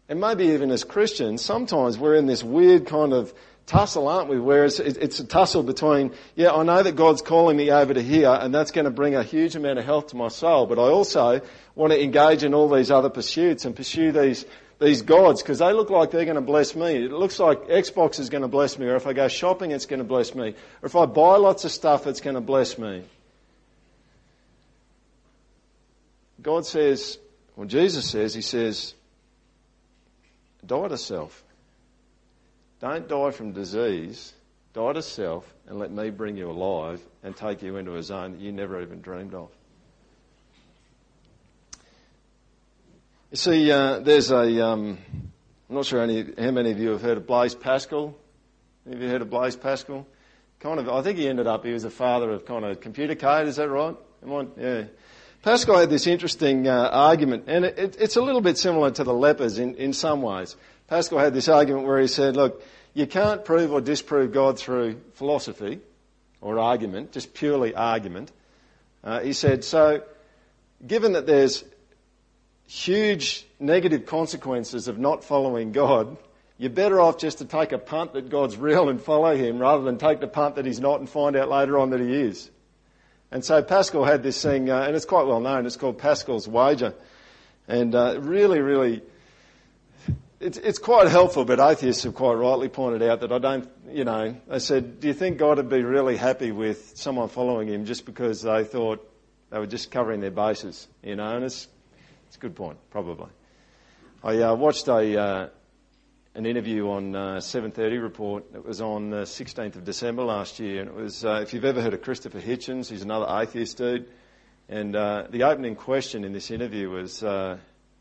And 0.07 0.21
maybe 0.21 0.45
even 0.45 0.71
as 0.71 0.85
Christians, 0.85 1.43
sometimes 1.43 1.97
we're 1.97 2.15
in 2.15 2.27
this 2.27 2.45
weird 2.45 2.85
kind 2.85 3.11
of 3.11 3.33
tussle, 3.65 4.07
aren't 4.07 4.29
we? 4.29 4.39
Where 4.39 4.65
it's, 4.65 4.79
it's, 4.79 5.19
a 5.19 5.25
tussle 5.25 5.63
between, 5.63 6.13
yeah, 6.35 6.51
I 6.51 6.63
know 6.63 6.83
that 6.83 6.95
God's 6.95 7.21
calling 7.21 7.57
me 7.57 7.71
over 7.71 7.93
to 7.93 8.01
here 8.01 8.29
and 8.29 8.53
that's 8.53 8.71
going 8.71 8.85
to 8.85 8.91
bring 8.91 9.15
a 9.15 9.23
huge 9.23 9.55
amount 9.55 9.79
of 9.79 9.85
health 9.85 10.07
to 10.07 10.15
my 10.15 10.27
soul, 10.27 10.67
but 10.67 10.77
I 10.77 10.83
also 10.83 11.41
want 11.73 11.91
to 11.91 12.01
engage 12.01 12.43
in 12.43 12.53
all 12.53 12.69
these 12.69 12.91
other 12.91 13.09
pursuits 13.09 13.65
and 13.65 13.75
pursue 13.75 14.11
these, 14.11 14.45
these 14.79 15.01
gods 15.01 15.41
because 15.41 15.59
they 15.59 15.73
look 15.73 15.89
like 15.89 16.11
they're 16.11 16.25
going 16.25 16.35
to 16.35 16.41
bless 16.41 16.75
me. 16.75 17.05
It 17.05 17.11
looks 17.11 17.39
like 17.39 17.67
Xbox 17.67 18.19
is 18.19 18.29
going 18.29 18.43
to 18.43 18.47
bless 18.47 18.77
me 18.77 18.85
or 18.85 18.95
if 18.95 19.07
I 19.07 19.13
go 19.13 19.27
shopping 19.27 19.71
it's 19.71 19.85
going 19.85 19.99
to 19.99 20.05
bless 20.05 20.35
me 20.35 20.49
or 20.81 20.85
if 20.85 20.95
I 20.95 21.05
buy 21.05 21.37
lots 21.37 21.65
of 21.65 21.71
stuff 21.71 22.07
it's 22.07 22.21
going 22.21 22.35
to 22.35 22.41
bless 22.41 22.77
me. 22.77 23.03
God 26.41 26.65
says, 26.65 27.17
well 27.55 27.67
Jesus 27.67 28.09
says, 28.11 28.35
He 28.35 28.41
says, 28.41 28.93
die 30.63 30.87
to 30.87 30.97
self. 30.97 31.44
Don't 32.85 33.07
die 33.07 33.31
from 33.31 33.51
disease. 33.51 34.31
Die 34.75 34.93
to 34.93 35.01
self 35.01 35.51
and 35.67 35.79
let 35.79 35.89
me 35.91 36.11
bring 36.11 36.37
you 36.37 36.51
alive 36.51 37.01
and 37.23 37.35
take 37.35 37.63
you 37.63 37.77
into 37.77 37.95
a 37.95 38.03
zone 38.03 38.33
that 38.33 38.39
you 38.39 38.51
never 38.51 38.79
even 38.79 39.01
dreamed 39.01 39.33
of. 39.33 39.49
You 43.31 43.37
see, 43.37 43.71
uh, 43.71 44.01
there's 44.01 44.29
a. 44.29 44.43
am 44.43 44.99
not 45.67 45.87
sure 45.87 45.99
any, 45.99 46.31
how 46.37 46.51
many 46.51 46.69
of 46.69 46.77
you 46.77 46.89
have 46.89 47.01
heard 47.01 47.17
of 47.17 47.25
Blaise 47.25 47.55
Pascal. 47.55 48.15
Have 48.87 49.01
you 49.01 49.09
heard 49.09 49.23
of 49.23 49.31
Blaise 49.31 49.55
Pascal? 49.55 50.05
Kind 50.59 50.79
of, 50.79 50.87
I 50.87 51.01
think 51.01 51.17
he 51.17 51.27
ended 51.27 51.47
up, 51.47 51.65
he 51.65 51.71
was 51.71 51.81
the 51.81 51.89
father 51.89 52.29
of 52.29 52.45
kind 52.45 52.63
of 52.65 52.81
computer 52.81 53.15
code, 53.15 53.47
is 53.47 53.55
that 53.55 53.67
right? 53.67 53.95
I, 54.29 54.47
yeah. 54.59 54.83
Pascal 55.41 55.79
had 55.79 55.89
this 55.89 56.05
interesting 56.05 56.67
uh, 56.67 56.89
argument, 56.91 57.45
and 57.47 57.65
it, 57.65 57.79
it, 57.79 57.97
it's 57.99 58.15
a 58.15 58.21
little 58.21 58.41
bit 58.41 58.59
similar 58.59 58.91
to 58.91 59.03
the 59.03 59.13
lepers 59.13 59.57
in, 59.57 59.73
in 59.73 59.91
some 59.91 60.21
ways. 60.21 60.55
Pascal 60.87 61.17
had 61.17 61.33
this 61.33 61.49
argument 61.49 61.87
where 61.87 61.99
he 61.99 62.07
said, 62.07 62.35
look, 62.35 62.61
you 62.95 63.05
can't 63.05 63.45
prove 63.45 63.71
or 63.71 63.81
disprove 63.81 64.31
God 64.31 64.57
through 64.57 65.01
philosophy 65.13 65.79
or 66.41 66.57
argument, 66.57 67.11
just 67.11 67.33
purely 67.33 67.75
argument. 67.75 68.31
Uh, 69.03 69.19
he 69.19 69.33
said, 69.33 69.63
so 69.63 70.01
given 70.85 71.11
that 71.11 71.27
there's 71.27 71.63
huge 72.67 73.45
negative 73.59 74.05
consequences 74.05 74.87
of 74.87 74.97
not 74.97 75.25
following 75.25 75.73
God, 75.73 76.17
you're 76.57 76.69
better 76.69 77.01
off 77.01 77.17
just 77.17 77.39
to 77.39 77.45
take 77.45 77.73
a 77.73 77.77
punt 77.77 78.13
that 78.13 78.29
God's 78.29 78.55
real 78.55 78.87
and 78.87 79.01
follow 79.01 79.35
Him 79.35 79.59
rather 79.59 79.83
than 79.83 79.97
take 79.97 80.21
the 80.21 80.27
punt 80.27 80.55
that 80.55 80.65
He's 80.65 80.79
not 80.79 81.01
and 81.01 81.09
find 81.09 81.35
out 81.35 81.49
later 81.49 81.77
on 81.77 81.89
that 81.89 81.99
He 81.99 82.13
is. 82.13 82.49
And 83.29 83.43
so 83.43 83.61
Pascal 83.61 84.05
had 84.05 84.23
this 84.23 84.41
thing, 84.41 84.69
uh, 84.69 84.83
and 84.83 84.95
it's 84.95 85.05
quite 85.05 85.27
well 85.27 85.41
known, 85.41 85.65
it's 85.65 85.75
called 85.75 85.97
Pascal's 85.97 86.47
wager. 86.47 86.93
And 87.67 87.93
uh, 87.93 88.21
really, 88.21 88.61
really 88.61 89.01
it's, 90.45 90.57
it's 90.59 90.79
quite 90.79 91.07
helpful, 91.07 91.43
but 91.43 91.59
atheists 91.59 92.03
have 92.03 92.13
quite 92.13 92.33
rightly 92.33 92.69
pointed 92.69 93.01
out 93.01 93.21
that 93.21 93.31
I 93.31 93.39
don't, 93.39 93.67
you 93.89 94.05
know, 94.05 94.35
they 94.47 94.59
said, 94.59 94.99
do 94.99 95.07
you 95.07 95.13
think 95.13 95.39
God 95.39 95.57
would 95.57 95.69
be 95.69 95.81
really 95.81 96.17
happy 96.17 96.51
with 96.51 96.93
someone 96.95 97.29
following 97.29 97.67
him 97.67 97.85
just 97.85 98.05
because 98.05 98.43
they 98.43 98.63
thought 98.63 99.11
they 99.49 99.57
were 99.57 99.65
just 99.65 99.89
covering 99.89 100.21
their 100.21 100.31
bases, 100.31 100.87
you 101.01 101.15
know? 101.15 101.35
And 101.35 101.43
it's, 101.43 101.67
it's 102.27 102.37
a 102.37 102.39
good 102.39 102.55
point, 102.55 102.77
probably. 102.91 103.29
I 104.23 104.37
uh, 104.41 104.55
watched 104.55 104.87
a, 104.87 105.19
uh, 105.19 105.49
an 106.35 106.45
interview 106.45 106.89
on 106.91 107.15
uh, 107.15 107.37
7.30 107.37 108.01
report. 108.01 108.43
It 108.53 108.63
was 108.63 108.81
on 108.81 109.09
the 109.09 109.23
16th 109.23 109.77
of 109.77 109.83
December 109.83 110.23
last 110.23 110.59
year, 110.59 110.79
and 110.81 110.89
it 110.89 110.95
was, 110.95 111.25
uh, 111.25 111.39
if 111.41 111.55
you've 111.55 111.65
ever 111.65 111.81
heard 111.81 111.95
of 111.95 112.03
Christopher 112.03 112.39
Hitchens, 112.39 112.87
he's 112.87 113.01
another 113.01 113.25
atheist 113.27 113.77
dude. 113.77 114.11
And 114.69 114.95
uh, 114.95 115.25
the 115.27 115.43
opening 115.43 115.75
question 115.75 116.23
in 116.23 116.33
this 116.33 116.51
interview 116.51 116.91
was, 116.91 117.23
uh, 117.23 117.57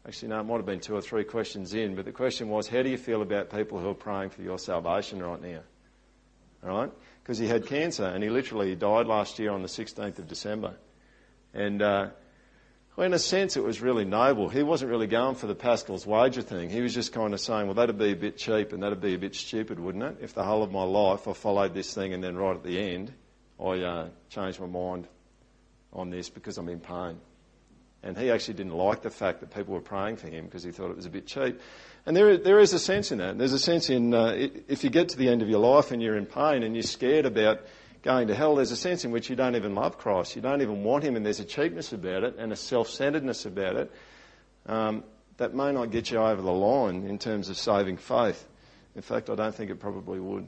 Actually, 0.06 0.28
no, 0.28 0.40
it 0.40 0.44
might 0.44 0.56
have 0.56 0.66
been 0.66 0.80
two 0.80 0.94
or 0.94 1.00
three 1.00 1.24
questions 1.24 1.72
in, 1.72 1.94
but 1.94 2.04
the 2.04 2.12
question 2.12 2.48
was, 2.48 2.68
how 2.68 2.82
do 2.82 2.90
you 2.90 2.98
feel 2.98 3.22
about 3.22 3.50
people 3.50 3.78
who 3.78 3.88
are 3.88 3.94
praying 3.94 4.30
for 4.30 4.42
your 4.42 4.58
salvation 4.58 5.22
right 5.22 5.40
now? 5.40 5.60
All 6.62 6.78
right? 6.78 6.92
Because 7.22 7.38
he 7.38 7.46
had 7.46 7.66
cancer 7.66 8.04
and 8.04 8.22
he 8.22 8.28
literally 8.28 8.74
died 8.74 9.06
last 9.06 9.38
year 9.38 9.50
on 9.50 9.62
the 9.62 9.68
16th 9.68 10.18
of 10.18 10.28
December. 10.28 10.74
And, 11.54 11.80
uh, 11.80 12.08
well, 12.96 13.06
in 13.06 13.14
a 13.14 13.18
sense, 13.18 13.56
it 13.56 13.64
was 13.64 13.80
really 13.80 14.04
noble. 14.04 14.50
He 14.50 14.62
wasn't 14.62 14.90
really 14.90 15.06
going 15.06 15.36
for 15.36 15.46
the 15.46 15.54
Pascal's 15.54 16.06
wager 16.06 16.42
thing. 16.42 16.68
He 16.68 16.82
was 16.82 16.92
just 16.92 17.12
kind 17.12 17.32
of 17.32 17.40
saying, 17.40 17.66
well, 17.66 17.74
that'd 17.74 17.98
be 17.98 18.12
a 18.12 18.16
bit 18.16 18.36
cheap 18.36 18.74
and 18.74 18.82
that'd 18.82 19.00
be 19.00 19.14
a 19.14 19.18
bit 19.18 19.34
stupid, 19.34 19.80
wouldn't 19.80 20.04
it? 20.04 20.16
If 20.20 20.34
the 20.34 20.44
whole 20.44 20.62
of 20.62 20.70
my 20.70 20.84
life 20.84 21.26
I 21.26 21.32
followed 21.32 21.72
this 21.72 21.94
thing 21.94 22.12
and 22.12 22.22
then 22.22 22.36
right 22.36 22.54
at 22.54 22.62
the 22.62 22.78
end, 22.78 23.12
I 23.58 23.80
uh, 23.80 24.08
changed 24.28 24.60
my 24.60 24.66
mind 24.66 25.08
on 25.94 26.10
this 26.10 26.28
because 26.28 26.58
I'm 26.58 26.68
in 26.68 26.80
pain. 26.80 27.18
And 28.04 28.18
he 28.18 28.30
actually 28.30 28.54
didn't 28.54 28.74
like 28.74 29.00
the 29.00 29.10
fact 29.10 29.40
that 29.40 29.52
people 29.52 29.72
were 29.72 29.80
praying 29.80 30.16
for 30.16 30.28
him 30.28 30.44
because 30.44 30.62
he 30.62 30.70
thought 30.70 30.90
it 30.90 30.96
was 30.96 31.06
a 31.06 31.10
bit 31.10 31.26
cheap. 31.26 31.58
And 32.04 32.14
there, 32.14 32.36
there 32.36 32.60
is 32.60 32.74
a 32.74 32.78
sense 32.78 33.10
in 33.10 33.18
that. 33.18 33.38
There's 33.38 33.54
a 33.54 33.58
sense 33.58 33.88
in 33.88 34.12
uh, 34.12 34.48
if 34.68 34.84
you 34.84 34.90
get 34.90 35.08
to 35.10 35.16
the 35.16 35.28
end 35.28 35.40
of 35.40 35.48
your 35.48 35.58
life 35.58 35.90
and 35.90 36.02
you're 36.02 36.16
in 36.16 36.26
pain 36.26 36.62
and 36.62 36.76
you're 36.76 36.82
scared 36.82 37.24
about 37.24 37.62
going 38.02 38.28
to 38.28 38.34
hell, 38.34 38.56
there's 38.56 38.72
a 38.72 38.76
sense 38.76 39.06
in 39.06 39.10
which 39.10 39.30
you 39.30 39.36
don't 39.36 39.56
even 39.56 39.74
love 39.74 39.96
Christ. 39.96 40.36
You 40.36 40.42
don't 40.42 40.60
even 40.60 40.84
want 40.84 41.02
him, 41.02 41.16
and 41.16 41.24
there's 41.24 41.40
a 41.40 41.44
cheapness 41.46 41.94
about 41.94 42.24
it 42.24 42.36
and 42.38 42.52
a 42.52 42.56
self 42.56 42.90
centeredness 42.90 43.46
about 43.46 43.76
it 43.76 43.92
um, 44.66 45.02
that 45.38 45.54
may 45.54 45.72
not 45.72 45.90
get 45.90 46.10
you 46.10 46.18
over 46.18 46.42
the 46.42 46.52
line 46.52 47.04
in 47.04 47.18
terms 47.18 47.48
of 47.48 47.56
saving 47.56 47.96
faith. 47.96 48.46
In 48.94 49.00
fact, 49.00 49.30
I 49.30 49.34
don't 49.34 49.54
think 49.54 49.70
it 49.70 49.80
probably 49.80 50.20
would. 50.20 50.46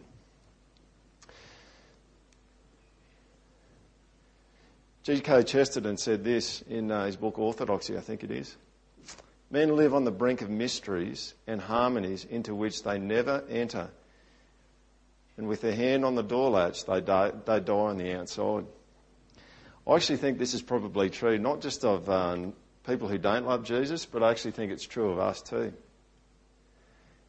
G.K. 5.07 5.45
Chesterton 5.45 5.99
said 5.99 6.25
this 6.25 6.63
in 6.63 6.91
uh, 6.91 7.07
his 7.07 7.15
book 7.15 7.39
Orthodoxy, 7.39 7.97
I 7.97 8.01
think 8.01 8.25
it 8.25 8.33
is. 8.33 8.57
Men 9.53 9.77
live 9.77 9.95
on 9.95 10.03
the 10.03 10.11
brink 10.11 10.43
of 10.43 10.51
mysteries 10.51 11.33
and 11.47 11.61
harmonies 11.61 12.25
into 12.25 12.57
which 12.57 12.83
they 12.83 12.99
never 12.99 13.45
enter. 13.49 13.89
And 15.37 15.47
with 15.47 15.61
their 15.61 15.77
hand 15.77 16.05
on 16.05 16.17
the 16.17 16.25
door 16.25 16.51
latch, 16.51 16.87
they 16.87 17.01
die, 17.01 17.31
they 17.45 17.61
die 17.61 17.73
on 17.73 17.99
the 17.99 18.19
outside. 18.19 18.67
I 19.87 19.95
actually 19.95 20.17
think 20.17 20.39
this 20.41 20.55
is 20.55 20.63
probably 20.63 21.09
true, 21.09 21.39
not 21.39 21.61
just 21.61 21.85
of 21.85 22.11
um, 22.11 22.55
people 22.85 23.07
who 23.07 23.17
don't 23.17 23.47
love 23.47 23.63
Jesus, 23.63 24.07
but 24.07 24.25
I 24.25 24.33
actually 24.33 24.51
think 24.51 24.73
it's 24.73 24.83
true 24.83 25.13
of 25.13 25.21
us 25.21 25.41
too. 25.41 25.73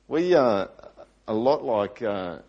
We 0.07 0.33
are 0.33 0.71
a 1.27 1.33
lot 1.35 1.63
like 1.63 2.01
uh, 2.01 2.39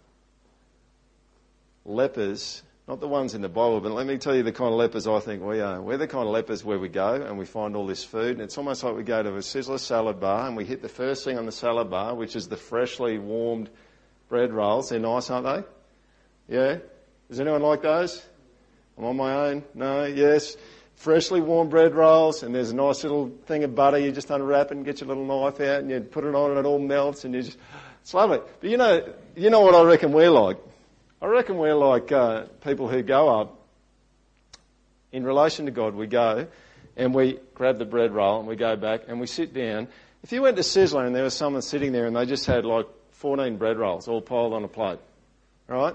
lepers 1.85 2.63
not 2.89 3.01
the 3.01 3.09
ones 3.09 3.35
in 3.35 3.43
the 3.43 3.51
Bible, 3.51 3.83
but 3.83 3.93
let 3.93 4.07
me 4.07 4.17
tell 4.17 4.35
you 4.35 4.43
the 4.43 4.51
kind 4.51 4.73
of 4.73 4.79
lepers 4.79 5.07
I 5.07 5.21
think 5.21 5.43
we 5.43 5.61
are. 5.61 5.79
We're 5.79 5.99
the 5.99 6.09
kind 6.09 6.27
of 6.27 6.33
lepers 6.33 6.65
where 6.65 6.79
we 6.79 6.89
go 6.89 7.17
and 7.17 7.39
we 7.39 7.45
find 7.45 7.77
all 7.77 7.87
this 7.87 8.03
food, 8.03 8.33
and 8.33 8.41
it's 8.41 8.57
almost 8.57 8.83
like 8.83 8.97
we 8.97 9.03
go 9.03 9.23
to 9.23 9.29
a 9.29 9.41
Sizzler 9.41 9.79
salad 9.79 10.19
bar 10.19 10.47
and 10.47 10.57
we 10.57 10.65
hit 10.65 10.81
the 10.81 10.89
first 10.89 11.23
thing 11.23 11.37
on 11.37 11.45
the 11.45 11.53
salad 11.53 11.91
bar, 11.91 12.15
which 12.15 12.35
is 12.35 12.49
the 12.49 12.57
freshly 12.57 13.19
warmed 13.19 13.69
bread 14.31 14.55
rolls. 14.55 14.89
They're 14.89 14.99
nice, 14.99 15.29
aren't 15.29 15.45
they? 16.49 16.57
Yeah? 16.57 16.79
Does 17.29 17.41
anyone 17.41 17.61
like 17.61 17.83
those? 17.83 18.25
I'm 18.97 19.05
on 19.05 19.17
my 19.19 19.35
own? 19.35 19.65
No? 19.75 20.07
Yes? 20.07 20.57
Freshly 20.97 21.43
warmed 21.43 21.71
bread 21.71 21.95
rolls, 21.95 22.43
and 22.43 22.55
there's 22.55 22.71
a 22.71 22.75
nice 22.75 23.03
little 23.03 23.31
thing 23.45 23.65
of 23.65 23.75
butter. 23.75 23.99
You 23.99 24.13
just 24.13 24.31
unwrap 24.31 24.71
it 24.71 24.79
and 24.79 24.85
get 24.87 25.03
your 25.03 25.09
little 25.09 25.27
knife 25.27 25.61
out, 25.61 25.81
and 25.81 25.91
you 25.91 26.01
put 26.01 26.25
it 26.25 26.35
on, 26.35 26.53
and 26.53 26.59
it 26.59 26.65
all 26.65 26.79
melts, 26.79 27.27
and 27.27 27.35
you 27.35 27.43
just, 27.43 27.59
it's 28.01 28.15
lovely. 28.15 28.41
But 28.61 28.71
you 28.71 28.79
know, 28.79 29.13
you 29.37 29.51
know 29.51 29.61
what 29.61 29.75
I 29.75 29.83
reckon 29.83 30.13
we're 30.13 30.31
like? 30.31 30.57
I 31.21 31.27
reckon 31.27 31.59
we're 31.59 31.75
like 31.75 32.13
uh, 32.13 32.45
people 32.63 32.89
who 32.89 33.03
go 33.03 33.41
up 33.41 33.59
in 35.11 35.25
relation 35.25 35.67
to 35.67 35.73
God. 35.73 35.95
We 35.95 36.07
go 36.07 36.47
and 36.97 37.15
we 37.15 37.39
grab 37.55 37.79
the 37.79 37.85
bread 37.85 38.13
roll 38.13 38.39
and 38.39 38.49
we 38.49 38.57
go 38.57 38.77
back 38.77 39.03
and 39.09 39.19
we 39.19 39.27
sit 39.27 39.53
down. 39.53 39.89
If 40.23 40.33
you 40.33 40.43
went 40.43 40.57
to 40.57 40.63
Sizzler 40.63 41.07
and 41.07 41.15
there 41.15 41.25
was 41.25 41.35
someone 41.35 41.63
sitting 41.63 41.93
there 41.93 42.07
and 42.07 42.15
they 42.15 42.27
just 42.27 42.47
had 42.47 42.65
like 42.65 42.87
14 43.13 43.57
bread 43.57 43.79
rolls 43.79 44.07
all 44.07 44.21
piled 44.21 44.53
on 44.53 44.63
a 44.63 44.69
plate, 44.69 44.99
right? 45.67 45.95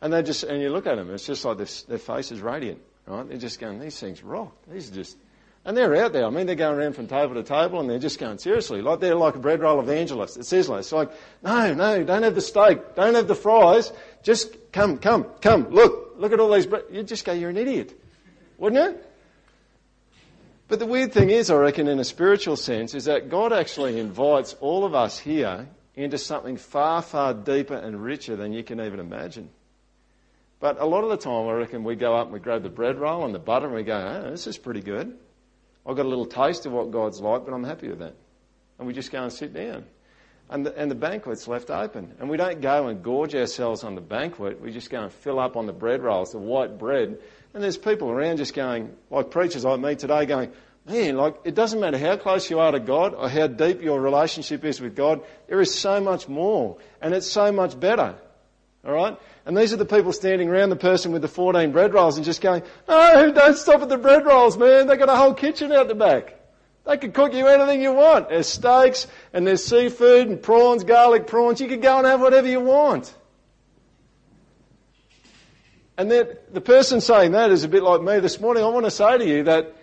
And 0.00 0.12
they 0.12 0.22
just 0.22 0.42
and 0.42 0.62
you 0.62 0.70
look 0.70 0.86
at 0.86 0.96
them, 0.96 1.12
it's 1.12 1.26
just 1.26 1.44
like 1.44 1.58
their, 1.58 1.68
their 1.88 1.98
face 1.98 2.32
is 2.32 2.40
radiant, 2.40 2.80
right? 3.06 3.28
They're 3.28 3.38
just 3.38 3.60
going, 3.60 3.78
these 3.78 3.98
things 3.98 4.22
rock. 4.22 4.54
These 4.70 4.90
are 4.90 4.94
just 4.94 5.16
and 5.64 5.76
they're 5.76 5.94
out 5.96 6.12
there. 6.12 6.26
I 6.26 6.30
mean, 6.30 6.46
they're 6.46 6.56
going 6.56 6.76
around 6.76 6.94
from 6.94 7.06
table 7.06 7.34
to 7.34 7.42
table 7.44 7.78
and 7.78 7.88
they're 7.88 8.00
just 8.00 8.18
going, 8.18 8.38
seriously, 8.38 8.82
like 8.82 9.00
they're 9.00 9.14
like 9.14 9.36
a 9.36 9.38
bread 9.38 9.60
roll 9.60 9.80
evangelist. 9.80 10.42
Says 10.44 10.68
like, 10.68 10.80
it's 10.80 10.92
like, 10.92 11.10
no, 11.42 11.72
no, 11.74 12.02
don't 12.02 12.24
have 12.24 12.34
the 12.34 12.40
steak, 12.40 12.94
don't 12.96 13.14
have 13.14 13.28
the 13.28 13.34
fries, 13.34 13.92
just 14.22 14.56
come, 14.72 14.98
come, 14.98 15.24
come, 15.40 15.68
look, 15.68 16.14
look 16.16 16.32
at 16.32 16.40
all 16.40 16.52
these 16.52 16.66
bread. 16.66 16.84
You'd 16.90 17.08
just 17.08 17.24
go, 17.24 17.32
you're 17.32 17.50
an 17.50 17.56
idiot. 17.56 17.98
Wouldn't 18.58 18.94
it? 18.94 19.08
But 20.68 20.78
the 20.78 20.86
weird 20.86 21.12
thing 21.12 21.30
is, 21.30 21.50
I 21.50 21.56
reckon, 21.56 21.86
in 21.86 21.98
a 21.98 22.04
spiritual 22.04 22.56
sense, 22.56 22.94
is 22.94 23.04
that 23.04 23.28
God 23.28 23.52
actually 23.52 24.00
invites 24.00 24.54
all 24.60 24.84
of 24.84 24.94
us 24.94 25.18
here 25.18 25.68
into 25.94 26.16
something 26.16 26.56
far, 26.56 27.02
far 27.02 27.34
deeper 27.34 27.74
and 27.74 28.02
richer 28.02 28.36
than 28.36 28.52
you 28.52 28.62
can 28.62 28.80
even 28.80 28.98
imagine. 28.98 29.50
But 30.60 30.80
a 30.80 30.86
lot 30.86 31.04
of 31.04 31.10
the 31.10 31.16
time, 31.16 31.48
I 31.48 31.52
reckon 31.52 31.84
we 31.84 31.96
go 31.96 32.16
up 32.16 32.26
and 32.26 32.32
we 32.32 32.40
grab 32.40 32.62
the 32.62 32.70
bread 32.70 32.98
roll 32.98 33.24
and 33.24 33.34
the 33.34 33.38
butter 33.38 33.66
and 33.66 33.74
we 33.74 33.82
go, 33.82 33.96
oh, 33.96 34.30
this 34.30 34.46
is 34.46 34.56
pretty 34.56 34.80
good. 34.80 35.14
I've 35.84 35.96
got 35.96 36.06
a 36.06 36.08
little 36.08 36.24
taste 36.24 36.66
of 36.66 36.72
what 36.72 36.90
God's 36.90 37.20
like, 37.20 37.44
but 37.44 37.52
I'm 37.52 37.64
happy 37.64 37.88
with 37.88 37.98
that. 37.98 38.14
And 38.78 38.86
we 38.86 38.94
just 38.94 39.10
go 39.10 39.22
and 39.22 39.32
sit 39.32 39.52
down. 39.52 39.84
And 40.52 40.66
the, 40.66 40.78
and 40.78 40.90
the 40.90 40.94
banquet's 40.94 41.48
left 41.48 41.70
open. 41.70 42.12
And 42.20 42.28
we 42.28 42.36
don't 42.36 42.60
go 42.60 42.88
and 42.88 43.02
gorge 43.02 43.34
ourselves 43.34 43.84
on 43.84 43.94
the 43.94 44.02
banquet. 44.02 44.60
We 44.60 44.70
just 44.70 44.90
go 44.90 45.00
and 45.00 45.10
fill 45.10 45.40
up 45.40 45.56
on 45.56 45.64
the 45.64 45.72
bread 45.72 46.02
rolls, 46.02 46.32
the 46.32 46.38
white 46.38 46.78
bread. 46.78 47.18
And 47.54 47.62
there's 47.62 47.78
people 47.78 48.10
around 48.10 48.36
just 48.36 48.52
going, 48.52 48.94
like 49.10 49.30
preachers 49.30 49.64
like 49.64 49.80
me 49.80 49.94
today, 49.94 50.26
going, 50.26 50.52
man, 50.86 51.16
like, 51.16 51.36
it 51.44 51.54
doesn't 51.54 51.80
matter 51.80 51.96
how 51.96 52.18
close 52.18 52.50
you 52.50 52.60
are 52.60 52.70
to 52.70 52.80
God 52.80 53.14
or 53.14 53.30
how 53.30 53.46
deep 53.46 53.80
your 53.80 53.98
relationship 53.98 54.62
is 54.62 54.78
with 54.78 54.94
God, 54.94 55.22
there 55.48 55.58
is 55.58 55.74
so 55.74 56.02
much 56.02 56.28
more. 56.28 56.76
And 57.00 57.14
it's 57.14 57.26
so 57.26 57.50
much 57.50 57.80
better. 57.80 58.14
Alright? 58.84 59.18
And 59.46 59.56
these 59.56 59.72
are 59.72 59.78
the 59.78 59.86
people 59.86 60.12
standing 60.12 60.50
around 60.50 60.68
the 60.68 60.76
person 60.76 61.12
with 61.12 61.22
the 61.22 61.28
14 61.28 61.72
bread 61.72 61.94
rolls 61.94 62.16
and 62.16 62.26
just 62.26 62.42
going, 62.42 62.62
no, 62.86 63.32
don't 63.32 63.56
stop 63.56 63.80
at 63.80 63.88
the 63.88 63.96
bread 63.96 64.26
rolls, 64.26 64.58
man. 64.58 64.86
They've 64.86 64.98
got 64.98 65.08
a 65.08 65.16
whole 65.16 65.32
kitchen 65.32 65.72
out 65.72 65.88
the 65.88 65.94
back. 65.94 66.41
They 66.84 66.96
can 66.96 67.12
cook 67.12 67.32
you 67.32 67.46
anything 67.46 67.80
you 67.80 67.92
want. 67.92 68.28
There's 68.28 68.48
steaks 68.48 69.06
and 69.32 69.46
there's 69.46 69.64
seafood 69.64 70.28
and 70.28 70.42
prawns, 70.42 70.82
garlic 70.82 71.26
prawns. 71.26 71.60
You 71.60 71.68
can 71.68 71.80
go 71.80 71.98
and 71.98 72.06
have 72.06 72.20
whatever 72.20 72.48
you 72.48 72.60
want. 72.60 73.14
And 75.96 76.10
then 76.10 76.28
the 76.52 76.60
person 76.60 77.00
saying 77.00 77.32
that 77.32 77.50
is 77.50 77.64
a 77.64 77.68
bit 77.68 77.82
like 77.82 78.02
me 78.02 78.18
this 78.18 78.40
morning. 78.40 78.64
I 78.64 78.68
want 78.68 78.86
to 78.86 78.90
say 78.90 79.18
to 79.18 79.24
you 79.24 79.44
that 79.44 79.76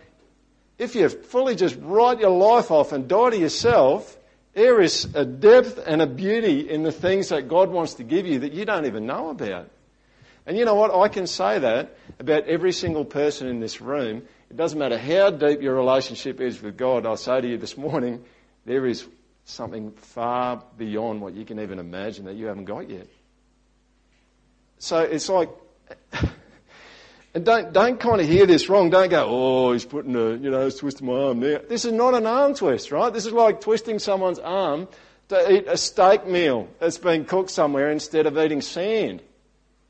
if 0.77 0.95
you 0.95 1.07
fully 1.07 1.55
just 1.55 1.77
write 1.79 2.19
your 2.19 2.31
life 2.31 2.71
off 2.71 2.91
and 2.91 3.07
die 3.07 3.29
to 3.29 3.37
yourself, 3.37 4.17
there 4.53 4.81
is 4.81 5.07
a 5.13 5.23
depth 5.23 5.81
and 5.85 6.01
a 6.01 6.07
beauty 6.07 6.69
in 6.69 6.83
the 6.83 6.91
things 6.91 7.29
that 7.29 7.47
God 7.47 7.69
wants 7.69 7.93
to 7.95 8.03
give 8.03 8.25
you 8.25 8.39
that 8.39 8.53
you 8.53 8.65
don't 8.65 8.85
even 8.85 9.05
know 9.05 9.29
about. 9.29 9.69
And 10.45 10.57
you 10.57 10.65
know 10.65 10.75
what? 10.75 10.93
I 10.93 11.07
can 11.07 11.27
say 11.27 11.59
that 11.59 11.95
about 12.19 12.45
every 12.45 12.71
single 12.71 13.05
person 13.05 13.47
in 13.47 13.59
this 13.59 13.79
room. 13.79 14.23
It 14.49 14.57
doesn't 14.57 14.79
matter 14.79 14.97
how 14.97 15.29
deep 15.29 15.61
your 15.61 15.75
relationship 15.75 16.41
is 16.41 16.61
with 16.61 16.77
God. 16.77 17.05
I 17.05 17.15
say 17.15 17.41
to 17.41 17.47
you 17.47 17.57
this 17.57 17.77
morning, 17.77 18.23
there 18.65 18.85
is 18.85 19.05
something 19.45 19.91
far 19.91 20.63
beyond 20.77 21.21
what 21.21 21.33
you 21.33 21.45
can 21.45 21.59
even 21.59 21.79
imagine 21.79 22.25
that 22.25 22.35
you 22.35 22.47
haven't 22.47 22.65
got 22.65 22.89
yet. 22.89 23.07
So 24.79 24.99
it's 24.99 25.29
like, 25.29 25.49
and 27.33 27.45
don't, 27.45 27.73
don't 27.73 27.99
kind 27.99 28.21
of 28.21 28.27
hear 28.27 28.45
this 28.45 28.69
wrong. 28.69 28.89
Don't 28.89 29.09
go, 29.09 29.25
oh, 29.27 29.73
he's 29.73 29.85
putting 29.85 30.15
a, 30.15 30.31
you 30.31 30.49
know, 30.49 30.63
he's 30.63 30.77
twisting 30.77 31.07
my 31.07 31.13
arm 31.13 31.39
there. 31.41 31.59
This 31.59 31.85
is 31.85 31.91
not 31.91 32.15
an 32.15 32.25
arm 32.25 32.55
twist, 32.55 32.91
right? 32.91 33.13
This 33.13 33.25
is 33.25 33.33
like 33.33 33.61
twisting 33.61 33.99
someone's 33.99 34.39
arm 34.39 34.87
to 35.27 35.51
eat 35.51 35.65
a 35.67 35.77
steak 35.77 36.25
meal 36.25 36.67
that's 36.79 36.97
been 36.97 37.25
cooked 37.25 37.51
somewhere 37.51 37.91
instead 37.91 38.25
of 38.25 38.37
eating 38.37 38.61
sand. 38.61 39.21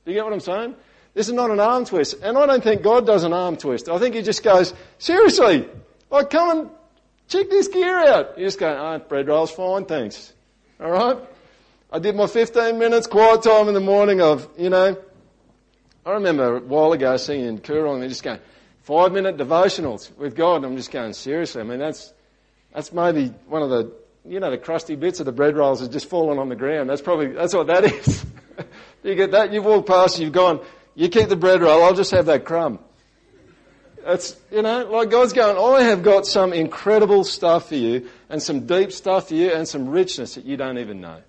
Do 0.06 0.12
you 0.12 0.18
get 0.18 0.26
what 0.26 0.34
I'm 0.34 0.40
saying? 0.42 0.76
This 1.20 1.28
is 1.28 1.34
not 1.34 1.52
an 1.52 1.60
arm 1.60 1.84
twist. 1.84 2.16
And 2.24 2.38
I 2.38 2.46
don't 2.46 2.64
think 2.64 2.82
God 2.82 3.06
does 3.06 3.26
an 3.26 3.34
arm 3.34 3.58
twist. 3.58 3.90
I 3.90 4.00
think 4.00 4.16
He 4.16 4.22
just 4.22 4.42
goes, 4.42 4.74
seriously, 5.00 5.68
like 6.10 6.30
come 6.30 6.50
and 6.58 6.70
check 7.28 7.50
this 7.50 7.68
gear 7.68 8.00
out. 8.08 8.40
You 8.40 8.46
just 8.46 8.58
go, 8.58 8.70
oh, 8.70 9.00
bread 9.00 9.28
roll's 9.28 9.52
fine, 9.52 9.84
thanks. 9.84 10.32
Alright? 10.80 11.18
I 11.92 12.00
did 12.00 12.16
my 12.16 12.26
15 12.26 12.80
minutes 12.80 13.06
quiet 13.06 13.44
time 13.44 13.68
in 13.68 13.74
the 13.74 13.82
morning 13.82 14.22
of, 14.22 14.48
you 14.58 14.70
know, 14.70 14.98
I 16.06 16.12
remember 16.12 16.56
a 16.56 16.60
while 16.62 16.94
ago 16.94 17.18
seeing 17.18 17.44
in 17.44 17.60
Koorong, 17.60 18.00
they're 18.00 18.08
just 18.08 18.24
going, 18.24 18.40
five 18.84 19.12
minute 19.12 19.36
devotionals 19.36 20.16
with 20.16 20.38
God. 20.38 20.64
And 20.64 20.68
I'm 20.68 20.78
just 20.78 20.90
going, 20.90 21.12
seriously, 21.12 21.60
I 21.60 21.66
mean, 21.66 21.80
that's, 21.80 22.14
that's 22.74 22.94
maybe 22.94 23.34
one 23.46 23.62
of 23.62 23.70
the, 23.70 23.92
you 24.24 24.40
know, 24.40 24.52
the 24.52 24.58
crusty 24.58 24.96
bits 24.96 25.20
of 25.20 25.26
the 25.26 25.34
bread 25.34 25.58
rolls 25.58 25.82
has 25.82 25.90
just 25.90 26.08
fallen 26.08 26.40
on 26.40 26.48
the 26.48 26.56
ground. 26.56 26.90
That's 26.90 27.02
probably, 27.02 27.34
that's 27.34 27.54
what 27.54 27.68
that 27.68 27.84
is. 28.08 28.26
you 29.04 29.16
get 29.16 29.32
that, 29.32 29.52
you've 29.52 29.66
walked 29.66 29.90
past 29.90 30.18
you've 30.18 30.32
gone, 30.32 30.62
you 30.96 31.10
keep 31.10 31.30
the 31.30 31.36
bread 31.36 31.62
roll, 31.62 31.84
I'll 31.84 31.96
just 31.96 32.12
have 32.12 32.26
that 32.28 32.46
crumb. 32.46 32.80
It's, 34.06 34.36
you 34.52 34.62
know, 34.62 34.86
like 34.86 35.10
God's 35.10 35.34
going, 35.34 35.58
I 35.58 35.84
have 35.84 36.04
got 36.04 36.26
some 36.26 36.54
incredible 36.54 37.24
stuff 37.24 37.70
for 37.70 37.76
you 37.76 38.10
and 38.30 38.42
some 38.42 38.66
deep 38.66 38.92
stuff 38.92 39.28
for 39.28 39.36
you 39.36 39.52
and 39.52 39.68
some 39.68 39.90
richness 39.90 40.36
that 40.36 40.46
you 40.46 40.58
don't 40.58 40.78
even 40.78 41.02
know. 41.02 41.22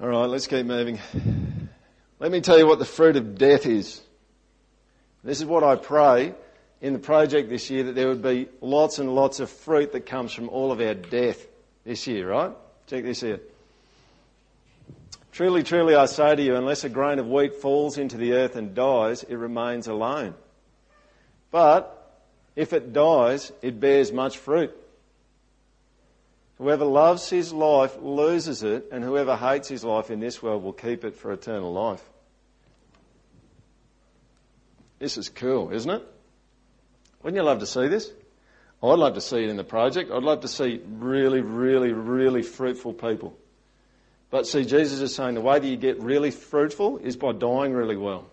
All 0.00 0.08
right, 0.08 0.26
let's 0.26 0.48
keep 0.48 0.66
moving. 0.66 0.98
Let 2.18 2.32
me 2.32 2.40
tell 2.40 2.58
you 2.58 2.66
what 2.66 2.80
the 2.80 2.84
fruit 2.84 3.16
of 3.16 3.38
death 3.38 3.66
is. 3.66 4.00
This 5.22 5.38
is 5.38 5.44
what 5.44 5.62
I 5.62 5.76
pray 5.76 6.34
in 6.80 6.92
the 6.92 6.98
project 6.98 7.48
this 7.48 7.70
year 7.70 7.84
that 7.84 7.94
there 7.94 8.08
would 8.08 8.22
be 8.22 8.48
lots 8.60 8.98
and 8.98 9.14
lots 9.14 9.38
of 9.38 9.48
fruit 9.48 9.92
that 9.92 10.06
comes 10.06 10.32
from 10.32 10.48
all 10.48 10.72
of 10.72 10.80
our 10.80 10.94
death 10.94 11.46
this 11.84 12.08
year, 12.08 12.28
right? 12.28 12.50
Check 12.88 13.04
this 13.04 13.20
here. 13.20 13.40
Truly, 15.32 15.62
truly, 15.62 15.94
I 15.94 16.04
say 16.04 16.36
to 16.36 16.42
you, 16.42 16.56
unless 16.56 16.84
a 16.84 16.90
grain 16.90 17.18
of 17.18 17.26
wheat 17.26 17.54
falls 17.54 17.96
into 17.96 18.18
the 18.18 18.34
earth 18.34 18.54
and 18.54 18.74
dies, 18.74 19.22
it 19.22 19.34
remains 19.34 19.88
alone. 19.88 20.34
But 21.50 22.20
if 22.54 22.74
it 22.74 22.92
dies, 22.92 23.50
it 23.62 23.80
bears 23.80 24.12
much 24.12 24.36
fruit. 24.36 24.76
Whoever 26.58 26.84
loves 26.84 27.30
his 27.30 27.50
life 27.50 27.96
loses 28.00 28.62
it, 28.62 28.88
and 28.92 29.02
whoever 29.02 29.34
hates 29.34 29.68
his 29.68 29.82
life 29.82 30.10
in 30.10 30.20
this 30.20 30.42
world 30.42 30.62
will 30.62 30.74
keep 30.74 31.02
it 31.02 31.16
for 31.16 31.32
eternal 31.32 31.72
life. 31.72 32.02
This 34.98 35.16
is 35.16 35.30
cool, 35.30 35.72
isn't 35.72 35.90
it? 35.90 36.06
Wouldn't 37.22 37.36
you 37.36 37.42
love 37.42 37.60
to 37.60 37.66
see 37.66 37.88
this? 37.88 38.10
I'd 38.82 38.98
love 38.98 39.14
to 39.14 39.20
see 39.20 39.44
it 39.44 39.48
in 39.48 39.56
the 39.56 39.64
project. 39.64 40.10
I'd 40.10 40.22
love 40.22 40.40
to 40.40 40.48
see 40.48 40.80
really, 40.86 41.40
really, 41.40 41.92
really 41.92 42.42
fruitful 42.42 42.92
people. 42.92 43.36
But 44.32 44.46
see, 44.46 44.64
Jesus 44.64 45.02
is 45.02 45.14
saying 45.14 45.34
the 45.34 45.42
way 45.42 45.58
that 45.58 45.68
you 45.68 45.76
get 45.76 46.00
really 46.00 46.30
fruitful 46.30 46.96
is 46.96 47.18
by 47.18 47.32
dying 47.32 47.74
really 47.74 47.98
well. 47.98 48.30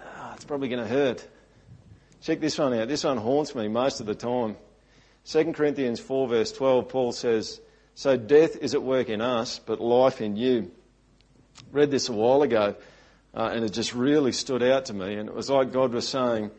Oh, 0.00 0.32
it's 0.34 0.44
probably 0.44 0.68
going 0.68 0.82
to 0.82 0.88
hurt. 0.88 1.24
Check 2.22 2.40
this 2.40 2.58
one 2.58 2.74
out. 2.74 2.88
This 2.88 3.04
one 3.04 3.18
haunts 3.18 3.54
me 3.54 3.68
most 3.68 4.00
of 4.00 4.06
the 4.06 4.16
time. 4.16 4.56
2 5.26 5.52
Corinthians 5.52 6.00
4 6.00 6.26
verse 6.26 6.50
12, 6.50 6.88
Paul 6.88 7.12
says, 7.12 7.60
So 7.94 8.16
death 8.16 8.56
is 8.56 8.74
at 8.74 8.82
work 8.82 9.08
in 9.08 9.20
us, 9.20 9.60
but 9.60 9.80
life 9.80 10.20
in 10.20 10.34
you. 10.34 10.72
read 11.70 11.92
this 11.92 12.08
a 12.08 12.12
while 12.12 12.42
ago, 12.42 12.74
uh, 13.34 13.50
and 13.52 13.64
it 13.64 13.72
just 13.72 13.94
really 13.94 14.32
stood 14.32 14.64
out 14.64 14.86
to 14.86 14.92
me. 14.92 15.14
And 15.14 15.28
it 15.28 15.34
was 15.36 15.48
like 15.48 15.70
God 15.70 15.92
was 15.92 16.08
saying, 16.08 16.50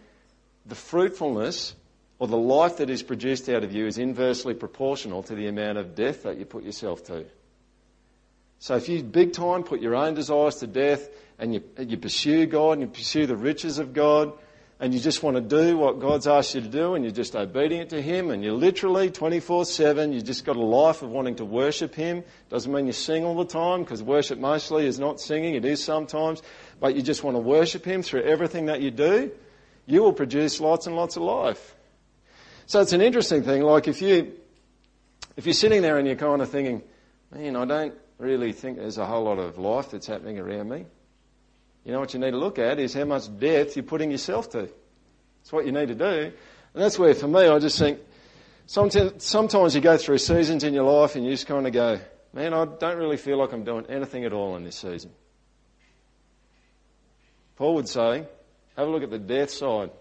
the 0.65 0.75
fruitfulness 0.75 1.75
or 2.17 2.29
the 2.29 2.37
life 2.37 2.77
that 2.77 2.89
is 2.89 3.03
produced 3.03 3.49
out 3.49 3.65
of 3.65 3.73
you 3.73 3.87
is 3.87 3.97
inversely 3.97 4.53
proportional 4.53 5.21
to 5.23 5.35
the 5.35 5.47
amount 5.47 5.77
of 5.77 5.95
death 5.95 6.23
that 6.23 6.37
you 6.37 6.45
put 6.45 6.63
yourself 6.63 7.03
to. 7.03 7.25
So 8.59 8.75
if 8.75 8.89
you 8.89 9.01
big 9.01 9.31
time 9.33 9.63
put 9.63 9.79
your 9.79 9.95
own 9.95 10.13
desires 10.13 10.57
to 10.57 10.67
death 10.67 11.09
and 11.39 11.53
you, 11.53 11.63
you 11.79 11.97
pursue 11.97 12.45
God 12.45 12.73
and 12.73 12.81
you 12.81 12.87
pursue 12.87 13.25
the 13.25 13.37
riches 13.37 13.79
of 13.79 13.93
God 13.93 14.33
and 14.81 14.93
you 14.93 14.99
just 14.99 15.23
want 15.23 15.35
to 15.35 15.41
do 15.41 15.77
what 15.77 15.99
God's 15.99 16.27
asked 16.27 16.55
you 16.55 16.61
to 16.61 16.67
do 16.67 16.93
and 16.93 17.05
you're 17.05 17.13
just 17.13 17.37
obedient 17.37 17.89
to 17.91 18.01
Him 18.01 18.31
and 18.31 18.43
you're 18.43 18.53
literally 18.53 19.09
24-7, 19.09 20.13
you've 20.13 20.25
just 20.25 20.43
got 20.43 20.57
a 20.57 20.61
life 20.61 21.01
of 21.01 21.09
wanting 21.09 21.35
to 21.37 21.45
worship 21.45 21.95
Him. 21.95 22.23
Doesn't 22.49 22.71
mean 22.71 22.85
you 22.85 22.91
sing 22.91 23.23
all 23.23 23.35
the 23.35 23.45
time 23.45 23.83
because 23.83 24.03
worship 24.03 24.39
mostly 24.39 24.85
is 24.85 24.99
not 24.99 25.21
singing, 25.21 25.55
it 25.55 25.63
is 25.63 25.81
sometimes, 25.81 26.41
but 26.81 26.95
you 26.95 27.01
just 27.01 27.23
want 27.23 27.35
to 27.35 27.41
worship 27.41 27.85
Him 27.85 28.03
through 28.03 28.23
everything 28.23 28.65
that 28.65 28.81
you 28.81 28.91
do, 28.91 29.31
you 29.85 30.01
will 30.01 30.13
produce 30.13 30.59
lots 30.59 30.85
and 30.85 30.97
lots 30.97 31.15
of 31.15 31.23
life. 31.23 31.75
So 32.65 32.81
it's 32.81 32.93
an 32.93 33.01
interesting 33.01 33.43
thing, 33.43 33.63
like 33.63 33.87
if 33.87 34.01
you, 34.01 34.33
if 35.37 35.45
you're 35.45 35.53
sitting 35.53 35.81
there 35.81 35.97
and 35.97 36.05
you're 36.05 36.17
kind 36.17 36.41
of 36.41 36.49
thinking, 36.49 36.83
man, 37.31 37.55
I 37.55 37.65
don't 37.65 37.93
really 38.19 38.51
think 38.51 38.77
there's 38.77 38.97
a 38.97 39.05
whole 39.05 39.23
lot 39.23 39.39
of 39.39 39.57
life 39.57 39.91
that's 39.91 40.07
happening 40.07 40.37
around 40.37 40.69
me. 40.69 40.85
You 41.83 41.93
know 41.93 41.99
what 41.99 42.13
you 42.13 42.19
need 42.19 42.31
to 42.31 42.37
look 42.37 42.59
at 42.59 42.77
is 42.77 42.93
how 42.93 43.05
much 43.05 43.23
death 43.39 43.75
you're 43.75 43.83
putting 43.83 44.11
yourself 44.11 44.49
to. 44.51 44.69
That's 45.39 45.51
what 45.51 45.65
you 45.65 45.71
need 45.71 45.87
to 45.87 45.95
do. 45.95 46.31
And 46.73 46.83
that's 46.83 46.99
where, 46.99 47.15
for 47.15 47.27
me, 47.27 47.47
I 47.47 47.57
just 47.59 47.79
think 47.79 47.99
sometimes, 48.67 49.23
sometimes 49.23 49.73
you 49.73 49.81
go 49.81 49.97
through 49.97 50.19
seasons 50.19 50.63
in 50.63 50.73
your 50.73 50.83
life 50.83 51.15
and 51.15 51.25
you 51.25 51.31
just 51.31 51.47
kind 51.47 51.65
of 51.65 51.73
go, 51.73 51.99
man, 52.33 52.53
I 52.53 52.65
don't 52.65 52.97
really 52.97 53.17
feel 53.17 53.37
like 53.37 53.53
I'm 53.53 53.63
doing 53.63 53.85
anything 53.87 54.25
at 54.25 54.33
all 54.33 54.55
in 54.57 54.63
this 54.63 54.75
season. 54.75 55.11
Paul 57.55 57.75
would 57.75 57.87
say, 57.87 58.25
have 58.75 58.87
a 58.87 58.91
look 58.91 59.03
at 59.03 59.09
the 59.09 59.19
death 59.19 59.49
side. 59.49 59.91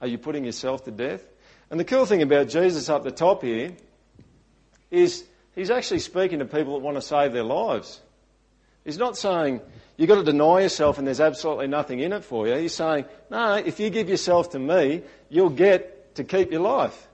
Are 0.00 0.06
you 0.06 0.18
putting 0.18 0.44
yourself 0.44 0.84
to 0.84 0.90
death? 0.90 1.24
And 1.70 1.80
the 1.80 1.84
cool 1.84 2.06
thing 2.06 2.22
about 2.22 2.48
Jesus 2.48 2.88
up 2.88 3.02
the 3.02 3.10
top 3.10 3.42
here 3.42 3.72
is 4.90 5.24
He's 5.56 5.70
actually 5.70 6.00
speaking 6.00 6.38
to 6.38 6.44
people 6.44 6.74
that 6.74 6.84
want 6.84 6.98
to 6.98 7.02
save 7.02 7.32
their 7.32 7.42
lives. 7.42 8.00
He's 8.84 8.98
not 8.98 9.16
saying 9.16 9.62
you've 9.96 10.08
got 10.08 10.16
to 10.16 10.22
deny 10.22 10.60
yourself 10.60 10.98
and 10.98 11.06
there's 11.06 11.20
absolutely 11.20 11.66
nothing 11.66 11.98
in 11.98 12.12
it 12.12 12.22
for 12.22 12.46
you. 12.46 12.54
He's 12.54 12.74
saying, 12.74 13.06
no, 13.30 13.54
if 13.54 13.80
you 13.80 13.90
give 13.90 14.08
yourself 14.08 14.50
to 14.50 14.58
me, 14.60 15.02
you'll 15.28 15.50
get 15.50 16.14
to 16.16 16.24
keep 16.24 16.52
your 16.52 16.60
life. 16.60 17.08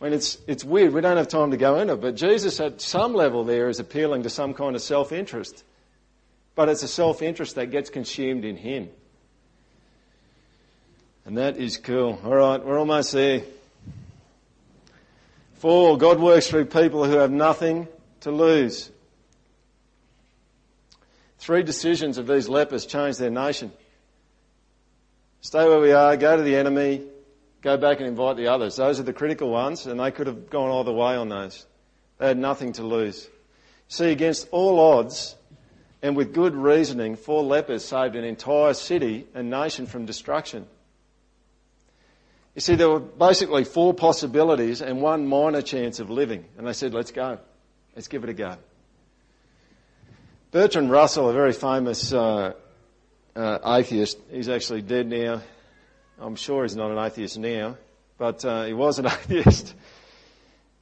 I 0.00 0.04
mean, 0.04 0.12
it's, 0.12 0.38
it's 0.46 0.62
weird. 0.62 0.92
We 0.92 1.00
don't 1.00 1.16
have 1.16 1.28
time 1.28 1.52
to 1.52 1.56
go 1.56 1.78
into 1.78 1.94
it, 1.94 2.00
but 2.00 2.14
Jesus 2.14 2.60
at 2.60 2.80
some 2.82 3.14
level 3.14 3.44
there 3.44 3.70
is 3.70 3.80
appealing 3.80 4.24
to 4.24 4.30
some 4.30 4.52
kind 4.52 4.76
of 4.76 4.82
self-interest. 4.82 5.64
But 6.54 6.68
it's 6.68 6.82
a 6.82 6.88
self-interest 6.88 7.54
that 7.54 7.70
gets 7.70 7.88
consumed 7.90 8.44
in 8.44 8.56
Him. 8.56 8.90
And 11.24 11.38
that 11.38 11.56
is 11.56 11.78
cool. 11.78 12.20
All 12.22 12.34
right, 12.34 12.62
we're 12.62 12.78
almost 12.78 13.12
there. 13.12 13.42
Four, 15.64 15.96
God 15.96 16.20
works 16.20 16.48
through 16.48 16.66
people 16.66 17.06
who 17.06 17.16
have 17.16 17.30
nothing 17.30 17.88
to 18.20 18.30
lose. 18.30 18.90
Three 21.38 21.62
decisions 21.62 22.18
of 22.18 22.26
these 22.26 22.50
lepers 22.50 22.84
changed 22.84 23.18
their 23.18 23.30
nation. 23.30 23.72
Stay 25.40 25.66
where 25.66 25.80
we 25.80 25.92
are, 25.92 26.18
go 26.18 26.36
to 26.36 26.42
the 26.42 26.54
enemy, 26.54 27.06
go 27.62 27.78
back 27.78 27.96
and 27.96 28.06
invite 28.06 28.36
the 28.36 28.48
others. 28.48 28.76
Those 28.76 29.00
are 29.00 29.04
the 29.04 29.14
critical 29.14 29.48
ones, 29.48 29.86
and 29.86 29.98
they 29.98 30.10
could 30.10 30.26
have 30.26 30.50
gone 30.50 30.70
either 30.70 30.92
way 30.92 31.16
on 31.16 31.30
those. 31.30 31.64
They 32.18 32.28
had 32.28 32.36
nothing 32.36 32.74
to 32.74 32.82
lose. 32.82 33.26
See, 33.88 34.12
against 34.12 34.48
all 34.50 34.78
odds, 34.78 35.34
and 36.02 36.14
with 36.14 36.34
good 36.34 36.54
reasoning, 36.54 37.16
four 37.16 37.42
lepers 37.42 37.86
saved 37.86 38.16
an 38.16 38.24
entire 38.24 38.74
city 38.74 39.26
and 39.34 39.48
nation 39.48 39.86
from 39.86 40.04
destruction. 40.04 40.66
You 42.54 42.60
see, 42.60 42.76
there 42.76 42.88
were 42.88 43.00
basically 43.00 43.64
four 43.64 43.94
possibilities 43.94 44.80
and 44.80 45.02
one 45.02 45.26
minor 45.26 45.60
chance 45.60 45.98
of 45.98 46.08
living. 46.08 46.44
And 46.56 46.66
they 46.66 46.72
said, 46.72 46.94
let's 46.94 47.10
go. 47.10 47.38
Let's 47.96 48.08
give 48.08 48.22
it 48.22 48.30
a 48.30 48.34
go. 48.34 48.56
Bertrand 50.52 50.90
Russell, 50.90 51.28
a 51.28 51.32
very 51.32 51.52
famous 51.52 52.12
uh, 52.12 52.52
uh, 53.34 53.58
atheist, 53.64 54.18
he's 54.30 54.48
actually 54.48 54.82
dead 54.82 55.08
now. 55.08 55.42
I'm 56.20 56.36
sure 56.36 56.62
he's 56.62 56.76
not 56.76 56.92
an 56.92 56.98
atheist 56.98 57.38
now, 57.38 57.76
but 58.18 58.44
uh, 58.44 58.64
he 58.64 58.72
was 58.72 59.00
an 59.00 59.06
atheist. 59.06 59.74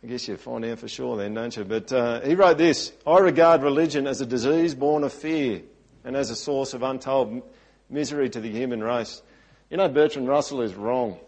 I 0.05 0.09
guess 0.09 0.29
you 0.29 0.37
find 0.37 0.64
out 0.66 0.79
for 0.79 0.89
sure 0.89 1.16
then, 1.16 1.33
don't 1.33 1.57
you? 1.57 1.64
But 1.64 1.91
uh, 1.91 2.20
he 2.20 2.35
wrote 2.35 2.59
this 2.59 2.93
I 3.07 3.18
regard 3.20 3.62
religion 3.62 4.07
as 4.07 4.20
a 4.20 4.27
disease 4.27 4.75
born 4.75 5.05
of 5.05 5.12
fear 5.12 5.62
and 6.05 6.16
as 6.16 6.29
a 6.29 6.37
source 6.37 6.75
of 6.75 6.83
untold 6.83 7.43
misery 7.89 8.29
to 8.29 8.41
the 8.41 8.51
human 8.51 8.83
race. 8.83 9.23
You 9.70 9.79
know, 9.79 9.89
Bertrand 9.89 10.29
Russell 10.29 10.61
is 10.61 10.75
wrong. 10.75 11.18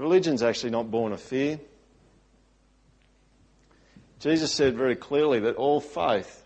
Religion's 0.00 0.42
actually 0.42 0.70
not 0.70 0.90
born 0.90 1.12
of 1.12 1.20
fear. 1.20 1.60
Jesus 4.18 4.52
said 4.52 4.74
very 4.74 4.96
clearly 4.96 5.40
that 5.40 5.56
all 5.56 5.80
faith 5.80 6.42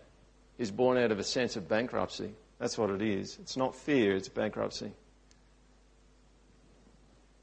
is 0.57 0.71
born 0.71 0.97
out 0.97 1.11
of 1.11 1.19
a 1.19 1.23
sense 1.23 1.55
of 1.55 1.67
bankruptcy. 1.67 2.33
That's 2.59 2.77
what 2.77 2.89
it 2.89 3.01
is. 3.01 3.37
It's 3.41 3.55
not 3.57 3.75
fear, 3.75 4.15
it's 4.15 4.29
bankruptcy. 4.29 4.91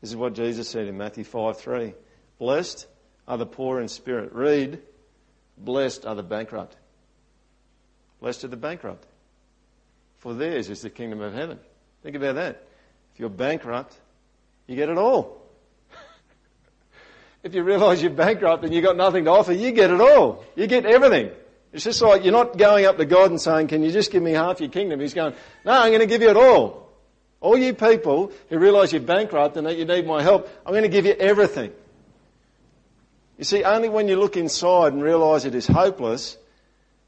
This 0.00 0.10
is 0.10 0.16
what 0.16 0.34
Jesus 0.34 0.68
said 0.68 0.86
in 0.86 0.98
Matthew 0.98 1.24
5 1.24 1.58
3. 1.58 1.94
Blessed 2.38 2.86
are 3.26 3.38
the 3.38 3.46
poor 3.46 3.80
in 3.80 3.88
spirit. 3.88 4.32
Read, 4.32 4.80
blessed 5.56 6.04
are 6.04 6.14
the 6.14 6.22
bankrupt. 6.22 6.76
Blessed 8.20 8.44
are 8.44 8.48
the 8.48 8.56
bankrupt. 8.56 9.06
For 10.18 10.34
theirs 10.34 10.68
is 10.68 10.82
the 10.82 10.90
kingdom 10.90 11.20
of 11.20 11.32
heaven. 11.32 11.58
Think 12.02 12.16
about 12.16 12.34
that. 12.34 12.66
If 13.14 13.20
you're 13.20 13.28
bankrupt, 13.28 13.96
you 14.66 14.76
get 14.76 14.88
it 14.88 14.98
all. 14.98 15.41
If 17.42 17.54
you 17.54 17.62
realise 17.62 18.00
you're 18.00 18.12
bankrupt 18.12 18.64
and 18.64 18.72
you've 18.72 18.84
got 18.84 18.96
nothing 18.96 19.24
to 19.24 19.30
offer, 19.30 19.52
you 19.52 19.72
get 19.72 19.90
it 19.90 20.00
all. 20.00 20.44
You 20.54 20.66
get 20.66 20.86
everything. 20.86 21.30
It's 21.72 21.84
just 21.84 22.00
like 22.02 22.22
you're 22.22 22.32
not 22.32 22.56
going 22.56 22.84
up 22.84 22.98
to 22.98 23.04
God 23.04 23.30
and 23.30 23.40
saying, 23.40 23.68
can 23.68 23.82
you 23.82 23.90
just 23.90 24.12
give 24.12 24.22
me 24.22 24.32
half 24.32 24.60
your 24.60 24.68
kingdom? 24.68 25.00
He's 25.00 25.14
going, 25.14 25.34
no, 25.64 25.72
I'm 25.72 25.88
going 25.88 26.00
to 26.00 26.06
give 26.06 26.22
you 26.22 26.28
it 26.28 26.36
all. 26.36 26.90
All 27.40 27.58
you 27.58 27.74
people 27.74 28.30
who 28.50 28.58
realise 28.58 28.92
you're 28.92 29.02
bankrupt 29.02 29.56
and 29.56 29.66
that 29.66 29.76
you 29.76 29.84
need 29.84 30.06
my 30.06 30.22
help, 30.22 30.48
I'm 30.64 30.72
going 30.72 30.84
to 30.84 30.88
give 30.88 31.06
you 31.06 31.14
everything. 31.14 31.72
You 33.38 33.44
see, 33.44 33.64
only 33.64 33.88
when 33.88 34.06
you 34.06 34.16
look 34.16 34.36
inside 34.36 34.92
and 34.92 35.02
realise 35.02 35.44
it 35.44 35.54
is 35.54 35.66
hopeless, 35.66 36.36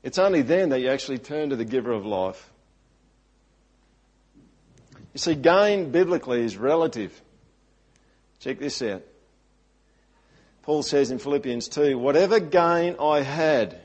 it's 0.03 0.19
only 0.19 0.43
then 0.43 0.71
that 0.71 0.81
you 0.81 0.89
actually 0.89 1.19
turn 1.19 1.51
to 1.51 1.57
the 1.57 1.65
giver 1.65 1.93
of 1.93 2.05
life. 2.05 2.51
You 5.13 5.19
see, 5.19 5.37
gain 5.37 5.93
biblically 5.93 6.43
is 6.43 6.57
relative. 6.57 7.23
Check 8.41 8.59
this 8.59 8.83
out. 8.83 9.03
Paul 10.65 10.83
says 10.83 11.11
in 11.11 11.19
Philippians 11.19 11.69
2, 11.69 11.99
whatever 11.99 12.41
gain 12.41 12.97
I 12.99 13.21
had. 13.21 13.79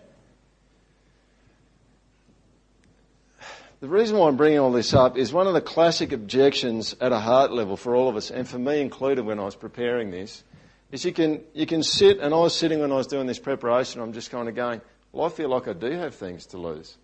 The 3.81 3.89
reason 3.89 4.17
why 4.17 4.29
I'm 4.29 4.37
bringing 4.37 4.59
all 4.59 4.71
this 4.71 4.93
up 4.93 5.17
is 5.17 5.33
one 5.33 5.45
of 5.45 5.53
the 5.53 5.59
classic 5.59 6.13
objections 6.13 6.95
at 7.01 7.11
a 7.11 7.19
heart 7.19 7.51
level 7.51 7.75
for 7.75 7.97
all 7.97 8.07
of 8.07 8.15
us, 8.15 8.31
and 8.31 8.47
for 8.47 8.57
me 8.57 8.79
included 8.79 9.25
when 9.25 9.39
I 9.39 9.43
was 9.43 9.57
preparing 9.57 10.09
this, 10.09 10.45
is 10.89 11.03
you 11.03 11.11
can, 11.11 11.41
you 11.53 11.65
can 11.65 11.83
sit, 11.83 12.19
and 12.19 12.33
I 12.33 12.37
was 12.37 12.55
sitting 12.55 12.79
when 12.79 12.93
I 12.93 12.95
was 12.95 13.07
doing 13.07 13.27
this 13.27 13.39
preparation, 13.39 13.99
I'm 13.99 14.13
just 14.13 14.31
kind 14.31 14.47
of 14.47 14.55
going, 14.55 14.79
well, 15.11 15.25
I 15.25 15.29
feel 15.29 15.49
like 15.49 15.67
I 15.67 15.73
do 15.73 15.91
have 15.91 16.15
things 16.15 16.45
to 16.47 16.57
lose. 16.57 16.97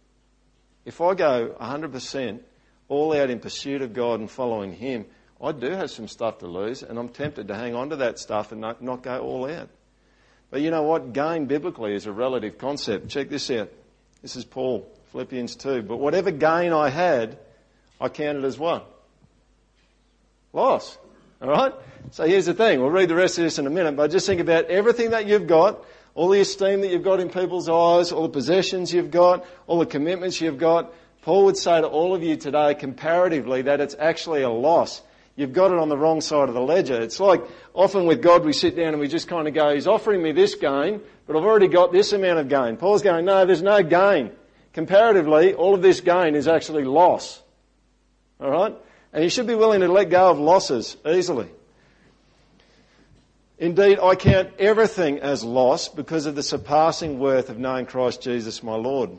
If 0.86 1.01
I 1.01 1.15
go 1.15 1.53
100% 1.59 2.39
all 2.88 3.13
out 3.13 3.30
in 3.30 3.39
pursuit 3.41 3.82
of 3.82 3.91
God 3.91 4.21
and 4.21 4.32
following 4.32 4.71
Him, 4.71 5.05
I 5.41 5.51
do 5.51 5.71
have 5.71 5.91
some 5.91 6.07
stuff 6.07 6.39
to 6.39 6.47
lose, 6.47 6.81
and 6.81 6.97
I'm 6.97 7.09
tempted 7.09 7.49
to 7.49 7.55
hang 7.55 7.75
on 7.75 7.89
to 7.89 7.97
that 7.97 8.19
stuff 8.19 8.51
and 8.51 8.61
not, 8.61 8.81
not 8.81 9.03
go 9.03 9.19
all 9.19 9.49
out. 9.49 9.69
But 10.49 10.61
you 10.61 10.71
know 10.71 10.83
what? 10.83 11.11
Gain 11.13 11.45
biblically 11.45 11.93
is 11.93 12.05
a 12.05 12.11
relative 12.11 12.57
concept. 12.57 13.09
Check 13.09 13.29
this 13.29 13.51
out. 13.51 13.69
This 14.21 14.36
is 14.36 14.45
Paul, 14.45 14.89
Philippians 15.11 15.55
2. 15.57 15.81
But 15.81 15.97
whatever 15.97 16.31
gain 16.31 16.71
I 16.71 16.89
had, 16.89 17.38
I 17.99 18.09
counted 18.09 18.45
as 18.45 18.57
what? 18.57 18.89
Loss. 20.53 20.97
Alright? 21.41 21.73
So 22.11 22.25
here's 22.25 22.45
the 22.45 22.53
thing. 22.53 22.79
We'll 22.79 22.89
read 22.89 23.09
the 23.09 23.15
rest 23.15 23.38
of 23.38 23.43
this 23.43 23.59
in 23.59 23.67
a 23.67 23.69
minute, 23.69 23.95
but 23.97 24.11
just 24.11 24.25
think 24.25 24.39
about 24.39 24.65
everything 24.65 25.09
that 25.09 25.27
you've 25.27 25.47
got, 25.47 25.83
all 26.13 26.29
the 26.29 26.39
esteem 26.39 26.81
that 26.81 26.91
you've 26.91 27.03
got 27.03 27.19
in 27.19 27.29
people's 27.29 27.67
eyes, 27.67 28.13
all 28.13 28.23
the 28.23 28.29
possessions 28.29 28.93
you've 28.93 29.11
got, 29.11 29.45
all 29.67 29.79
the 29.79 29.86
commitments 29.86 30.39
you've 30.39 30.57
got. 30.57 30.93
Paul 31.23 31.45
would 31.45 31.57
say 31.57 31.81
to 31.81 31.88
all 31.88 32.15
of 32.15 32.23
you 32.23 32.38
today, 32.38 32.73
comparatively, 32.75 33.63
that 33.63 33.81
it's 33.81 33.95
actually 33.99 34.43
a 34.43 34.49
loss 34.49 35.01
you've 35.36 35.53
got 35.53 35.71
it 35.71 35.77
on 35.77 35.89
the 35.89 35.97
wrong 35.97 36.21
side 36.21 36.49
of 36.49 36.55
the 36.55 36.61
ledger. 36.61 37.01
It's 37.01 37.19
like 37.19 37.41
often 37.73 38.05
with 38.05 38.21
God 38.21 38.45
we 38.45 38.53
sit 38.53 38.75
down 38.75 38.89
and 38.89 38.99
we 38.99 39.07
just 39.07 39.27
kind 39.27 39.47
of 39.47 39.53
go, 39.53 39.73
He's 39.73 39.88
offering 39.88 40.21
me 40.21 40.31
this 40.31 40.55
gain, 40.55 41.01
but 41.27 41.36
I've 41.36 41.43
already 41.43 41.67
got 41.67 41.91
this 41.91 42.13
amount 42.13 42.39
of 42.39 42.49
gain. 42.49 42.77
Paul's 42.77 43.01
going, 43.01 43.25
no, 43.25 43.45
there's 43.45 43.61
no 43.61 43.83
gain. 43.83 44.31
Comparatively, 44.73 45.53
all 45.53 45.73
of 45.73 45.81
this 45.81 46.01
gain 46.01 46.36
is 46.36 46.47
actually 46.47 46.83
loss. 46.83 47.41
Alright? 48.41 48.75
And 49.13 49.23
you 49.23 49.29
should 49.29 49.47
be 49.47 49.55
willing 49.55 49.81
to 49.81 49.88
let 49.88 50.09
go 50.09 50.29
of 50.29 50.39
losses 50.39 50.97
easily. 51.05 51.47
Indeed, 53.57 53.99
I 53.99 54.15
count 54.15 54.49
everything 54.59 55.19
as 55.19 55.43
loss 55.43 55.88
because 55.88 56.25
of 56.25 56.36
the 56.36 56.43
surpassing 56.43 57.19
worth 57.19 57.49
of 57.49 57.57
knowing 57.57 57.86
Christ 57.86 58.21
Jesus 58.21 58.61
my 58.61 58.75
Lord. 58.75 59.11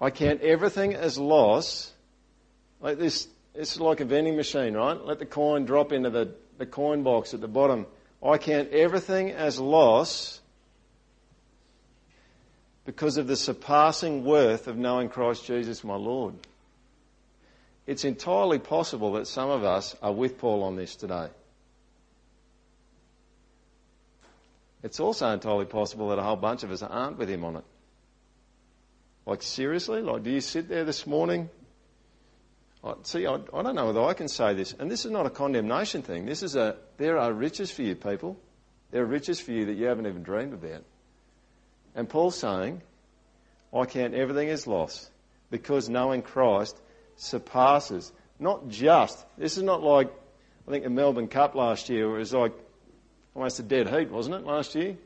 I 0.00 0.10
count 0.10 0.42
everything 0.42 0.94
as 0.94 1.18
loss. 1.18 1.92
Like 2.80 2.98
this, 2.98 3.26
it's 3.54 3.80
like 3.80 4.00
a 4.00 4.04
vending 4.04 4.36
machine, 4.36 4.74
right? 4.74 5.00
Let 5.04 5.18
the 5.18 5.26
coin 5.26 5.64
drop 5.64 5.92
into 5.92 6.10
the, 6.10 6.34
the 6.58 6.66
coin 6.66 7.02
box 7.02 7.34
at 7.34 7.40
the 7.40 7.48
bottom. 7.48 7.86
I 8.22 8.38
count 8.38 8.70
everything 8.70 9.32
as 9.32 9.58
loss 9.58 10.40
because 12.84 13.16
of 13.16 13.26
the 13.26 13.36
surpassing 13.36 14.24
worth 14.24 14.66
of 14.66 14.76
knowing 14.76 15.08
Christ 15.08 15.44
Jesus 15.44 15.84
my 15.84 15.96
Lord. 15.96 16.34
It's 17.86 18.04
entirely 18.04 18.58
possible 18.58 19.14
that 19.14 19.26
some 19.26 19.50
of 19.50 19.64
us 19.64 19.96
are 20.02 20.12
with 20.12 20.38
Paul 20.38 20.62
on 20.62 20.76
this 20.76 20.94
today. 20.94 21.28
It's 24.82 25.00
also 25.00 25.28
entirely 25.30 25.64
possible 25.64 26.10
that 26.10 26.18
a 26.18 26.22
whole 26.22 26.36
bunch 26.36 26.62
of 26.62 26.70
us 26.70 26.82
aren't 26.82 27.18
with 27.18 27.28
him 27.28 27.44
on 27.44 27.56
it. 27.56 27.64
Like, 29.28 29.42
seriously? 29.42 30.00
Like, 30.00 30.22
do 30.22 30.30
you 30.30 30.40
sit 30.40 30.70
there 30.70 30.86
this 30.86 31.06
morning? 31.06 31.50
I, 32.82 32.94
see, 33.02 33.26
I, 33.26 33.34
I 33.34 33.62
don't 33.62 33.74
know 33.74 33.84
whether 33.84 34.02
I 34.02 34.14
can 34.14 34.26
say 34.26 34.54
this. 34.54 34.72
And 34.72 34.90
this 34.90 35.04
is 35.04 35.10
not 35.10 35.26
a 35.26 35.30
condemnation 35.30 36.00
thing. 36.00 36.24
This 36.24 36.42
is 36.42 36.56
a, 36.56 36.76
there 36.96 37.18
are 37.18 37.30
riches 37.30 37.70
for 37.70 37.82
you, 37.82 37.94
people. 37.94 38.40
There 38.90 39.02
are 39.02 39.06
riches 39.06 39.38
for 39.38 39.52
you 39.52 39.66
that 39.66 39.74
you 39.74 39.84
haven't 39.84 40.06
even 40.06 40.22
dreamed 40.22 40.54
about. 40.54 40.82
And 41.94 42.08
Paul's 42.08 42.38
saying, 42.38 42.80
I 43.70 43.84
count 43.84 44.14
everything 44.14 44.48
as 44.48 44.66
loss 44.66 45.10
because 45.50 45.90
knowing 45.90 46.22
Christ 46.22 46.80
surpasses. 47.16 48.10
Not 48.38 48.68
just, 48.68 49.26
this 49.36 49.58
is 49.58 49.62
not 49.62 49.82
like, 49.82 50.10
I 50.66 50.70
think 50.70 50.84
the 50.84 50.90
Melbourne 50.90 51.28
Cup 51.28 51.54
last 51.54 51.90
year 51.90 52.08
was 52.08 52.32
like 52.32 52.54
almost 53.34 53.58
a 53.58 53.62
dead 53.62 53.90
heat, 53.90 54.10
wasn't 54.10 54.36
it, 54.36 54.46
last 54.46 54.74
year? 54.74 54.96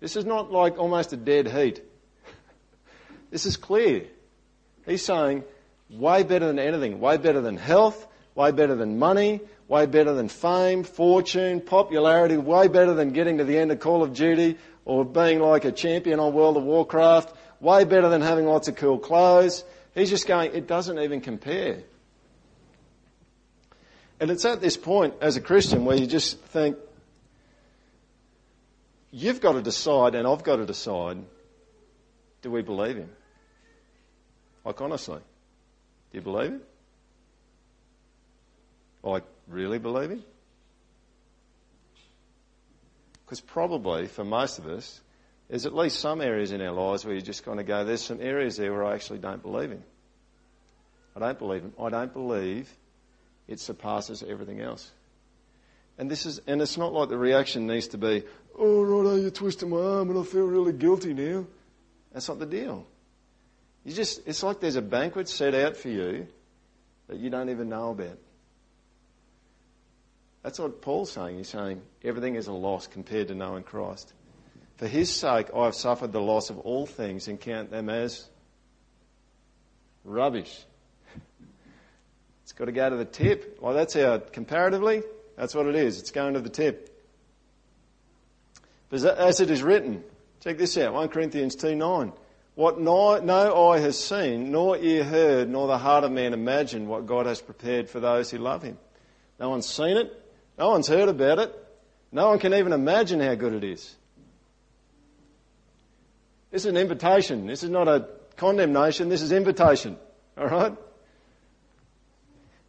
This 0.00 0.16
is 0.16 0.24
not 0.24 0.50
like 0.50 0.78
almost 0.78 1.12
a 1.12 1.18
dead 1.18 1.48
heat. 1.48 1.82
This 3.30 3.46
is 3.46 3.56
clear. 3.56 4.04
He's 4.84 5.04
saying, 5.04 5.44
way 5.90 6.22
better 6.22 6.46
than 6.46 6.58
anything, 6.58 7.00
way 7.00 7.16
better 7.16 7.40
than 7.40 7.56
health, 7.56 8.06
way 8.34 8.52
better 8.52 8.74
than 8.74 8.98
money, 8.98 9.40
way 9.68 9.86
better 9.86 10.14
than 10.14 10.28
fame, 10.28 10.84
fortune, 10.84 11.60
popularity, 11.60 12.36
way 12.36 12.68
better 12.68 12.94
than 12.94 13.10
getting 13.10 13.38
to 13.38 13.44
the 13.44 13.58
end 13.58 13.72
of 13.72 13.80
Call 13.80 14.02
of 14.02 14.12
Duty 14.12 14.56
or 14.84 15.04
being 15.04 15.40
like 15.40 15.64
a 15.64 15.72
champion 15.72 16.20
on 16.20 16.32
World 16.32 16.56
of 16.56 16.62
Warcraft, 16.62 17.34
way 17.60 17.84
better 17.84 18.08
than 18.08 18.20
having 18.20 18.46
lots 18.46 18.68
of 18.68 18.76
cool 18.76 18.98
clothes, 18.98 19.64
He's 19.96 20.10
just 20.10 20.26
going, 20.26 20.54
it 20.54 20.66
doesn't 20.66 20.98
even 20.98 21.22
compare. 21.22 21.78
And 24.20 24.30
it's 24.30 24.44
at 24.44 24.60
this 24.60 24.76
point 24.76 25.14
as 25.22 25.38
a 25.38 25.40
Christian 25.40 25.86
where 25.86 25.96
you 25.96 26.06
just 26.06 26.38
think, 26.38 26.76
you've 29.10 29.40
got 29.40 29.52
to 29.52 29.62
decide 29.62 30.14
and 30.14 30.28
I've 30.28 30.42
got 30.42 30.56
to 30.56 30.66
decide, 30.66 31.24
do 32.42 32.50
we 32.50 32.60
believe 32.60 32.96
him? 32.98 33.08
Like 34.66 34.80
honestly, 34.80 35.20
do 36.10 36.18
you 36.18 36.22
believe 36.22 36.54
it? 36.54 36.68
Like 39.04 39.22
really 39.46 39.78
believe 39.78 40.10
it? 40.10 40.20
Because 43.24 43.40
probably 43.40 44.08
for 44.08 44.24
most 44.24 44.58
of 44.58 44.66
us, 44.66 45.00
there's 45.48 45.66
at 45.66 45.74
least 45.74 46.00
some 46.00 46.20
areas 46.20 46.50
in 46.50 46.60
our 46.60 46.72
lives 46.72 47.04
where 47.04 47.14
you're 47.14 47.22
just 47.22 47.44
kind 47.44 47.60
of 47.60 47.66
go, 47.66 47.84
there's 47.84 48.02
some 48.02 48.20
areas 48.20 48.56
there 48.56 48.72
where 48.72 48.84
I 48.84 48.94
actually 48.94 49.20
don't 49.20 49.40
believe 49.40 49.70
him. 49.70 49.84
I 51.14 51.20
don't 51.20 51.38
believe 51.38 51.62
him. 51.62 51.72
I 51.80 51.88
don't 51.88 52.12
believe 52.12 52.68
it 53.46 53.60
surpasses 53.60 54.24
everything 54.28 54.60
else. 54.60 54.90
And 55.96 56.10
this 56.10 56.26
is, 56.26 56.40
and 56.48 56.60
it's 56.60 56.76
not 56.76 56.92
like 56.92 57.08
the 57.08 57.16
reaction 57.16 57.68
needs 57.68 57.86
to 57.88 57.98
be, 57.98 58.24
oh, 58.58 58.82
right, 58.82 59.20
you're 59.20 59.30
twisting 59.30 59.70
my 59.70 59.76
arm 59.76 60.10
and 60.10 60.18
I 60.18 60.24
feel 60.24 60.44
really 60.44 60.72
guilty 60.72 61.14
now. 61.14 61.46
That's 62.12 62.28
not 62.28 62.40
the 62.40 62.46
deal. 62.46 62.84
You 63.86 63.92
just, 63.92 64.26
it's 64.26 64.42
like 64.42 64.58
there's 64.58 64.74
a 64.74 64.82
banquet 64.82 65.28
set 65.28 65.54
out 65.54 65.76
for 65.76 65.88
you 65.88 66.26
that 67.06 67.18
you 67.18 67.30
don't 67.30 67.50
even 67.50 67.68
know 67.68 67.90
about. 67.90 68.18
That's 70.42 70.58
what 70.58 70.82
Paul's 70.82 71.12
saying. 71.12 71.36
He's 71.36 71.48
saying 71.48 71.82
everything 72.02 72.34
is 72.34 72.48
a 72.48 72.52
loss 72.52 72.88
compared 72.88 73.28
to 73.28 73.36
knowing 73.36 73.62
Christ. 73.62 74.12
For 74.78 74.88
his 74.88 75.14
sake, 75.14 75.50
I 75.54 75.66
have 75.66 75.76
suffered 75.76 76.10
the 76.10 76.20
loss 76.20 76.50
of 76.50 76.58
all 76.58 76.84
things 76.84 77.28
and 77.28 77.40
count 77.40 77.70
them 77.70 77.88
as 77.88 78.28
rubbish. 80.04 80.64
It's 82.42 82.52
got 82.52 82.64
to 82.64 82.72
go 82.72 82.90
to 82.90 82.96
the 82.96 83.04
tip. 83.04 83.58
Well, 83.60 83.72
that's 83.72 83.94
how, 83.94 84.18
comparatively, 84.18 85.04
that's 85.36 85.54
what 85.54 85.66
it 85.66 85.76
is. 85.76 86.00
It's 86.00 86.10
going 86.10 86.34
to 86.34 86.40
the 86.40 86.50
tip. 86.50 86.92
But 88.88 89.04
as 89.04 89.38
it 89.38 89.50
is 89.50 89.62
written, 89.62 90.02
check 90.40 90.58
this 90.58 90.76
out 90.76 90.92
1 90.92 91.08
Corinthians 91.08 91.54
2 91.54 91.76
9. 91.76 92.12
What 92.56 92.80
no, 92.80 93.18
no 93.18 93.68
eye 93.68 93.80
has 93.80 94.02
seen, 94.02 94.50
nor 94.50 94.78
ear 94.78 95.04
heard, 95.04 95.50
nor 95.50 95.66
the 95.68 95.76
heart 95.76 96.04
of 96.04 96.10
man 96.10 96.32
imagined 96.32 96.88
what 96.88 97.06
God 97.06 97.26
has 97.26 97.40
prepared 97.40 97.90
for 97.90 98.00
those 98.00 98.30
who 98.30 98.38
love 98.38 98.62
him. 98.62 98.78
No 99.38 99.50
one's 99.50 99.68
seen 99.68 99.98
it. 99.98 100.10
No 100.58 100.70
one's 100.70 100.88
heard 100.88 101.10
about 101.10 101.38
it. 101.38 101.54
No 102.10 102.30
one 102.30 102.38
can 102.38 102.54
even 102.54 102.72
imagine 102.72 103.20
how 103.20 103.34
good 103.34 103.52
it 103.52 103.62
is. 103.62 103.94
This 106.50 106.62
is 106.62 106.70
an 106.70 106.78
invitation. 106.78 107.46
This 107.46 107.62
is 107.62 107.68
not 107.68 107.88
a 107.88 108.08
condemnation. 108.38 109.10
This 109.10 109.20
is 109.20 109.32
invitation. 109.32 109.98
All 110.38 110.48
right? 110.48 110.74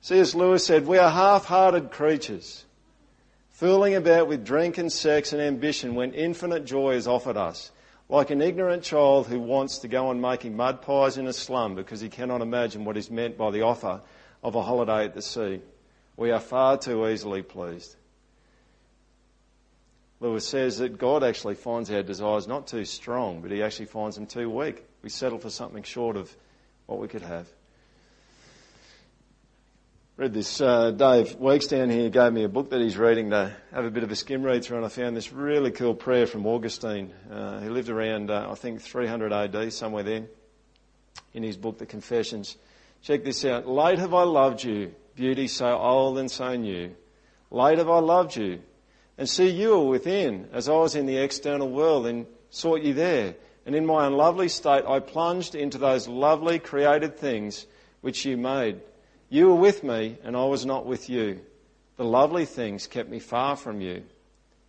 C.S. 0.01 0.35
Lewis 0.35 0.65
said, 0.65 0.85
We 0.85 0.97
are 0.97 1.09
half 1.09 1.45
hearted 1.45 1.91
creatures, 1.91 2.65
fooling 3.51 3.95
about 3.95 4.27
with 4.27 4.43
drink 4.43 4.77
and 4.77 4.91
sex 4.91 5.31
and 5.31 5.41
ambition 5.41 5.95
when 5.95 6.13
infinite 6.13 6.65
joy 6.65 6.95
is 6.95 7.07
offered 7.07 7.38
us, 7.38 7.71
like 8.09 8.29
an 8.29 8.41
ignorant 8.41 8.83
child 8.83 9.27
who 9.27 9.39
wants 9.39 9.79
to 9.79 9.87
go 9.87 10.07
on 10.07 10.21
making 10.21 10.55
mud 10.55 10.81
pies 10.81 11.17
in 11.17 11.27
a 11.27 11.33
slum 11.33 11.75
because 11.75 11.99
he 11.99 12.09
cannot 12.09 12.41
imagine 12.41 12.85
what 12.85 12.97
is 12.97 13.11
meant 13.11 13.37
by 13.37 13.51
the 13.51 13.61
offer 13.61 14.01
of 14.43 14.55
a 14.55 14.61
holiday 14.61 15.05
at 15.05 15.13
the 15.13 15.21
sea. 15.21 15.61
We 16.15 16.31
are 16.31 16.39
far 16.39 16.77
too 16.77 17.07
easily 17.07 17.41
pleased. 17.41 17.95
Lewis 20.19 20.47
says 20.47 20.79
that 20.79 20.97
God 20.97 21.23
actually 21.23 21.55
finds 21.55 21.91
our 21.91 22.01
desires 22.01 22.47
not 22.47 22.65
too 22.65 22.85
strong, 22.85 23.41
but 23.41 23.51
he 23.51 23.61
actually 23.61 23.85
finds 23.85 24.15
them 24.15 24.25
too 24.25 24.49
weak. 24.49 24.83
We 25.03 25.09
settle 25.09 25.37
for 25.37 25.51
something 25.51 25.83
short 25.83 26.17
of 26.17 26.35
what 26.87 26.99
we 26.99 27.07
could 27.07 27.21
have. 27.21 27.47
Read 30.18 30.34
this. 30.34 30.59
Uh, 30.59 30.89
Dave 30.89 31.36
Weeks 31.36 31.68
down 31.68 31.91
here 31.91 32.09
gave 32.09 32.34
me 32.34 32.43
a 32.43 32.49
book 32.49 32.72
that 32.72 32.82
he's 32.82 32.97
reading 32.97 33.30
to 33.30 33.55
have 33.72 33.86
a 33.86 33.91
bit 33.91 34.01
of 34.01 34.09
a 34.09 34.15
skim 34.15 34.41
read 34.41 34.65
through, 34.65 34.78
and 34.78 34.86
I 34.88 34.89
found 34.89 35.15
this 35.15 35.32
really 35.32 35.70
cool 35.70 35.93
prayer 35.93 36.26
from 36.26 36.47
Augustine. 36.47 37.13
Uh, 37.32 37.59
he 37.59 37.70
lived 37.70 37.88
around, 37.88 38.32
uh, 38.32 38.47
I 38.49 38.55
think, 38.55 38.82
300 38.82 39.32
AD, 39.32 39.72
somewhere 39.72 40.01
there, 40.01 40.24
in 41.36 41.43
his 41.43 41.55
book, 41.55 41.78
The 41.78 41.86
Confessions. 41.86 42.57
Check 43.03 43.26
this 43.26 43.45
out. 43.45 43.68
Late 43.68 43.99
have 43.99 44.15
I 44.15 44.24
loved 44.24 44.63
you, 44.63 44.95
beauty 45.13 45.47
so 45.47 45.68
old 45.78 46.18
and 46.18 46.32
so 46.32 46.55
new. 46.55 46.95
Late 47.51 47.78
have 47.78 47.88
I 47.88 47.99
loved 47.99 48.36
you, 48.36 48.63
and 49.20 49.30
see, 49.30 49.49
you 49.49 49.70
were 49.78 49.86
within, 49.86 50.49
as 50.51 50.68
I 50.68 50.72
was 50.72 50.95
in 50.95 51.05
the 51.05 51.18
external 51.18 51.70
world, 51.70 52.07
and 52.07 52.26
sought 52.49 52.82
you 52.82 52.95
there. 52.95 53.36
And 53.68 53.76
in 53.76 53.86
my 53.86 54.07
unlovely 54.07 54.49
state, 54.49 54.84
I 54.84 54.99
plunged 54.99 55.53
into 55.53 55.78
those 55.78 56.07
lovely 56.07 56.57
created 56.57 57.20
things 57.20 57.68
which 58.01 58.26
you 58.26 58.36
made. 58.36 58.82
You 59.30 59.47
were 59.47 59.55
with 59.55 59.84
me, 59.84 60.17
and 60.23 60.36
I 60.36 60.45
was 60.45 60.65
not 60.65 60.86
with 60.86 61.09
you. 61.09 61.41
The 61.97 62.05
lovely 62.05 62.45
things 62.45 62.88
kept 62.88 63.09
me 63.09 63.19
far 63.19 63.55
from 63.55 63.82
you. 63.82 64.03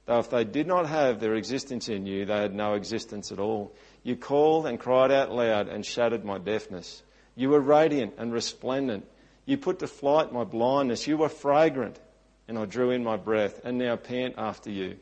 Though 0.07 0.19
if 0.19 0.31
they 0.31 0.45
did 0.45 0.67
not 0.67 0.87
have 0.87 1.21
their 1.21 1.35
existence 1.35 1.89
in 1.89 2.07
you, 2.07 2.25
they 2.25 2.39
had 2.39 2.55
no 2.55 2.75
existence 2.75 3.31
at 3.31 3.39
all. 3.39 3.75
You 4.03 4.17
called 4.17 4.67
and 4.67 4.81
cried 4.81 5.13
out 5.13 5.31
loud 5.31 5.69
and 5.69 5.85
shattered 5.85 6.25
my 6.25 6.39
deafness. 6.39 7.03
You 7.37 7.51
were 7.51 7.61
radiant 7.61 8.15
and 8.19 8.33
resplendent. 8.33 9.07
You 9.45 9.59
put 9.59 9.81
to 9.81 9.87
flight 9.87 10.33
my 10.33 10.45
blindness. 10.45 11.07
You 11.07 11.19
were 11.19 11.29
fragrant 11.29 12.01
and 12.49 12.59
I 12.59 12.65
drew 12.65 12.91
in 12.91 13.05
my 13.05 13.17
breath, 13.17 13.61
and 13.63 13.77
now 13.77 13.97
pant 13.97 14.35
after 14.39 14.71
you. 14.71 14.97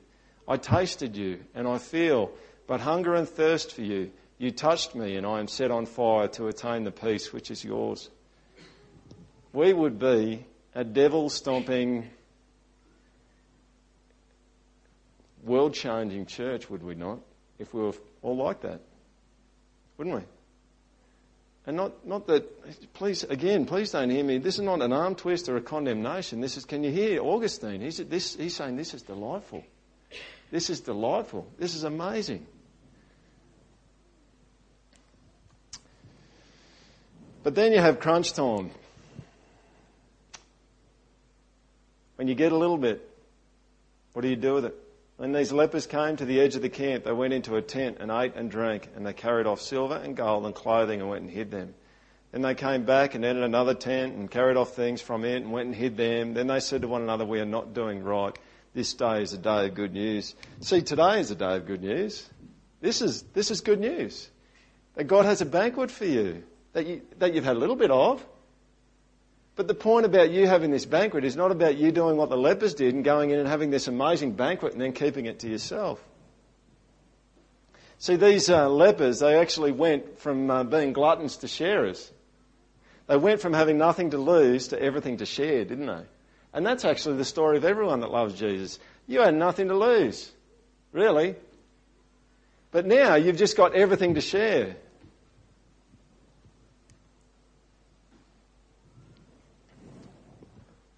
I 0.49 0.57
tasted 0.57 1.17
you, 1.17 1.45
and 1.55 1.67
I 1.67 1.79
feel, 1.79 2.33
but 2.67 2.81
hunger 2.81 3.15
and 3.15 3.29
thirst 3.29 3.73
for 3.73 3.83
you. 3.83 4.11
You 4.39 4.51
touched 4.51 4.97
me, 4.97 5.17
and 5.17 5.25
I 5.25 5.39
am 5.39 5.47
set 5.47 5.71
on 5.71 5.87
fire 5.87 6.27
to 6.29 6.49
attain 6.49 6.83
the 6.83 6.91
peace 6.91 7.33
which 7.33 7.53
is 7.53 7.65
yours. 7.65 8.11
We 9.57 9.73
would 9.73 9.99
be 9.99 10.45
a 10.75 10.85
devil 10.85 11.31
stomping, 11.31 12.11
world 15.43 15.73
changing 15.73 16.27
church, 16.27 16.69
would 16.69 16.83
we 16.83 16.95
not, 16.95 17.21
if 17.59 17.73
we 17.73 17.81
were 17.81 17.95
all 18.21 18.37
like 18.37 18.61
that? 18.61 18.83
Wouldn't 19.97 20.15
we? 20.15 20.23
And 21.67 21.75
not, 21.75 22.07
not 22.07 22.27
that, 22.27 22.93
please, 22.93 23.25
again, 23.25 23.65
please 23.65 23.93
don't 23.93 24.11
hear 24.11 24.23
me. 24.23 24.37
This 24.37 24.57
is 24.57 24.61
not 24.61 24.83
an 24.83 24.93
arm 24.93 25.15
twist 25.15 25.49
or 25.49 25.57
a 25.57 25.63
condemnation. 25.63 26.43
This 26.43 26.59
is, 26.59 26.67
can 26.67 26.85
you 26.85 26.91
hear 26.91 27.23
Augustine? 27.23 27.81
He's, 27.81 27.97
this, 27.97 28.37
he's 28.37 28.55
saying 28.55 28.77
this 28.77 28.93
is 28.93 29.01
delightful. 29.01 29.65
This 30.51 30.69
is 30.69 30.81
delightful. 30.81 31.47
This 31.59 31.75
is 31.75 31.85
amazing. 31.85 32.47
But 37.43 37.55
then 37.55 37.73
you 37.73 37.81
have 37.81 38.01
crunch 38.01 38.35
time. 38.35 38.71
When 42.17 42.29
you 42.29 42.35
get 42.35 42.53
a 42.53 42.57
little 42.57 42.79
bit, 42.79 43.09
what 44.12 44.23
do 44.23 44.29
you 44.29 44.37
do 44.37 44.55
with 44.55 44.64
it? 44.64 44.75
When 45.17 45.33
these 45.33 45.53
lepers 45.53 45.87
came 45.87 46.17
to 46.17 46.25
the 46.25 46.41
edge 46.41 46.57
of 46.57 46.62
the 46.62 46.69
camp, 46.69 47.05
they 47.05 47.12
went 47.12 47.33
into 47.33 47.57
a 47.57 47.62
tent 47.62 47.99
and 48.01 48.11
ate 48.11 48.35
and 48.35 48.51
drank, 48.51 48.89
and 48.95 49.07
they 49.07 49.12
carried 49.12 49.47
off 49.47 49.61
silver 49.61 49.97
and 49.97 50.17
gold 50.17 50.45
and 50.45 50.55
clothing 50.55 51.01
and 51.01 51.09
went 51.09 51.23
and 51.23 51.31
hid 51.31 51.51
them. 51.51 51.75
Then 52.33 52.43
they 52.43 52.55
came 52.55 52.85
back 52.85 53.14
and 53.14 53.25
entered 53.25 53.45
another 53.45 53.75
tent 53.75 54.14
and 54.14 54.31
carried 54.31 54.57
off 54.57 54.75
things 54.75 55.01
from 55.01 55.25
it 55.25 55.37
and 55.37 55.53
went 55.53 55.67
and 55.67 55.75
hid 55.75 55.97
them. 55.97 56.35
Then 56.35 56.49
they 56.49 56.61
said 56.61 56.83
to 56.83 56.89
one 56.89 57.03
another, 57.03 57.25
We 57.25 57.41
are 57.41 57.47
not 57.47 57.73
doing 57.73 58.03
right. 58.03 58.37
This 58.75 58.93
day 58.93 59.23
is 59.23 59.33
a 59.33 59.39
day 59.39 59.67
of 59.67 59.75
good 59.75 59.95
news. 59.95 60.35
See, 60.61 60.83
today 60.83 61.21
is 61.21 61.31
a 61.31 61.35
day 61.35 61.57
of 61.57 61.67
good 61.67 61.83
news. 61.83 62.29
This 62.83 63.01
is, 63.01 63.23
this 63.33 63.51
is 63.51 63.62
good 63.62 63.81
news. 63.81 64.29
That 64.97 65.05
God 65.05 65.25
has 65.25 65.41
a 65.41 65.47
banquet 65.47 65.91
for 65.91 66.05
you 66.05 66.43
that, 66.77 66.87
you, 66.87 67.01
that 67.19 67.33
you've 67.33 67.45
had 67.45 67.57
a 67.57 67.59
little 67.59 67.75
bit 67.75 67.91
of. 67.91 68.25
But 69.57 69.69
the 69.69 69.75
point 69.75 70.05
about 70.05 70.31
you 70.31 70.47
having 70.47 70.71
this 70.71 70.85
banquet 70.85 71.25
is 71.25 71.35
not 71.35 71.51
about 71.51 71.77
you 71.77 71.91
doing 71.91 72.19
what 72.19 72.29
the 72.29 72.37
lepers 72.37 72.75
did 72.75 72.95
and 72.95 73.03
going 73.03 73.31
in 73.31 73.39
and 73.39 73.49
having 73.49 73.71
this 73.71 73.89
amazing 73.89 74.33
banquet 74.33 74.73
and 74.73 74.81
then 74.81 74.93
keeping 74.93 75.25
it 75.25 75.39
to 75.41 75.49
yourself. 75.49 75.99
See, 77.99 78.17
these 78.17 78.51
uh, 78.51 78.69
lepers, 78.69 79.21
they 79.21 79.39
actually 79.39 79.73
went 79.73 80.19
from 80.19 80.51
uh, 80.51 80.65
being 80.65 80.93
gluttons 80.93 81.39
to 81.39 81.49
sharers. 81.49 82.11
They 83.07 83.17
went 83.17 83.41
from 83.41 83.55
having 83.55 83.79
nothing 83.79 84.11
to 84.11 84.19
lose 84.19 84.69
to 84.69 84.81
everything 84.81 85.17
to 85.19 85.27
share, 85.27 85.65
didn't 85.65 85.87
they? 85.87 86.05
And 86.53 86.67
that's 86.67 86.85
actually 86.85 87.17
the 87.17 87.25
story 87.25 87.57
of 87.57 87.65
everyone 87.65 88.01
that 88.01 88.11
loves 88.11 88.39
Jesus. 88.39 88.79
You 89.07 89.21
had 89.21 89.35
nothing 89.35 89.69
to 89.69 89.75
lose, 89.75 90.31
really. 90.93 91.37
But 92.73 92.85
now 92.85 93.15
you've 93.15 93.37
just 93.39 93.57
got 93.57 93.75
everything 93.75 94.15
to 94.17 94.21
share. 94.21 94.77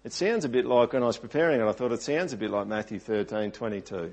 It 0.09 0.13
sounds 0.13 0.43
a 0.43 0.49
bit 0.49 0.65
like, 0.65 0.93
when 0.93 1.03
I 1.03 1.05
was 1.05 1.19
preparing 1.19 1.61
it, 1.61 1.67
I 1.67 1.71
thought 1.71 1.91
it 1.91 2.01
sounds 2.01 2.33
a 2.33 2.37
bit 2.37 2.49
like 2.49 2.65
Matthew 2.65 2.97
13, 2.97 3.51
22. 3.51 4.11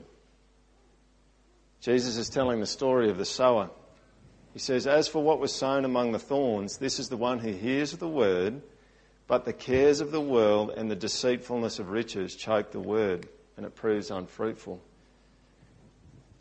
Jesus 1.81 2.19
is 2.19 2.29
telling 2.29 2.61
the 2.61 2.67
story 2.67 3.09
of 3.09 3.17
the 3.17 3.25
sower. 3.25 3.71
He 4.53 4.59
says, 4.59 4.87
As 4.87 5.09
for 5.09 5.23
what 5.23 5.41
was 5.41 5.55
sown 5.55 5.87
among 5.87 6.13
the 6.13 6.19
thorns, 6.19 6.77
this 6.77 6.99
is 6.99 7.09
the 7.09 7.17
one 7.17 7.39
who 7.39 7.51
hears 7.51 7.93
the 7.93 8.07
word, 8.07 8.61
but 9.27 9.47
the 9.47 9.55
cares 9.55 10.01
of 10.03 10.11
the 10.11 10.21
world 10.21 10.71
and 10.77 10.91
the 10.91 10.97
deceitfulness 10.97 11.79
of 11.79 11.89
riches 11.89 12.37
choke 12.37 12.73
the 12.73 12.79
word, 12.79 13.27
and 13.57 13.65
it 13.65 13.75
proves 13.75 14.11
unfruitful. 14.11 14.79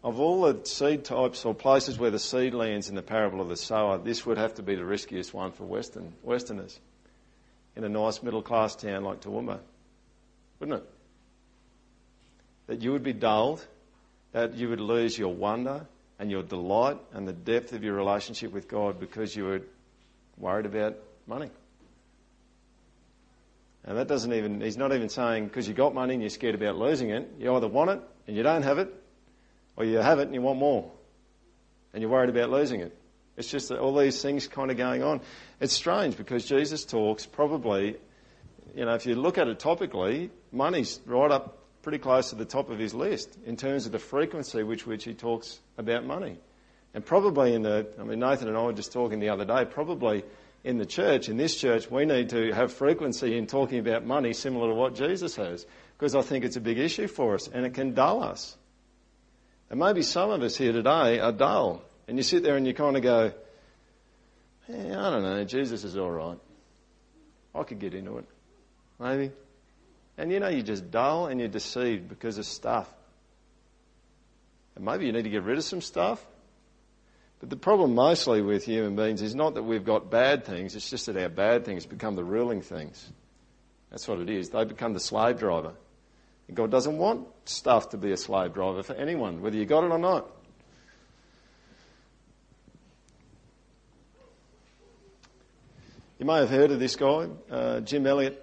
Of 0.04 0.20
all 0.20 0.42
the 0.42 0.66
seed 0.66 1.06
types 1.06 1.46
or 1.46 1.56
places 1.56 1.98
where 1.98 2.12
the 2.12 2.20
seed 2.20 2.54
lands 2.54 2.90
in 2.90 2.96
the 2.96 3.02
parable 3.02 3.40
of 3.40 3.48
the 3.48 3.56
sower, 3.56 4.00
this 4.00 4.26
would 4.26 4.38
have 4.38 4.56
to 4.56 4.64
be 4.64 4.76
the 4.76 4.84
riskiest 4.84 5.34
one 5.34 5.54
for 5.54 5.64
Western, 5.64 6.14
Westerners 6.24 6.78
in 7.76 7.84
a 7.84 7.90
nice 7.90 8.24
middle 8.24 8.42
class 8.42 8.76
town 8.76 9.04
like 9.04 9.22
Toowoomba, 9.22 9.60
wouldn't 10.60 10.82
it? 10.82 10.90
That 12.68 12.82
you 12.82 12.92
would 12.92 13.04
be 13.04 13.14
dulled, 13.14 13.66
that 14.32 14.56
you 14.56 14.70
would 14.70 14.80
lose 14.80 15.18
your 15.18 15.34
wonder 15.34 15.86
and 16.18 16.32
your 16.32 16.44
delight 16.44 16.98
and 17.14 17.28
the 17.28 17.34
depth 17.34 17.74
of 17.74 17.84
your 17.84 17.94
relationship 17.94 18.52
with 18.52 18.68
God 18.68 19.00
because 19.00 19.36
you 19.36 19.46
were 19.46 19.62
worried 20.38 20.66
about 20.66 20.96
money. 21.28 21.50
And 23.84 23.98
that 23.98 24.08
doesn't 24.08 24.34
even, 24.34 24.62
he's 24.62 24.78
not 24.78 24.94
even 24.94 25.10
saying 25.10 25.46
because 25.46 25.68
you 25.68 25.74
got 25.74 25.94
money 25.94 26.14
and 26.14 26.24
you're 26.24 26.30
scared 26.30 26.56
about 26.56 26.76
losing 26.78 27.12
it. 27.12 27.30
You 27.38 27.54
either 27.56 27.68
want 27.68 27.92
it 27.92 28.02
and 28.28 28.36
you 28.36 28.42
don't 28.42 28.64
have 28.64 28.80
it, 28.80 28.92
or 29.78 29.86
you 29.86 29.98
have 29.98 30.20
it 30.20 30.24
and 30.24 30.34
you 30.34 30.42
want 30.42 30.58
more. 30.58 30.92
And 31.94 32.02
you're 32.02 32.10
worried 32.10 32.30
about 32.30 32.50
losing 32.50 32.82
it. 32.82 32.98
It's 33.38 33.50
just 33.50 33.70
that 33.70 33.80
all 33.80 33.96
these 33.96 34.22
things 34.22 34.48
kind 34.48 34.72
of 34.72 34.78
going 34.78 35.04
on. 35.04 35.22
It's 35.60 35.74
strange 35.74 36.16
because 36.16 36.46
Jesus 36.46 36.86
talks 36.86 37.26
probably, 37.26 37.98
you 38.76 38.86
know, 38.86 38.94
if 38.94 39.06
you 39.06 39.16
look 39.16 39.38
at 39.38 39.48
it 39.48 39.60
topically, 39.60 40.30
money's 40.52 41.00
right 41.06 41.32
up 41.32 41.58
pretty 41.82 41.98
close 41.98 42.30
to 42.30 42.36
the 42.36 42.46
top 42.46 42.70
of 42.70 42.80
his 42.80 42.94
list 42.94 43.38
in 43.46 43.58
terms 43.58 43.86
of 43.86 43.92
the 43.92 44.00
frequency 44.00 44.64
with 44.64 44.88
which 44.88 45.04
he 45.04 45.14
talks 45.14 45.60
about 45.78 46.06
money. 46.06 46.38
And 46.94 47.06
probably 47.06 47.54
in 47.54 47.62
the, 47.62 47.88
I 48.00 48.04
mean, 48.04 48.20
Nathan 48.20 48.48
and 48.48 48.58
I 48.58 48.64
were 48.64 48.74
just 48.74 48.94
talking 48.94 49.20
the 49.20 49.30
other 49.30 49.46
day, 49.46 49.66
probably 49.66 50.24
in 50.64 50.78
the 50.78 50.86
church, 50.86 51.30
in 51.30 51.38
this 51.38 51.56
church, 51.56 51.92
we 51.92 52.06
need 52.06 52.30
to 52.30 52.54
have 52.54 52.74
frequency 52.74 53.38
in 53.38 53.48
talking 53.48 53.80
about 53.80 54.06
money 54.06 54.34
similar 54.34 54.70
to 54.70 54.74
what 54.74 54.96
Jesus 54.96 55.36
has, 55.36 55.66
because 55.98 56.16
I 56.16 56.22
think 56.22 56.46
it's 56.46 56.56
a 56.56 56.62
big 56.62 56.80
issue 56.80 57.08
for 57.08 57.36
us 57.36 57.48
and 57.48 57.66
it 57.66 57.74
can 57.74 57.94
dull 57.94 58.24
us. 58.24 58.58
And 59.70 59.80
maybe 59.80 60.02
some 60.02 60.32
of 60.32 60.42
us 60.42 60.56
here 60.56 60.72
today 60.72 61.20
are 61.20 61.32
dull 61.32 61.84
and 62.08 62.18
you 62.18 62.24
sit 62.24 62.44
there 62.44 62.56
and 62.56 62.66
you 62.66 62.74
kind 62.74 62.98
of 62.98 63.04
go, 63.04 63.34
yeah, 64.68 65.08
I 65.08 65.10
don't 65.12 65.24
know, 65.24 65.44
Jesus 65.44 65.84
is 65.84 65.98
all 65.98 66.12
right. 66.12 66.38
I 67.54 67.64
could 67.64 67.80
get 67.80 67.94
into 67.94 68.18
it. 68.18 68.26
Maybe. 69.00 69.32
And 70.18 70.32
you 70.32 70.40
know, 70.40 70.48
you're 70.48 70.64
just 70.64 70.92
dull 70.92 71.28
and 71.28 71.40
you're 71.40 71.50
deceived 71.50 72.10
because 72.10 72.38
of 72.38 72.46
stuff. 72.46 72.92
And 74.76 74.86
maybe 74.86 75.06
you 75.06 75.12
need 75.12 75.24
to 75.24 75.30
get 75.30 75.44
rid 75.44 75.58
of 75.58 75.64
some 75.64 75.82
stuff. 75.82 76.26
But 77.40 77.50
the 77.50 77.58
problem 77.58 77.96
mostly 77.96 78.42
with 78.42 78.66
human 78.66 78.96
beings 78.96 79.22
is 79.22 79.36
not 79.36 79.56
that 79.56 79.64
we've 79.64 79.86
got 79.86 80.10
bad 80.10 80.46
things, 80.46 80.76
it's 80.76 80.90
just 80.90 81.06
that 81.08 81.18
our 81.18 81.30
bad 81.30 81.66
things 81.66 81.86
become 81.86 82.16
the 82.16 82.24
ruling 82.24 82.62
things. 82.62 83.10
That's 83.92 84.08
what 84.08 84.20
it 84.20 84.30
is. 84.30 84.50
They 84.50 84.64
become 84.64 84.94
the 84.94 85.00
slave 85.00 85.40
driver. 85.40 85.74
And 86.48 86.56
God 86.56 86.72
doesn't 86.72 86.98
want 86.98 87.28
stuff 87.46 87.90
to 87.90 87.98
be 87.98 88.12
a 88.12 88.18
slave 88.18 88.54
driver 88.54 88.84
for 88.84 88.94
anyone, 88.94 89.42
whether 89.42 89.58
you 89.58 89.66
got 89.66 89.84
it 89.84 89.92
or 89.92 89.98
not. 89.98 90.30
You 96.18 96.26
may 96.26 96.38
have 96.38 96.50
heard 96.50 96.72
of 96.72 96.80
this 96.80 96.96
guy, 96.96 97.28
uh, 97.52 97.82
Jim 97.82 98.08
Elliot. 98.08 98.42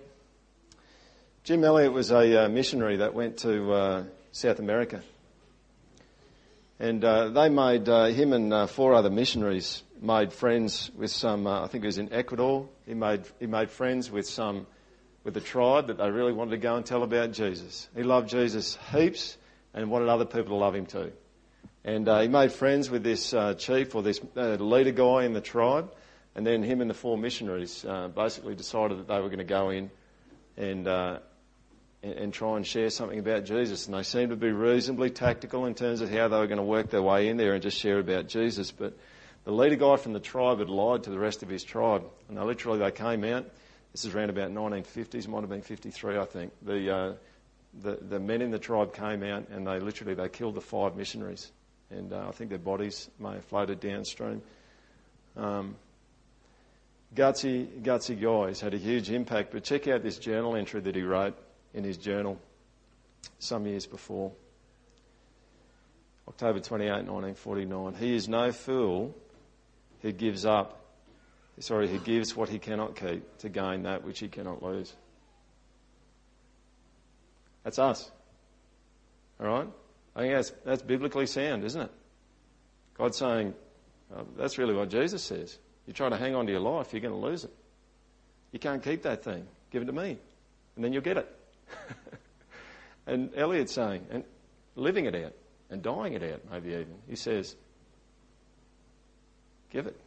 Jim 1.42 1.64
Elliot 1.64 1.90
was 1.90 2.10
a 2.10 2.44
uh, 2.44 2.48
missionary 2.50 2.98
that 2.98 3.14
went 3.14 3.38
to 3.38 3.72
uh, 3.72 4.04
South 4.30 4.58
America. 4.58 5.02
And 6.78 7.02
uh, 7.02 7.30
they 7.30 7.48
made, 7.48 7.88
uh, 7.88 8.08
him 8.08 8.34
and 8.34 8.52
uh, 8.52 8.66
four 8.66 8.92
other 8.92 9.08
missionaries 9.08 9.82
made 10.02 10.34
friends 10.34 10.90
with 10.94 11.10
some, 11.10 11.46
I 11.46 11.66
think 11.66 11.84
it 11.84 11.86
was 11.86 11.96
in 11.96 12.12
Ecuador. 12.12 12.68
He 12.84 12.92
made, 12.92 13.22
he 13.40 13.46
made 13.46 13.70
friends 13.70 14.10
with 14.10 14.26
some, 14.26 14.66
with 15.24 15.34
a 15.38 15.40
tribe 15.40 15.86
that 15.86 15.96
they 15.96 16.10
really 16.10 16.34
wanted 16.34 16.50
to 16.50 16.58
go 16.58 16.76
and 16.76 16.84
tell 16.84 17.02
about 17.02 17.32
Jesus. 17.32 17.88
He 17.96 18.02
loved 18.02 18.28
Jesus 18.28 18.76
heaps 18.92 19.38
and 19.72 19.90
wanted 19.90 20.10
other 20.10 20.26
people 20.26 20.50
to 20.50 20.56
love 20.56 20.74
him 20.74 20.84
too. 20.84 21.10
And 21.86 22.06
he 22.06 22.28
made 22.28 22.52
friends 22.52 22.90
with 22.90 23.02
this 23.02 23.34
chief 23.56 23.94
or 23.94 24.02
this 24.02 24.20
leader 24.34 24.92
guy 24.92 25.24
in 25.24 25.32
the 25.32 25.40
tribe 25.40 25.90
and 26.34 26.46
then 26.46 26.62
him 26.62 26.80
and 26.80 26.88
the 26.88 26.94
four 26.94 27.18
missionaries 27.18 27.84
uh, 27.84 28.08
basically 28.08 28.54
decided 28.54 28.98
that 28.98 29.08
they 29.08 29.20
were 29.20 29.28
going 29.28 29.38
to 29.38 29.44
go 29.44 29.70
in 29.70 29.90
and, 30.56 30.86
uh, 30.88 31.18
and, 32.02 32.12
and 32.12 32.34
try 32.34 32.56
and 32.56 32.66
share 32.66 32.88
something 32.88 33.18
about 33.18 33.44
Jesus. 33.44 33.86
And 33.86 33.94
they 33.94 34.02
seemed 34.02 34.30
to 34.30 34.36
be 34.36 34.50
reasonably 34.50 35.10
tactical 35.10 35.66
in 35.66 35.74
terms 35.74 36.00
of 36.00 36.10
how 36.10 36.28
they 36.28 36.38
were 36.38 36.46
going 36.46 36.58
to 36.58 36.64
work 36.64 36.90
their 36.90 37.02
way 37.02 37.28
in 37.28 37.36
there 37.36 37.52
and 37.52 37.62
just 37.62 37.78
share 37.78 37.98
about 37.98 38.28
Jesus. 38.28 38.70
But 38.70 38.96
the 39.44 39.52
leader 39.52 39.76
guy 39.76 39.96
from 39.96 40.14
the 40.14 40.20
tribe 40.20 40.58
had 40.58 40.70
lied 40.70 41.04
to 41.04 41.10
the 41.10 41.18
rest 41.18 41.42
of 41.42 41.50
his 41.50 41.64
tribe. 41.64 42.04
And 42.28 42.38
they 42.38 42.42
literally 42.42 42.78
they 42.78 42.90
came 42.90 43.24
out. 43.24 43.44
This 43.92 44.06
is 44.06 44.14
around 44.14 44.30
about 44.30 44.50
1950s, 44.50 45.28
might 45.28 45.40
have 45.40 45.50
been 45.50 45.60
53, 45.60 46.16
I 46.16 46.24
think. 46.24 46.52
The, 46.62 46.94
uh, 46.94 47.12
the, 47.82 47.98
the 48.00 48.18
men 48.18 48.40
in 48.40 48.50
the 48.50 48.58
tribe 48.58 48.94
came 48.94 49.22
out 49.22 49.48
and 49.50 49.66
they 49.66 49.80
literally 49.80 50.14
they 50.14 50.30
killed 50.30 50.54
the 50.54 50.62
five 50.62 50.96
missionaries. 50.96 51.52
And 51.90 52.10
uh, 52.10 52.26
I 52.26 52.32
think 52.32 52.48
their 52.48 52.58
bodies 52.58 53.10
may 53.18 53.32
have 53.34 53.44
floated 53.44 53.80
downstream. 53.80 54.40
Um, 55.36 55.76
gutsy, 57.14 57.66
gutsy 57.82 58.20
guy. 58.20 58.48
He's 58.48 58.60
had 58.60 58.74
a 58.74 58.78
huge 58.78 59.10
impact. 59.10 59.52
But 59.52 59.64
check 59.64 59.88
out 59.88 60.02
this 60.02 60.18
journal 60.18 60.56
entry 60.56 60.80
that 60.80 60.94
he 60.94 61.02
wrote 61.02 61.36
in 61.74 61.84
his 61.84 61.96
journal 61.96 62.38
some 63.38 63.66
years 63.66 63.86
before. 63.86 64.32
October 66.28 66.60
28, 66.60 66.90
1949. 66.90 67.94
He 67.94 68.14
is 68.14 68.28
no 68.28 68.52
fool 68.52 69.14
who 70.02 70.12
gives 70.12 70.44
up, 70.44 70.84
sorry, 71.58 71.88
who 71.88 71.98
gives 71.98 72.36
what 72.36 72.48
he 72.48 72.58
cannot 72.58 72.96
keep 72.96 73.38
to 73.38 73.48
gain 73.48 73.82
that 73.82 74.04
which 74.04 74.20
he 74.20 74.28
cannot 74.28 74.62
lose. 74.62 74.92
That's 77.64 77.78
us. 77.78 78.10
All 79.40 79.46
right? 79.46 79.68
I 80.14 80.20
think 80.20 80.34
that's, 80.34 80.52
that's 80.64 80.82
biblically 80.82 81.26
sound, 81.26 81.64
isn't 81.64 81.80
it? 81.80 81.90
God's 82.94 83.16
saying, 83.16 83.54
uh, 84.14 84.22
that's 84.36 84.58
really 84.58 84.74
what 84.74 84.90
Jesus 84.90 85.22
says. 85.22 85.58
You 85.86 85.92
try 85.92 86.08
to 86.08 86.16
hang 86.16 86.34
on 86.34 86.46
to 86.46 86.52
your 86.52 86.60
life, 86.60 86.92
you're 86.92 87.00
going 87.00 87.14
to 87.14 87.26
lose 87.26 87.44
it. 87.44 87.52
You 88.52 88.58
can't 88.58 88.82
keep 88.82 89.02
that 89.02 89.24
thing. 89.24 89.46
Give 89.70 89.82
it 89.82 89.86
to 89.86 89.92
me, 89.92 90.18
and 90.76 90.84
then 90.84 90.92
you'll 90.92 91.02
get 91.02 91.16
it. 91.16 91.36
and 93.06 93.30
Elliot's 93.34 93.72
saying, 93.72 94.06
and 94.10 94.24
living 94.76 95.06
it 95.06 95.14
out, 95.14 95.32
and 95.70 95.82
dying 95.82 96.12
it 96.12 96.22
out, 96.22 96.42
maybe 96.50 96.70
even. 96.70 96.94
He 97.08 97.16
says, 97.16 97.56
give 99.70 99.86
it. 99.86 99.98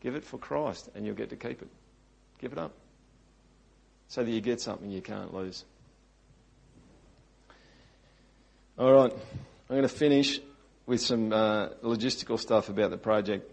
Give 0.00 0.14
it 0.14 0.24
for 0.24 0.38
Christ, 0.38 0.90
and 0.94 1.06
you'll 1.06 1.14
get 1.14 1.30
to 1.30 1.36
keep 1.36 1.62
it. 1.62 1.68
Give 2.40 2.52
it 2.52 2.58
up. 2.58 2.72
So 4.08 4.22
that 4.22 4.30
you 4.30 4.40
get 4.40 4.60
something 4.60 4.90
you 4.90 5.00
can't 5.00 5.32
lose. 5.32 5.64
All 8.78 8.92
right, 8.92 9.12
I'm 9.12 9.76
going 9.76 9.82
to 9.82 9.88
finish 9.88 10.40
with 10.86 11.00
some 11.00 11.32
uh, 11.32 11.68
logistical 11.82 12.38
stuff 12.38 12.68
about 12.68 12.90
the 12.90 12.96
project. 12.96 13.48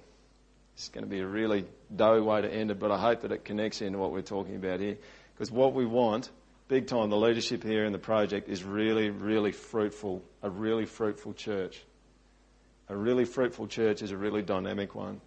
It's 0.80 0.90
going 0.90 1.04
to 1.04 1.10
be 1.10 1.20
a 1.20 1.28
really 1.28 1.66
doughy 1.94 2.22
way 2.22 2.42
to 2.42 2.50
end 2.52 2.72
it, 2.72 2.80
but 2.80 2.90
I 2.90 2.98
hope 2.98 3.22
that 3.22 3.32
it 3.32 3.46
connects 3.46 3.82
into 3.82 4.00
what 4.00 4.12
we're 4.12 4.22
talking 4.22 4.56
about 4.56 4.80
here. 4.80 4.98
Because 5.34 5.52
what 5.52 5.74
we 5.74 5.86
want 5.86 6.30
big 6.70 6.88
time. 6.88 7.10
The 7.10 7.18
leadership 7.18 7.64
here 7.64 7.84
in 7.84 7.92
the 7.92 8.00
project 8.00 8.48
is 8.48 8.64
really, 8.64 9.10
really 9.10 9.52
fruitful, 9.52 10.24
a 10.42 10.50
really 10.50 10.86
fruitful 10.86 11.34
church. 11.34 11.84
A 12.88 12.96
really 12.96 13.26
fruitful 13.26 13.68
church 13.68 14.02
is 14.02 14.12
a 14.12 14.18
really 14.18 14.42
dynamic 14.42 14.96
one. 14.96 15.20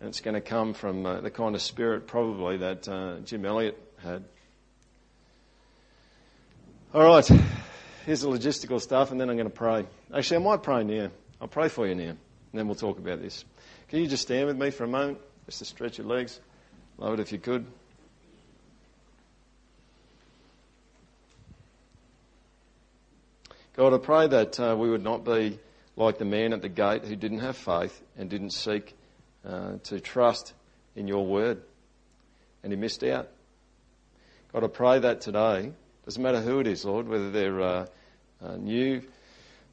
And 0.00 0.08
it's 0.08 0.20
going 0.20 0.34
to 0.34 0.40
come 0.40 0.74
from 0.74 1.06
uh, 1.06 1.20
the 1.20 1.30
kind 1.30 1.54
of 1.54 1.62
spirit 1.62 2.06
probably 2.06 2.58
that 2.58 2.88
uh, 2.88 3.20
Jim 3.20 3.46
Elliot 3.46 3.78
had. 4.02 4.24
All 6.92 7.04
right, 7.04 7.26
here's 8.04 8.22
the 8.22 8.28
logistical 8.28 8.80
stuff, 8.80 9.12
and 9.12 9.20
then 9.20 9.30
I'm 9.30 9.36
going 9.36 9.48
to 9.48 9.54
pray. 9.54 9.86
Actually, 10.12 10.38
I 10.38 10.40
might 10.40 10.62
pray 10.64 10.82
now. 10.82 11.10
I'll 11.40 11.46
pray 11.46 11.68
for 11.68 11.86
you 11.86 11.94
now, 11.94 12.10
and 12.10 12.18
then 12.52 12.66
we'll 12.66 12.74
talk 12.74 12.98
about 12.98 13.22
this. 13.22 13.44
Can 13.90 13.98
you 13.98 14.06
just 14.06 14.22
stand 14.22 14.46
with 14.46 14.56
me 14.56 14.70
for 14.70 14.84
a 14.84 14.88
moment, 14.88 15.18
just 15.46 15.58
to 15.58 15.64
stretch 15.64 15.98
your 15.98 16.06
legs? 16.06 16.38
Love 16.96 17.14
it 17.14 17.20
if 17.20 17.32
you 17.32 17.40
could. 17.40 17.66
God, 23.74 23.92
I 23.92 23.98
pray 23.98 24.28
that 24.28 24.60
uh, 24.60 24.76
we 24.78 24.88
would 24.88 25.02
not 25.02 25.24
be 25.24 25.58
like 25.96 26.18
the 26.18 26.24
man 26.24 26.52
at 26.52 26.62
the 26.62 26.68
gate 26.68 27.04
who 27.04 27.16
didn't 27.16 27.40
have 27.40 27.56
faith 27.56 28.00
and 28.16 28.30
didn't 28.30 28.50
seek 28.50 28.94
uh, 29.44 29.78
to 29.82 29.98
trust 29.98 30.52
in 30.94 31.08
your 31.08 31.26
word. 31.26 31.60
And 32.62 32.72
he 32.72 32.78
missed 32.78 33.02
out. 33.02 33.28
God, 34.52 34.62
I 34.62 34.68
pray 34.68 35.00
that 35.00 35.20
today, 35.20 35.72
doesn't 36.04 36.22
matter 36.22 36.40
who 36.40 36.60
it 36.60 36.68
is, 36.68 36.84
Lord, 36.84 37.08
whether 37.08 37.32
they're 37.32 37.60
uh, 37.60 37.86
uh, 38.40 38.56
new 38.56 39.02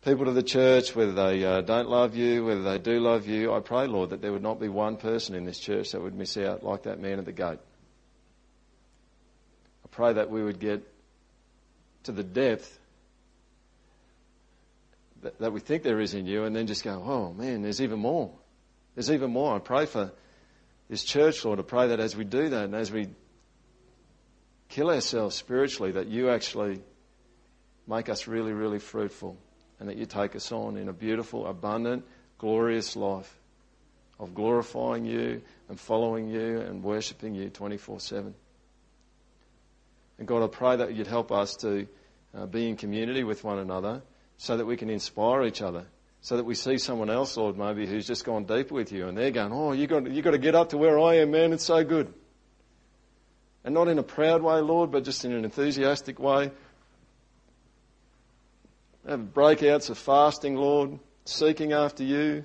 people 0.04 0.26
to 0.26 0.32
the 0.32 0.44
church, 0.44 0.96
whether 0.96 1.12
they 1.12 1.44
uh, 1.44 1.62
don't 1.62 1.90
love 1.90 2.16
you, 2.16 2.46
whether 2.46 2.62
they 2.64 2.78
do 2.78 3.00
love 3.00 3.28
you, 3.28 3.54
I 3.54 3.60
pray, 3.60 3.88
Lord, 3.88 4.12
that 4.12 4.22
there 4.22 4.32
would 4.32 4.44
not 4.44 4.60
be 4.60 4.70
one 4.70 4.98
person 4.98 5.36
in 5.36 5.44
this 5.44 5.60
church 5.60 5.92
that 5.92 6.02
would 6.02 6.16
miss 6.16 6.38
out 6.38 6.64
like 6.64 6.84
that 6.84 7.00
man 7.00 7.20
at 7.20 7.26
the 7.26 7.32
gate. 7.32 7.60
I 9.84 9.88
pray 9.90 10.14
that 10.14 10.30
we 10.30 10.44
would 10.44 10.60
get 10.60 10.88
to 12.04 12.12
the 12.12 12.24
depth 12.24 12.80
that, 15.24 15.40
that 15.40 15.52
we 15.52 15.60
think 15.60 15.84
there 15.84 16.00
is 16.00 16.14
in 16.14 16.26
you 16.26 16.44
and 16.44 16.56
then 16.56 16.68
just 16.68 16.84
go, 16.84 16.92
oh 16.92 17.34
man, 17.34 17.62
there's 17.62 17.82
even 17.82 18.00
more. 18.00 18.32
There's 18.96 19.12
even 19.12 19.32
more. 19.32 19.56
I 19.56 19.60
pray 19.60 19.86
for 19.86 20.12
this 20.90 21.04
church, 21.04 21.44
Lord. 21.44 21.60
I 21.60 21.64
pray 21.64 21.88
that 21.90 22.00
as 22.00 22.16
we 22.16 22.24
do 22.24 22.50
that 22.50 22.66
and 22.66 22.76
as 22.76 22.92
we 22.92 23.10
kill 24.70 24.90
ourselves 24.90 25.36
spiritually, 25.36 25.94
that 25.94 26.08
you 26.08 26.30
actually 26.30 26.82
make 27.88 28.10
us 28.10 28.28
really, 28.28 28.54
really 28.54 28.80
fruitful 28.80 29.38
and 29.80 29.90
that 29.90 29.98
you 29.98 30.06
take 30.06 30.36
us 30.36 30.52
on 30.52 30.78
in 30.78 30.90
a 30.90 30.94
beautiful, 30.94 31.48
abundant, 31.48 32.06
glorious 32.38 32.96
life 32.96 33.34
of 34.20 34.34
glorifying 34.34 35.06
you 35.06 35.42
and 35.70 35.80
following 35.80 36.30
you 36.30 36.60
and 36.60 36.84
worshipping 36.84 37.36
you 37.36 37.50
24 37.50 38.00
7. 38.00 38.34
And 40.20 40.28
God, 40.28 40.44
I 40.44 40.48
pray 40.48 40.76
that 40.78 40.96
you'd 40.96 41.08
help 41.08 41.32
us 41.32 41.56
to 41.58 41.88
uh, 42.36 42.46
be 42.48 42.68
in 42.68 42.76
community 42.76 43.24
with 43.24 43.44
one 43.44 43.60
another 43.60 44.02
so 44.38 44.58
that 44.58 44.66
we 44.66 44.78
can 44.78 44.90
inspire 44.90 45.44
each 45.44 45.62
other 45.62 45.86
so 46.22 46.36
that 46.38 46.44
we 46.44 46.56
see 46.56 46.78
someone 46.78 47.10
else, 47.10 47.38
Lord, 47.38 47.58
maybe 47.58 47.86
who's 47.86 48.08
just 48.08 48.26
gone 48.26 48.46
deeper 48.46 48.74
with 48.74 48.92
you, 48.92 49.08
and 49.08 49.18
they're 49.18 49.32
going, 49.32 49.54
"Oh, 49.54 49.72
you 49.72 49.88
got 49.88 50.10
you 50.10 50.22
got 50.22 50.32
to 50.32 50.38
get 50.38 50.56
up 50.56 50.70
to 50.70 50.78
where 50.78 51.00
I 51.00 51.20
am, 51.20 51.32
man. 51.32 51.54
It's 51.54 51.64
so 51.64 51.84
good." 51.84 52.14
And 53.64 53.74
not 53.74 53.88
in 53.88 53.98
a 53.98 54.04
proud 54.04 54.42
way, 54.42 54.60
Lord, 54.60 54.92
but 54.92 55.04
just 55.04 55.26
in 55.26 55.32
an 55.32 55.44
enthusiastic 55.44 56.20
way. 56.20 56.52
Have 59.08 59.34
breakouts 59.34 59.90
of 59.90 59.98
fasting, 59.98 60.58
Lord, 60.58 61.00
seeking 61.24 61.72
after 61.72 62.04
you, 62.04 62.44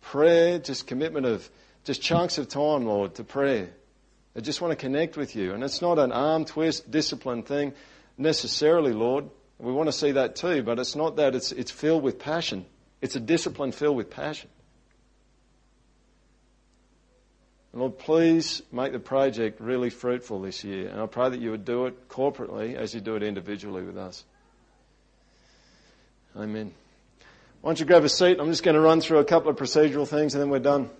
prayer, 0.00 0.60
just 0.60 0.86
commitment 0.86 1.26
of 1.26 1.50
just 1.82 2.00
chunks 2.00 2.38
of 2.38 2.46
time, 2.46 2.86
Lord, 2.86 3.16
to 3.16 3.24
prayer. 3.24 3.70
I 4.36 4.40
just 4.40 4.60
want 4.60 4.70
to 4.70 4.76
connect 4.76 5.16
with 5.16 5.34
you, 5.34 5.54
and 5.54 5.64
it's 5.64 5.82
not 5.82 5.98
an 5.98 6.12
arm 6.12 6.44
twist 6.44 6.88
discipline 6.88 7.42
thing 7.42 7.72
necessarily, 8.16 8.92
Lord. 8.92 9.24
We 9.58 9.72
want 9.72 9.88
to 9.88 9.92
see 9.92 10.12
that 10.12 10.36
too, 10.36 10.62
but 10.62 10.78
it's 10.78 10.94
not 10.94 11.16
that, 11.16 11.34
it's, 11.34 11.50
it's 11.50 11.72
filled 11.72 12.04
with 12.04 12.20
passion. 12.20 12.64
It's 13.00 13.16
a 13.16 13.20
discipline 13.20 13.72
filled 13.72 13.96
with 13.96 14.10
passion. 14.10 14.50
And 17.72 17.80
Lord, 17.80 17.98
please 17.98 18.62
make 18.70 18.92
the 18.92 19.00
project 19.00 19.60
really 19.60 19.90
fruitful 19.90 20.40
this 20.40 20.62
year. 20.62 20.88
And 20.88 21.00
I 21.00 21.06
pray 21.06 21.30
that 21.30 21.40
you 21.40 21.50
would 21.50 21.64
do 21.64 21.86
it 21.86 22.08
corporately 22.08 22.76
as 22.76 22.94
you 22.94 23.00
do 23.00 23.16
it 23.16 23.24
individually 23.24 23.82
with 23.82 23.96
us. 23.96 24.24
Amen. 26.36 26.72
Why 27.62 27.70
don't 27.70 27.80
you 27.80 27.86
grab 27.86 28.04
a 28.04 28.08
seat? 28.08 28.38
I'm 28.38 28.50
just 28.50 28.62
going 28.62 28.74
to 28.74 28.80
run 28.80 29.00
through 29.00 29.18
a 29.18 29.24
couple 29.24 29.50
of 29.50 29.56
procedural 29.56 30.06
things 30.06 30.34
and 30.34 30.42
then 30.42 30.50
we're 30.50 30.58
done. 30.58 30.90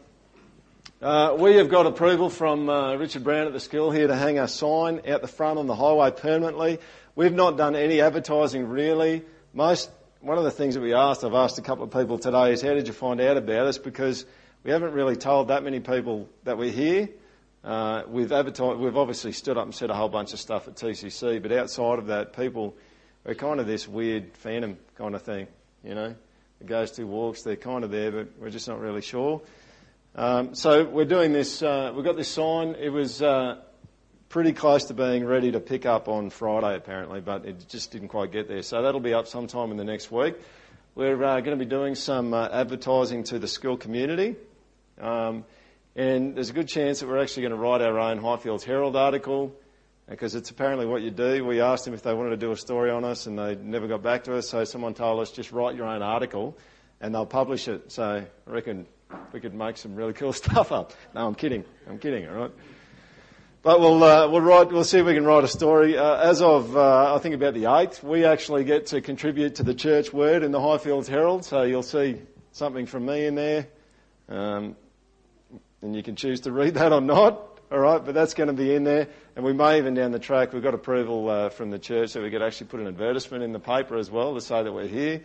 Uh, 1.00 1.36
we 1.38 1.56
have 1.56 1.68
got 1.68 1.86
approval 1.86 2.30
from 2.30 2.68
uh, 2.68 2.96
Richard 2.96 3.22
Brown 3.22 3.46
at 3.46 3.52
the 3.52 3.60
school 3.60 3.90
here 3.90 4.06
to 4.06 4.16
hang 4.16 4.38
a 4.38 4.48
sign 4.48 5.02
out 5.06 5.20
the 5.20 5.28
front 5.28 5.58
on 5.58 5.66
the 5.66 5.76
highway 5.76 6.10
permanently. 6.10 6.78
We've 7.14 7.32
not 7.32 7.56
done 7.56 7.76
any 7.76 8.00
advertising 8.00 8.68
really. 8.68 9.22
Most, 9.52 9.90
one 10.20 10.38
of 10.38 10.44
the 10.44 10.50
things 10.50 10.74
that 10.74 10.80
we 10.80 10.94
asked, 10.94 11.22
I've 11.22 11.34
asked 11.34 11.58
a 11.58 11.62
couple 11.62 11.84
of 11.84 11.92
people 11.92 12.18
today 12.18 12.52
is 12.52 12.62
how 12.62 12.74
did 12.74 12.86
you 12.86 12.94
find 12.94 13.20
out 13.20 13.36
about 13.36 13.66
us? 13.66 13.78
Because 13.78 14.24
we 14.64 14.70
haven't 14.70 14.92
really 14.92 15.16
told 15.16 15.48
that 15.48 15.62
many 15.62 15.78
people 15.78 16.28
that 16.44 16.56
we're 16.56 16.72
here. 16.72 17.10
Uh, 17.62 18.02
we've 18.08 18.30
we've 18.30 18.96
obviously 18.96 19.32
stood 19.32 19.58
up 19.58 19.64
and 19.64 19.74
said 19.74 19.90
a 19.90 19.94
whole 19.94 20.08
bunch 20.08 20.32
of 20.32 20.40
stuff 20.40 20.66
at 20.68 20.74
TCC, 20.74 21.40
but 21.40 21.52
outside 21.52 21.98
of 21.98 22.06
that, 22.06 22.34
people, 22.34 22.74
we're 23.28 23.34
kind 23.34 23.60
of 23.60 23.66
this 23.66 23.86
weird 23.86 24.34
phantom 24.38 24.78
kind 24.96 25.14
of 25.14 25.20
thing, 25.20 25.46
you 25.84 25.94
know. 25.94 26.14
It 26.62 26.66
goes 26.66 26.92
to 26.92 27.04
walks, 27.04 27.42
they're 27.42 27.56
kind 27.56 27.84
of 27.84 27.90
there, 27.90 28.10
but 28.10 28.28
we're 28.40 28.48
just 28.48 28.66
not 28.66 28.80
really 28.80 29.02
sure. 29.02 29.42
Um, 30.14 30.54
so 30.54 30.84
we're 30.86 31.04
doing 31.04 31.34
this, 31.34 31.62
uh, 31.62 31.92
we've 31.94 32.06
got 32.06 32.16
this 32.16 32.28
sign. 32.28 32.74
It 32.80 32.88
was, 32.88 33.20
uh, 33.20 33.60
pretty 34.30 34.54
close 34.54 34.84
to 34.86 34.94
being 34.94 35.26
ready 35.26 35.52
to 35.52 35.60
pick 35.60 35.84
up 35.84 36.08
on 36.08 36.30
Friday, 36.30 36.74
apparently, 36.74 37.20
but 37.20 37.44
it 37.44 37.68
just 37.68 37.90
didn't 37.90 38.08
quite 38.08 38.32
get 38.32 38.48
there. 38.48 38.62
So 38.62 38.80
that'll 38.80 38.98
be 38.98 39.12
up 39.12 39.26
sometime 39.26 39.72
in 39.72 39.76
the 39.76 39.84
next 39.84 40.10
week. 40.10 40.34
We're 40.94 41.22
uh, 41.22 41.40
going 41.40 41.58
to 41.58 41.62
be 41.62 41.68
doing 41.68 41.96
some 41.96 42.32
uh, 42.32 42.48
advertising 42.50 43.24
to 43.24 43.38
the 43.38 43.46
school 43.46 43.76
community. 43.76 44.36
Um, 44.98 45.44
and 45.94 46.34
there's 46.34 46.48
a 46.48 46.54
good 46.54 46.68
chance 46.68 47.00
that 47.00 47.08
we're 47.08 47.20
actually 47.20 47.42
going 47.42 47.52
to 47.52 47.58
write 47.58 47.82
our 47.82 47.98
own 47.98 48.20
Highfields 48.20 48.64
Herald 48.64 48.96
article 48.96 49.54
because 50.08 50.34
it's 50.34 50.50
apparently 50.50 50.86
what 50.86 51.02
you 51.02 51.10
do. 51.10 51.44
We 51.44 51.60
asked 51.60 51.84
them 51.84 51.94
if 51.94 52.02
they 52.02 52.14
wanted 52.14 52.30
to 52.30 52.36
do 52.36 52.50
a 52.50 52.56
story 52.56 52.90
on 52.90 53.04
us 53.04 53.26
and 53.26 53.38
they 53.38 53.56
never 53.56 53.86
got 53.86 54.02
back 54.02 54.24
to 54.24 54.36
us. 54.36 54.48
So 54.48 54.64
someone 54.64 54.94
told 54.94 55.20
us 55.20 55.30
just 55.30 55.52
write 55.52 55.76
your 55.76 55.86
own 55.86 56.02
article 56.02 56.56
and 57.00 57.14
they'll 57.14 57.26
publish 57.26 57.68
it. 57.68 57.92
So 57.92 58.26
I 58.46 58.50
reckon 58.50 58.86
we 59.32 59.40
could 59.40 59.54
make 59.54 59.76
some 59.76 59.94
really 59.94 60.12
cool 60.12 60.32
stuff 60.44 60.72
up. 60.72 60.92
No, 61.14 61.26
I'm 61.26 61.34
kidding. 61.34 61.64
I'm 61.88 61.98
kidding, 61.98 62.28
all 62.28 62.34
right? 62.34 62.50
But 63.62 63.80
we'll, 63.80 64.02
uh, 64.02 64.28
we'll, 64.28 64.40
write, 64.40 64.70
we'll 64.72 64.84
see 64.84 64.98
if 64.98 65.06
we 65.06 65.14
can 65.14 65.24
write 65.24 65.44
a 65.44 65.48
story. 65.48 65.98
Uh, 65.98 66.16
as 66.16 66.40
of, 66.40 66.76
uh, 66.76 67.14
I 67.14 67.18
think 67.18 67.34
about 67.34 67.54
the 67.54 67.64
8th, 67.64 68.02
we 68.02 68.24
actually 68.24 68.64
get 68.64 68.86
to 68.86 69.00
contribute 69.00 69.56
to 69.56 69.64
the 69.64 69.74
church 69.74 70.12
word 70.12 70.42
in 70.42 70.52
the 70.52 70.60
Highfields 70.60 71.08
Herald, 71.08 71.44
so 71.44 71.62
you'll 71.62 71.82
see 71.82 72.20
something 72.52 72.86
from 72.86 73.04
me 73.04 73.26
in 73.26 73.34
there. 73.34 73.66
Um, 74.28 74.76
and 75.82 75.94
you 75.94 76.02
can 76.02 76.14
choose 76.16 76.40
to 76.42 76.52
read 76.52 76.74
that 76.76 76.92
or 76.92 77.00
not, 77.00 77.60
alright, 77.70 78.04
but 78.04 78.14
that's 78.14 78.34
going 78.34 78.46
to 78.46 78.52
be 78.52 78.74
in 78.74 78.84
there. 78.84 79.08
And 79.38 79.46
we 79.46 79.52
may 79.52 79.78
even 79.78 79.94
down 79.94 80.10
the 80.10 80.18
track, 80.18 80.52
we've 80.52 80.64
got 80.64 80.74
approval 80.74 81.30
uh, 81.30 81.48
from 81.48 81.70
the 81.70 81.78
church 81.78 82.14
that 82.14 82.24
we 82.24 82.28
could 82.28 82.42
actually 82.42 82.66
put 82.66 82.80
an 82.80 82.88
advertisement 82.88 83.44
in 83.44 83.52
the 83.52 83.60
paper 83.60 83.96
as 83.96 84.10
well 84.10 84.34
to 84.34 84.40
say 84.40 84.64
that 84.64 84.72
we're 84.72 84.88
here. 84.88 85.22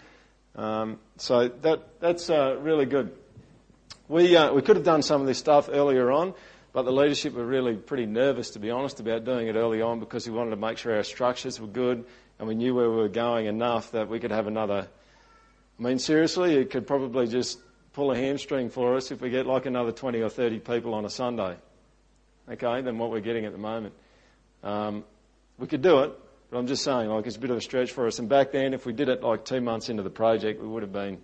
Um, 0.56 1.00
so 1.18 1.48
that, 1.48 2.00
that's 2.00 2.30
uh, 2.30 2.58
really 2.60 2.86
good. 2.86 3.12
We, 4.08 4.38
uh, 4.38 4.54
we 4.54 4.62
could 4.62 4.76
have 4.76 4.86
done 4.86 5.02
some 5.02 5.22
of 5.22 5.26
this 5.26 5.40
stuff 5.40 5.68
earlier 5.68 6.12
on. 6.12 6.36
But 6.74 6.84
the 6.84 6.92
leadership 6.92 7.34
were 7.34 7.44
really 7.44 7.76
pretty 7.76 8.06
nervous, 8.06 8.52
to 8.52 8.60
be 8.60 8.70
honest, 8.70 9.00
about 9.00 9.26
doing 9.26 9.48
it 9.48 9.56
early 9.56 9.82
on 9.82 10.00
because 10.00 10.30
we 10.30 10.36
wanted 10.36 10.52
to 10.52 10.58
make 10.58 10.78
sure 10.78 10.96
our 10.96 11.02
structures 11.02 11.60
were 11.60 11.66
good 11.66 12.06
and 12.38 12.48
we 12.48 12.54
knew 12.54 12.76
where 12.76 12.92
we 12.92 12.98
were 12.98 13.10
going 13.10 13.48
enough 13.48 13.94
that 13.94 14.10
we 14.10 14.20
could 14.20 14.30
have 14.30 14.46
another. 14.46 14.88
I 15.80 15.82
mean, 15.82 15.98
seriously, 15.98 16.54
it 16.54 16.70
could 16.70 16.86
probably 16.86 17.26
just 17.26 17.58
pull 17.94 18.12
a 18.12 18.16
hamstring 18.16 18.70
for 18.70 18.96
us 18.96 19.10
if 19.10 19.22
we 19.22 19.32
get 19.32 19.48
like 19.48 19.66
another 19.66 19.92
20 19.92 20.22
or 20.22 20.30
30 20.30 20.60
people 20.60 20.94
on 20.94 21.04
a 21.04 21.10
Sunday, 21.10 21.56
okay, 22.48 22.82
than 22.82 23.00
what 23.00 23.10
we're 23.10 23.20
getting 23.20 23.46
at 23.46 23.54
the 23.54 23.58
moment. 23.58 23.96
Um, 24.64 25.04
we 25.58 25.68
could 25.68 25.82
do 25.82 26.00
it, 26.00 26.12
but 26.50 26.58
I'm 26.58 26.68
just 26.68 26.84
saying, 26.84 27.10
like, 27.10 27.28
it's 27.28 27.36
a 27.36 27.40
bit 27.40 27.52
of 27.52 27.58
a 27.58 27.62
stretch 27.62 27.92
for 27.92 28.08
us. 28.08 28.20
And 28.20 28.30
back 28.30 28.52
then, 28.52 28.74
if 28.74 28.86
we 28.86 28.94
did 28.94 29.10
it 29.10 29.22
like 29.22 29.46
two 29.46 29.62
months 29.62 29.90
into 29.90 30.04
the 30.04 30.10
project, 30.10 30.62
we 30.62 30.68
would 30.68 30.84
have 30.84 30.94
been 30.94 31.20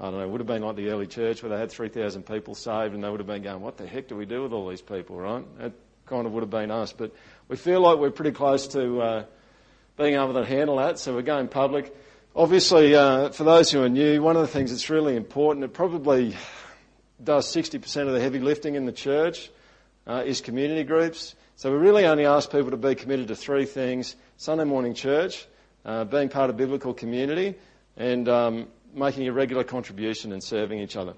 I 0.00 0.04
don't 0.04 0.18
know, 0.18 0.28
would 0.28 0.40
have 0.40 0.46
been 0.46 0.62
like 0.62 0.76
the 0.76 0.88
early 0.88 1.06
church 1.06 1.42
where 1.42 1.50
they 1.50 1.58
had 1.58 1.70
3,000 1.70 2.22
people 2.22 2.54
saved 2.54 2.94
and 2.94 3.04
they 3.04 3.10
would 3.10 3.20
have 3.20 3.26
been 3.26 3.42
going, 3.42 3.60
what 3.60 3.76
the 3.76 3.86
heck 3.86 4.08
do 4.08 4.16
we 4.16 4.24
do 4.24 4.42
with 4.42 4.52
all 4.52 4.66
these 4.66 4.80
people, 4.80 5.16
right? 5.16 5.44
That 5.58 5.72
kind 6.06 6.26
of 6.26 6.32
would 6.32 6.42
have 6.42 6.48
been 6.48 6.70
us. 6.70 6.94
But 6.94 7.14
we 7.48 7.56
feel 7.56 7.82
like 7.82 7.98
we're 7.98 8.10
pretty 8.10 8.30
close 8.30 8.66
to 8.68 9.02
uh, 9.02 9.24
being 9.98 10.14
able 10.14 10.32
to 10.32 10.44
handle 10.46 10.76
that, 10.76 10.98
so 10.98 11.14
we're 11.14 11.20
going 11.20 11.48
public. 11.48 11.94
Obviously, 12.34 12.94
uh, 12.94 13.28
for 13.28 13.44
those 13.44 13.70
who 13.70 13.82
are 13.82 13.90
new, 13.90 14.22
one 14.22 14.36
of 14.36 14.42
the 14.42 14.48
things 14.48 14.70
that's 14.70 14.88
really 14.88 15.16
important, 15.16 15.66
it 15.66 15.74
probably 15.74 16.34
does 17.22 17.54
60% 17.54 18.06
of 18.06 18.14
the 18.14 18.20
heavy 18.20 18.38
lifting 18.38 18.76
in 18.76 18.86
the 18.86 18.92
church, 18.92 19.50
uh, 20.06 20.22
is 20.24 20.40
community 20.40 20.82
groups. 20.82 21.34
So 21.60 21.70
we 21.70 21.76
really 21.76 22.06
only 22.06 22.24
ask 22.24 22.50
people 22.50 22.70
to 22.70 22.78
be 22.78 22.94
committed 22.94 23.28
to 23.28 23.36
three 23.36 23.66
things 23.66 24.16
Sunday 24.38 24.64
morning 24.64 24.94
church, 24.94 25.46
uh, 25.84 26.04
being 26.04 26.30
part 26.30 26.48
of 26.48 26.56
biblical 26.56 26.94
community, 26.94 27.54
and 27.98 28.26
um, 28.30 28.68
making 28.94 29.28
a 29.28 29.32
regular 29.34 29.62
contribution 29.62 30.32
and 30.32 30.42
serving 30.42 30.78
each 30.78 30.96
other. 30.96 31.12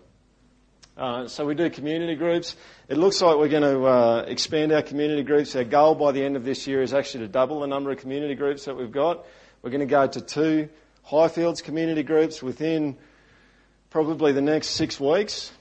Uh, 0.97 1.29
so 1.29 1.47
we 1.47 1.55
do 1.55 1.71
community 1.71 2.17
groups. 2.17 2.57
It 2.89 2.97
looks 2.97 3.23
like 3.23 3.37
we're 3.37 3.51
going 3.51 3.63
to 3.63 3.85
uh, 3.85 4.25
expand 4.27 4.73
our 4.73 4.83
community 4.83 5.23
groups. 5.23 5.55
Our 5.55 5.63
goal 5.63 5.95
by 5.95 6.11
the 6.11 6.25
end 6.25 6.35
of 6.35 6.45
this 6.45 6.67
year 6.67 6.83
is 6.83 6.93
actually 6.93 7.25
to 7.27 7.29
double 7.29 7.61
the 7.61 7.69
number 7.69 7.93
of 7.93 7.99
community 7.99 8.35
groups 8.35 8.65
that 8.65 8.77
we've 8.77 8.91
got. 8.91 9.25
We're 9.63 9.71
going 9.71 9.79
to 9.79 9.87
go 9.87 10.09
to 10.09 10.21
two 10.21 10.69
Highfields 11.09 11.63
community 11.63 12.03
groups 12.03 12.43
within 12.43 12.97
probably 13.91 14.33
the 14.33 14.43
next 14.43 14.71
six 14.71 14.99
weeks. 14.99 15.53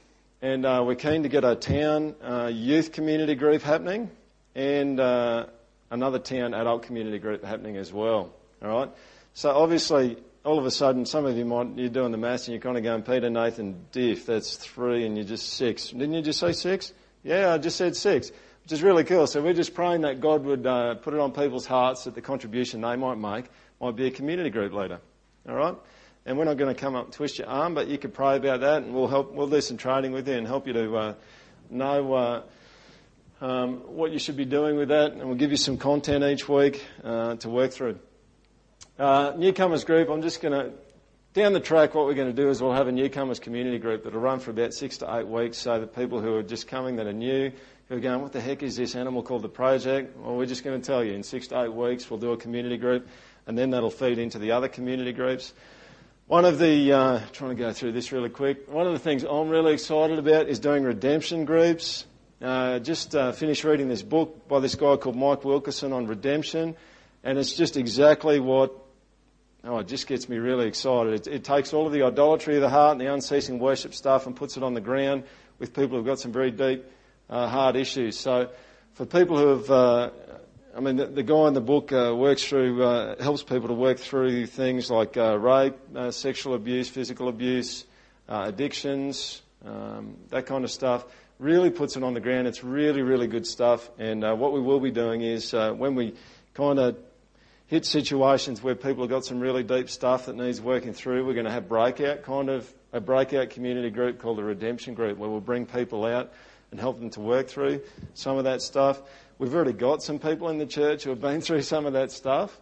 And 0.41 0.65
uh, 0.65 0.81
we're 0.83 0.95
keen 0.95 1.21
to 1.21 1.29
get 1.29 1.43
a 1.43 1.53
town 1.55 2.15
uh, 2.23 2.49
youth 2.51 2.93
community 2.93 3.35
group 3.35 3.61
happening 3.61 4.09
and 4.55 4.99
uh, 4.99 5.45
another 5.89 6.19
town 6.19 6.53
adult 6.53 6.83
community 6.83 7.19
group 7.19 7.43
happening 7.43 7.77
as 7.77 7.91
well. 7.91 8.33
All 8.63 8.69
right. 8.69 8.89
So 9.33 9.49
obviously, 9.51 10.17
all 10.43 10.57
of 10.57 10.65
a 10.65 10.71
sudden, 10.71 11.05
some 11.05 11.25
of 11.25 11.37
you 11.37 11.45
might, 11.45 11.75
you're 11.75 11.89
doing 11.89 12.11
the 12.11 12.17
maths 12.17 12.47
and 12.47 12.53
you're 12.53 12.61
kind 12.61 12.77
of 12.77 12.83
going, 12.83 13.03
Peter, 13.03 13.29
Nathan, 13.29 13.85
Diff, 13.91 14.25
that's 14.25 14.55
three 14.55 15.05
and 15.05 15.15
you're 15.15 15.25
just 15.25 15.53
six. 15.53 15.89
Didn't 15.89 16.13
you 16.13 16.21
just 16.21 16.39
say 16.39 16.53
six? 16.53 16.93
Yeah, 17.23 17.53
I 17.53 17.57
just 17.57 17.77
said 17.77 17.95
six, 17.95 18.31
which 18.63 18.71
is 18.71 18.81
really 18.81 19.03
cool. 19.03 19.27
So 19.27 19.41
we're 19.41 19.53
just 19.53 19.73
praying 19.73 20.01
that 20.01 20.19
God 20.19 20.43
would 20.43 20.65
uh, 20.65 20.95
put 20.95 21.13
it 21.13 21.19
on 21.19 21.31
people's 21.31 21.65
hearts 21.65 22.05
that 22.05 22.15
the 22.15 22.21
contribution 22.21 22.81
they 22.81 22.95
might 22.95 23.17
make 23.17 23.45
might 23.79 23.95
be 23.95 24.07
a 24.07 24.11
community 24.11 24.49
group 24.49 24.73
leader. 24.73 24.99
All 25.47 25.55
right? 25.55 25.75
And 26.25 26.37
we're 26.37 26.45
not 26.45 26.57
going 26.57 26.73
to 26.73 26.79
come 26.79 26.95
up 26.95 27.05
and 27.05 27.13
twist 27.13 27.39
your 27.39 27.47
arm, 27.47 27.73
but 27.73 27.87
you 27.87 27.97
could 27.97 28.13
pray 28.13 28.37
about 28.37 28.61
that 28.61 28.83
and 28.83 28.93
we'll 28.93 29.07
help, 29.07 29.33
we'll 29.33 29.47
do 29.47 29.61
some 29.61 29.77
training 29.77 30.11
with 30.11 30.27
you 30.27 30.35
and 30.35 30.47
help 30.47 30.67
you 30.67 30.73
to 30.73 30.95
uh, 30.95 31.13
know 31.69 32.13
uh, 32.13 32.41
um, 33.41 33.77
what 33.95 34.11
you 34.11 34.19
should 34.19 34.37
be 34.37 34.45
doing 34.45 34.77
with 34.77 34.89
that. 34.89 35.13
And 35.13 35.23
we'll 35.23 35.35
give 35.35 35.51
you 35.51 35.57
some 35.57 35.77
content 35.77 36.23
each 36.23 36.47
week 36.47 36.85
uh, 37.03 37.35
to 37.37 37.49
work 37.49 37.71
through. 37.71 37.99
Uh, 38.97 39.33
newcomers 39.35 39.83
group, 39.83 40.09
I'm 40.09 40.21
just 40.21 40.41
going 40.41 40.53
to, 40.53 40.73
down 41.33 41.53
the 41.53 41.59
track, 41.59 41.95
what 41.95 42.05
we're 42.05 42.13
going 42.13 42.33
to 42.33 42.41
do 42.41 42.49
is 42.49 42.61
we'll 42.61 42.73
have 42.73 42.87
a 42.87 42.91
newcomers 42.91 43.39
community 43.39 43.79
group 43.79 44.03
that'll 44.03 44.19
run 44.19 44.39
for 44.39 44.51
about 44.51 44.73
six 44.73 44.99
to 44.99 45.17
eight 45.17 45.27
weeks 45.27 45.57
so 45.57 45.79
that 45.79 45.95
people 45.95 46.21
who 46.21 46.35
are 46.35 46.43
just 46.43 46.67
coming 46.67 46.97
that 46.97 47.07
are 47.07 47.13
new, 47.13 47.51
who 47.89 47.97
are 47.97 47.99
going, 47.99 48.21
what 48.21 48.31
the 48.31 48.41
heck 48.41 48.61
is 48.61 48.75
this 48.75 48.95
animal 48.95 49.23
called 49.23 49.41
the 49.41 49.49
project? 49.49 50.15
Well, 50.17 50.35
we're 50.35 50.45
just 50.45 50.63
going 50.63 50.79
to 50.79 50.85
tell 50.85 51.03
you 51.03 51.13
in 51.13 51.23
six 51.23 51.47
to 51.47 51.63
eight 51.63 51.73
weeks 51.73 52.09
we'll 52.09 52.19
do 52.19 52.31
a 52.31 52.37
community 52.37 52.77
group 52.77 53.07
and 53.47 53.57
then 53.57 53.71
that'll 53.71 53.89
feed 53.89 54.19
into 54.19 54.37
the 54.37 54.51
other 54.51 54.67
community 54.67 55.13
groups. 55.13 55.51
One 56.27 56.45
of 56.45 56.59
the, 56.59 56.93
uh, 56.93 57.19
trying 57.31 57.49
to 57.49 57.61
go 57.61 57.73
through 57.73 57.93
this 57.93 58.11
really 58.11 58.29
quick, 58.29 58.71
one 58.71 58.85
of 58.85 58.93
the 58.93 58.99
things 58.99 59.23
I'm 59.23 59.49
really 59.49 59.73
excited 59.73 60.19
about 60.19 60.47
is 60.47 60.59
doing 60.59 60.83
redemption 60.83 61.45
groups. 61.45 62.05
Uh, 62.41 62.79
just 62.79 63.15
uh, 63.15 63.31
finished 63.31 63.63
reading 63.63 63.87
this 63.87 64.01
book 64.01 64.47
by 64.47 64.59
this 64.59 64.73
guy 64.75 64.95
called 64.97 65.15
Mike 65.15 65.45
Wilkerson 65.45 65.93
on 65.93 66.07
redemption, 66.07 66.75
and 67.23 67.37
it's 67.37 67.53
just 67.53 67.77
exactly 67.77 68.39
what 68.39 68.73
Oh, 69.63 69.77
it 69.77 69.87
just 69.87 70.07
gets 70.07 70.27
me 70.27 70.37
really 70.37 70.65
excited. 70.65 71.13
It, 71.13 71.27
it, 71.27 71.43
takes 71.43 71.71
all 71.71 71.85
of 71.85 71.93
the 71.93 72.01
idolatry 72.01 72.55
of 72.55 72.61
the 72.61 72.69
heart 72.69 72.93
and 72.93 73.01
the 73.01 73.13
unceasing 73.13 73.59
worship 73.59 73.93
stuff 73.93 74.25
and 74.25 74.35
puts 74.35 74.57
it 74.57 74.63
on 74.63 74.73
the 74.73 74.81
ground 74.81 75.23
with 75.59 75.71
people 75.71 75.97
who've 75.97 76.05
got 76.05 76.17
some 76.17 76.31
very 76.31 76.49
deep, 76.49 76.83
uh, 77.29 77.47
hard 77.47 77.75
issues. 77.75 78.17
So, 78.17 78.49
for 78.93 79.05
people 79.05 79.37
who 79.37 79.47
have, 79.49 79.69
uh, 79.69 80.09
I 80.75 80.79
mean, 80.79 80.95
the, 80.95 81.05
the, 81.05 81.21
guy 81.21 81.47
in 81.47 81.53
the 81.53 81.61
book 81.61 81.93
uh, 81.93 82.11
works 82.15 82.43
through, 82.43 82.83
uh, 82.83 83.21
helps 83.21 83.43
people 83.43 83.67
to 83.67 83.75
work 83.75 83.99
through 83.99 84.47
things 84.47 84.89
like 84.89 85.15
uh, 85.15 85.37
rape, 85.37 85.75
uh, 85.95 86.09
sexual 86.09 86.55
abuse, 86.55 86.89
physical 86.89 87.27
abuse, 87.27 87.85
addictions, 88.27 89.43
um, 89.63 90.17
that 90.29 90.47
kind 90.47 90.63
of 90.63 90.71
stuff. 90.71 91.05
Really 91.41 91.71
puts 91.71 91.97
it 91.97 92.03
on 92.03 92.13
the 92.13 92.19
ground. 92.19 92.47
It's 92.47 92.63
really, 92.63 93.01
really 93.01 93.25
good 93.25 93.47
stuff. 93.47 93.89
And 93.97 94.21
what 94.39 94.53
we 94.53 94.61
will 94.61 94.79
be 94.79 94.91
doing 94.91 95.21
is 95.21 95.53
when 95.53 95.95
we 95.95 96.13
kind 96.53 96.77
of 96.77 96.97
hit 97.65 97.83
situations 97.83 98.61
where 98.61 98.75
people 98.75 99.03
have 99.03 99.09
got 99.09 99.25
some 99.25 99.39
really 99.39 99.63
deep 99.63 99.89
stuff 99.89 100.27
that 100.27 100.35
needs 100.35 100.61
working 100.61 100.93
through, 100.93 101.25
we're 101.25 101.33
going 101.33 101.47
to 101.47 101.51
have 101.51 101.67
breakout 101.67 102.21
kind 102.21 102.47
of 102.47 102.71
a 102.93 103.01
breakout 103.01 103.49
community 103.49 103.89
group 103.89 104.19
called 104.19 104.37
the 104.37 104.43
Redemption 104.43 104.93
Group, 104.93 105.17
where 105.17 105.31
we'll 105.31 105.39
bring 105.39 105.65
people 105.65 106.05
out 106.05 106.31
and 106.69 106.79
help 106.79 106.99
them 106.99 107.09
to 107.09 107.21
work 107.21 107.47
through 107.47 107.81
some 108.13 108.37
of 108.37 108.43
that 108.43 108.61
stuff. 108.61 109.01
We've 109.39 109.55
already 109.55 109.73
got 109.73 110.03
some 110.03 110.19
people 110.19 110.49
in 110.49 110.59
the 110.59 110.67
church 110.67 111.05
who 111.05 111.09
have 111.09 111.21
been 111.21 111.41
through 111.41 111.63
some 111.63 111.87
of 111.87 111.93
that 111.93 112.11
stuff, 112.11 112.55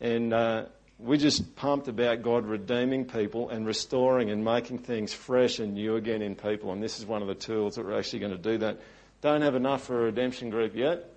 and 0.00 0.32
uh, 0.32 0.64
we're 1.02 1.18
just 1.18 1.56
pumped 1.56 1.88
about 1.88 2.22
God 2.22 2.46
redeeming 2.46 3.04
people 3.04 3.50
and 3.50 3.66
restoring 3.66 4.30
and 4.30 4.44
making 4.44 4.78
things 4.78 5.12
fresh 5.12 5.58
and 5.58 5.74
new 5.74 5.96
again 5.96 6.22
in 6.22 6.36
people. 6.36 6.72
And 6.72 6.82
this 6.82 6.98
is 7.00 7.06
one 7.06 7.22
of 7.22 7.28
the 7.28 7.34
tools 7.34 7.74
that 7.74 7.84
we're 7.84 7.98
actually 7.98 8.20
going 8.20 8.32
to 8.32 8.38
do 8.38 8.58
that. 8.58 8.80
Don't 9.20 9.42
have 9.42 9.56
enough 9.56 9.84
for 9.84 10.00
a 10.00 10.04
redemption 10.04 10.50
group 10.50 10.76
yet, 10.76 11.10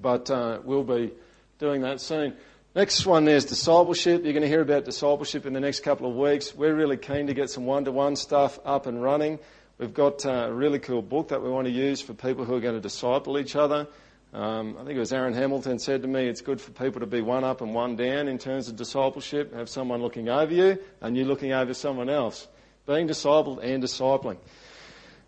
but 0.00 0.30
uh, 0.30 0.60
we'll 0.62 0.84
be 0.84 1.12
doing 1.58 1.82
that 1.82 2.00
soon. 2.00 2.34
Next 2.76 3.04
one 3.04 3.24
there's 3.24 3.44
discipleship. 3.44 4.24
You're 4.24 4.32
going 4.32 4.42
to 4.42 4.48
hear 4.48 4.62
about 4.62 4.84
discipleship 4.84 5.44
in 5.46 5.52
the 5.52 5.60
next 5.60 5.80
couple 5.80 6.08
of 6.08 6.16
weeks. 6.16 6.54
We're 6.54 6.74
really 6.74 6.96
keen 6.96 7.26
to 7.26 7.34
get 7.34 7.50
some 7.50 7.66
one-to-one 7.66 8.16
stuff 8.16 8.58
up 8.64 8.86
and 8.86 9.02
running. 9.02 9.38
We've 9.78 9.94
got 9.94 10.24
uh, 10.24 10.46
a 10.48 10.52
really 10.52 10.78
cool 10.78 11.02
book 11.02 11.28
that 11.28 11.42
we 11.42 11.50
want 11.50 11.66
to 11.66 11.72
use 11.72 12.00
for 12.00 12.14
people 12.14 12.44
who 12.44 12.54
are 12.54 12.60
going 12.60 12.76
to 12.76 12.80
disciple 12.80 13.38
each 13.38 13.56
other. 13.56 13.88
Um, 14.34 14.76
I 14.80 14.84
think 14.84 14.96
it 14.96 14.98
was 14.98 15.12
Aaron 15.12 15.32
Hamilton 15.32 15.78
said 15.78 16.02
to 16.02 16.08
me, 16.08 16.26
it's 16.26 16.40
good 16.40 16.60
for 16.60 16.72
people 16.72 16.98
to 17.00 17.06
be 17.06 17.20
one 17.20 17.44
up 17.44 17.60
and 17.60 17.72
one 17.72 17.94
down 17.94 18.26
in 18.26 18.36
terms 18.36 18.68
of 18.68 18.74
discipleship. 18.74 19.54
Have 19.54 19.68
someone 19.68 20.02
looking 20.02 20.28
over 20.28 20.52
you 20.52 20.78
and 21.00 21.16
you 21.16 21.24
looking 21.24 21.52
over 21.52 21.72
someone 21.72 22.10
else. 22.10 22.48
Being 22.84 23.06
discipled 23.06 23.62
and 23.62 23.80
discipling. 23.80 24.38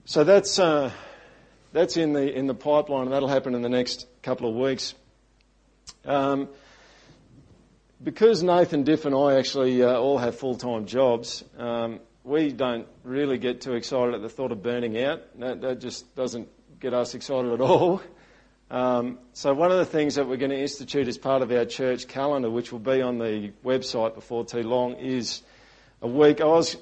So 0.06 0.24
that's 0.24 0.58
uh, 0.58 0.90
that's 1.72 1.96
in 1.96 2.14
the 2.14 2.36
in 2.36 2.48
the 2.48 2.54
pipeline, 2.54 3.02
and 3.02 3.12
that'll 3.12 3.28
happen 3.28 3.54
in 3.54 3.62
the 3.62 3.68
next 3.68 4.08
couple 4.22 4.50
of 4.50 4.56
weeks. 4.56 4.94
Um, 6.04 6.48
because 8.02 8.42
Nathan, 8.42 8.82
Diff, 8.82 9.04
and 9.04 9.14
I 9.14 9.38
actually 9.38 9.84
uh, 9.84 9.94
all 9.94 10.18
have 10.18 10.36
full 10.36 10.56
time 10.56 10.84
jobs, 10.84 11.44
um, 11.56 12.00
we 12.24 12.50
don't 12.50 12.88
really 13.04 13.38
get 13.38 13.60
too 13.60 13.74
excited 13.74 14.14
at 14.14 14.22
the 14.22 14.28
thought 14.28 14.50
of 14.50 14.64
burning 14.64 15.00
out. 15.00 15.22
That, 15.38 15.60
that 15.60 15.80
just 15.80 16.12
doesn't 16.16 16.48
get 16.80 16.92
us 16.92 17.14
excited 17.14 17.52
at 17.52 17.60
all. 17.60 18.02
Um, 18.70 19.18
so, 19.32 19.54
one 19.54 19.70
of 19.70 19.78
the 19.78 19.84
things 19.84 20.16
that 20.16 20.26
we're 20.26 20.38
going 20.38 20.50
to 20.50 20.58
institute 20.58 21.06
as 21.06 21.18
part 21.18 21.42
of 21.42 21.52
our 21.52 21.64
church 21.64 22.08
calendar, 22.08 22.50
which 22.50 22.72
will 22.72 22.80
be 22.80 23.00
on 23.00 23.18
the 23.18 23.52
website 23.64 24.14
before 24.14 24.44
too 24.44 24.62
long, 24.62 24.94
is 24.94 25.42
a 26.02 26.08
week. 26.08 26.40
I 26.40 26.46
was, 26.46 26.76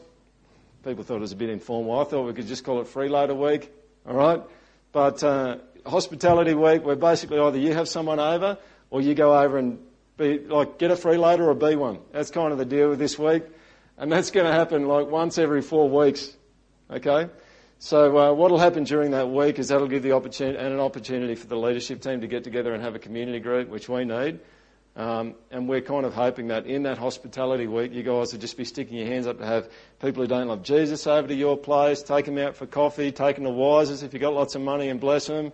people 0.82 1.04
thought 1.04 1.16
it 1.16 1.20
was 1.20 1.32
a 1.32 1.36
bit 1.36 1.50
informal. 1.50 2.00
I 2.00 2.04
thought 2.04 2.26
we 2.26 2.32
could 2.32 2.46
just 2.46 2.64
call 2.64 2.80
it 2.80 2.86
freeloader 2.86 3.36
week, 3.36 3.70
all 4.06 4.14
right? 4.14 4.42
But 4.92 5.22
uh, 5.22 5.58
hospitality 5.84 6.54
week, 6.54 6.86
where 6.86 6.96
basically 6.96 7.38
either 7.38 7.58
you 7.58 7.74
have 7.74 7.88
someone 7.88 8.18
over 8.18 8.56
or 8.88 9.02
you 9.02 9.14
go 9.14 9.38
over 9.38 9.58
and 9.58 9.78
be 10.16 10.38
like 10.38 10.78
get 10.78 10.90
a 10.90 10.94
freeloader 10.94 11.40
or 11.40 11.54
be 11.54 11.76
one. 11.76 11.98
That's 12.12 12.30
kind 12.30 12.50
of 12.50 12.58
the 12.58 12.64
deal 12.64 12.88
with 12.88 12.98
this 12.98 13.18
week, 13.18 13.42
and 13.98 14.10
that's 14.10 14.30
going 14.30 14.46
to 14.46 14.52
happen 14.52 14.86
like 14.86 15.08
once 15.08 15.36
every 15.36 15.60
four 15.60 15.90
weeks. 15.90 16.32
Okay, 16.90 17.28
so 17.78 18.16
uh, 18.16 18.32
what 18.32 18.50
will 18.50 18.58
happen 18.58 18.84
during 18.84 19.10
that 19.10 19.30
week 19.30 19.58
is 19.58 19.68
that'll 19.68 19.88
give 19.88 20.02
the 20.02 20.12
opportunity 20.12 20.58
and 20.58 20.72
an 20.72 20.80
opportunity 20.80 21.34
for 21.34 21.46
the 21.46 21.56
leadership 21.56 22.00
team 22.00 22.20
to 22.20 22.26
get 22.26 22.44
together 22.44 22.72
and 22.72 22.82
have 22.82 22.94
a 22.94 22.98
community 22.98 23.40
group, 23.40 23.68
which 23.68 23.88
we 23.88 24.04
need. 24.04 24.40
Um, 24.96 25.34
and 25.50 25.68
we're 25.68 25.80
kind 25.80 26.06
of 26.06 26.14
hoping 26.14 26.48
that 26.48 26.66
in 26.66 26.84
that 26.84 26.98
hospitality 26.98 27.66
week, 27.66 27.92
you 27.92 28.04
guys 28.04 28.32
will 28.32 28.40
just 28.40 28.56
be 28.56 28.64
sticking 28.64 28.96
your 28.96 29.08
hands 29.08 29.26
up 29.26 29.38
to 29.38 29.46
have 29.46 29.68
people 30.00 30.22
who 30.22 30.28
don't 30.28 30.46
love 30.46 30.62
Jesus 30.62 31.06
over 31.06 31.26
to 31.26 31.34
your 31.34 31.56
place, 31.56 32.02
take 32.02 32.26
them 32.26 32.38
out 32.38 32.54
for 32.54 32.66
coffee, 32.66 33.10
take 33.10 33.36
them 33.36 33.44
to 33.44 33.50
Wises 33.50 34.04
if 34.04 34.12
you've 34.12 34.22
got 34.22 34.34
lots 34.34 34.54
of 34.54 34.62
money 34.62 34.88
and 34.88 35.00
bless 35.00 35.26
them. 35.26 35.50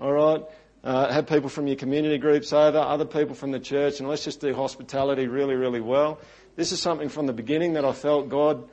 All 0.00 0.12
right. 0.12 0.42
Uh, 0.82 1.12
have 1.12 1.26
people 1.26 1.48
from 1.48 1.66
your 1.66 1.76
community 1.76 2.18
groups 2.18 2.52
over, 2.52 2.78
other 2.78 3.04
people 3.04 3.34
from 3.34 3.52
the 3.52 3.60
church, 3.60 4.00
and 4.00 4.08
let's 4.08 4.24
just 4.24 4.40
do 4.40 4.54
hospitality 4.54 5.28
really, 5.28 5.54
really 5.54 5.80
well. 5.80 6.18
This 6.56 6.72
is 6.72 6.80
something 6.80 7.10
from 7.10 7.26
the 7.26 7.32
beginning 7.32 7.74
that 7.74 7.84
I 7.84 7.92
felt 7.92 8.28
God 8.28 8.68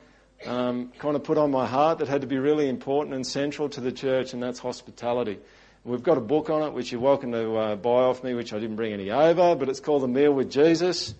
um, 0.46 0.92
kind 0.98 1.16
of 1.16 1.24
put 1.24 1.38
on 1.38 1.50
my 1.50 1.66
heart 1.66 1.98
that 1.98 2.08
had 2.08 2.20
to 2.20 2.26
be 2.26 2.38
really 2.38 2.68
important 2.68 3.14
and 3.14 3.26
central 3.26 3.68
to 3.70 3.80
the 3.80 3.92
church, 3.92 4.32
and 4.32 4.42
that's 4.42 4.58
hospitality. 4.58 5.38
We've 5.84 6.02
got 6.02 6.18
a 6.18 6.20
book 6.20 6.50
on 6.50 6.62
it 6.62 6.72
which 6.72 6.92
you're 6.92 7.00
welcome 7.00 7.32
to 7.32 7.56
uh, 7.56 7.76
buy 7.76 8.02
off 8.02 8.22
me, 8.22 8.34
which 8.34 8.52
I 8.52 8.58
didn't 8.58 8.76
bring 8.76 8.92
any 8.92 9.10
over, 9.10 9.54
but 9.54 9.68
it's 9.68 9.80
called 9.80 10.02
The 10.02 10.08
Meal 10.08 10.32
with 10.32 10.50
Jesus. 10.50 11.14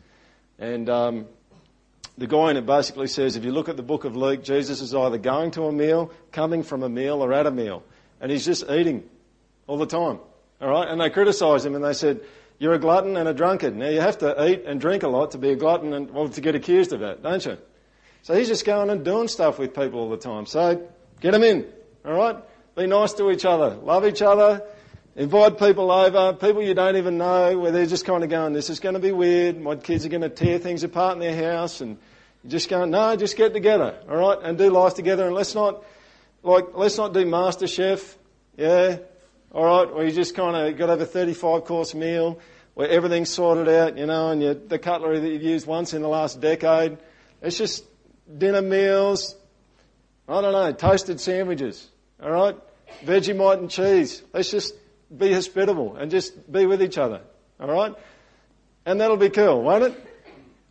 And 0.59 0.91
um, 0.91 1.27
the 2.19 2.27
guy 2.27 2.51
in 2.51 2.57
it 2.57 2.67
basically 2.67 3.07
says 3.07 3.37
if 3.37 3.45
you 3.45 3.53
look 3.53 3.69
at 3.69 3.77
the 3.77 3.83
book 3.83 4.05
of 4.05 4.17
Luke, 4.17 4.43
Jesus 4.43 4.81
is 4.81 4.95
either 4.95 5.19
going 5.19 5.53
to 5.53 5.65
a 5.65 5.73
meal, 5.73 6.13
coming 6.33 6.63
from 6.63 6.83
a 6.83 6.89
meal, 6.89 7.23
or 7.23 7.33
at 7.33 7.47
a 7.47 7.51
meal. 7.51 7.83
And 8.21 8.31
he's 8.31 8.45
just 8.45 8.69
eating 8.69 9.09
all 9.67 9.79
the 9.79 9.87
time. 9.87 10.19
All 10.61 10.69
right, 10.69 10.89
and 10.89 11.01
they 11.01 11.11
criticised 11.11 11.65
him 11.65 11.77
and 11.77 11.85
they 11.85 11.93
said, 11.93 12.21
"You're 12.59 12.75
a 12.75 12.79
glutton 12.79 13.17
and 13.17 13.29
a 13.29 13.33
drunkard. 13.35 13.77
Now 13.77 13.89
you 13.89 14.01
have 14.01 14.19
to 14.19 14.51
eat 14.51 14.65
and 14.67 14.81
drink 14.81 15.05
a 15.05 15.09
lot 15.09 15.31
to 15.31 15.39
be 15.39 15.51
a 15.51 15.57
glutton 15.57 15.93
and 15.93 16.11
well 16.11 16.29
to 16.29 16.41
get 16.41 16.57
accused 16.57 16.93
of 16.93 17.01
that, 17.01 17.23
don't 17.23 17.45
you?" 17.47 17.59
So 18.23 18.35
he's 18.35 18.49
just 18.49 18.65
going 18.65 18.91
and 18.91 19.05
doing 19.05 19.29
stuff 19.29 19.59
with 19.59 19.75
people 19.75 20.01
all 20.01 20.11
the 20.11 20.17
time. 20.17 20.47
So 20.47 20.89
get 21.21 21.33
them 21.33 21.43
in. 21.43 21.67
All 22.05 22.13
right, 22.13 22.37
be 22.77 22.87
nice 22.87 23.13
to 23.15 23.31
each 23.31 23.45
other, 23.45 23.71
love 23.77 24.07
each 24.07 24.23
other, 24.23 24.63
invite 25.17 25.59
people 25.59 25.91
over, 25.91 26.33
people 26.35 26.63
you 26.63 26.75
don't 26.75 26.97
even 26.97 27.19
know, 27.19 27.59
where 27.59 27.73
they're 27.73 27.87
just 27.87 28.05
kind 28.05 28.23
of 28.23 28.31
going, 28.31 28.53
"This 28.53 28.71
is 28.71 28.81
going 28.81 28.95
to 28.95 29.01
be 29.01 29.13
weird. 29.13 29.61
My 29.61 29.77
kids 29.77 30.07
are 30.07 30.09
going 30.09 30.23
to 30.23 30.29
tear 30.29 30.59
things 30.59 30.85
apart 30.85 31.15
in 31.15 31.21
their 31.21 31.53
house," 31.53 31.81
and 31.81 31.99
you're 32.43 32.51
just 32.51 32.69
going, 32.69 32.91
"No, 32.91 33.17
just 33.17 33.37
get 33.37 33.53
together, 33.53 33.99
all 34.09 34.17
right, 34.17 34.39
and 34.43 34.57
do 34.57 34.71
life 34.71 34.95
together, 34.95 35.27
and 35.27 35.35
let's 35.35 35.55
not." 35.55 35.85
Like, 36.45 36.67
let's 36.75 36.97
not 36.97 37.13
do 37.13 37.27
MasterChef, 37.27 38.15
yeah, 38.57 38.99
all 39.53 39.65
right, 39.65 39.93
where 39.93 40.05
you 40.05 40.13
just 40.13 40.37
kind 40.37 40.57
of 40.57 40.79
got 40.79 40.89
over 40.89 41.03
a 41.03 41.07
35 41.07 41.65
course 41.65 41.95
meal 41.95 42.39
where 42.75 42.89
everything's 42.89 43.29
sorted 43.29 43.69
out, 43.69 43.99
you 43.99 44.07
know, 44.07 44.31
and 44.31 44.41
you, 44.41 44.55
the 44.55 44.79
cutlery 44.79 45.19
that 45.19 45.29
you've 45.29 45.43
used 45.43 45.67
once 45.67 45.95
in 45.95 46.01
the 46.01 46.09
last 46.09 46.41
decade. 46.41 46.97
It's 47.43 47.59
just 47.59 47.85
dinner 48.37 48.63
meals, 48.63 49.35
I 50.29 50.41
don't 50.41 50.53
know, 50.53 50.73
toasted 50.73 51.21
sandwiches. 51.21 51.89
All 52.23 52.31
right? 52.31 52.57
Vegemite 53.05 53.59
and 53.59 53.71
cheese. 53.71 54.23
Let's 54.33 54.51
just 54.51 54.75
be 55.17 55.33
hospitable 55.33 55.97
and 55.97 56.11
just 56.11 56.51
be 56.51 56.67
with 56.67 56.83
each 56.83 56.99
other. 56.99 57.23
All 57.61 57.69
right? 57.69 57.95
And 58.85 59.01
that'll 59.01 59.17
be 59.17 59.31
cool, 59.31 59.63
won't 59.63 59.85
it? 59.85 60.07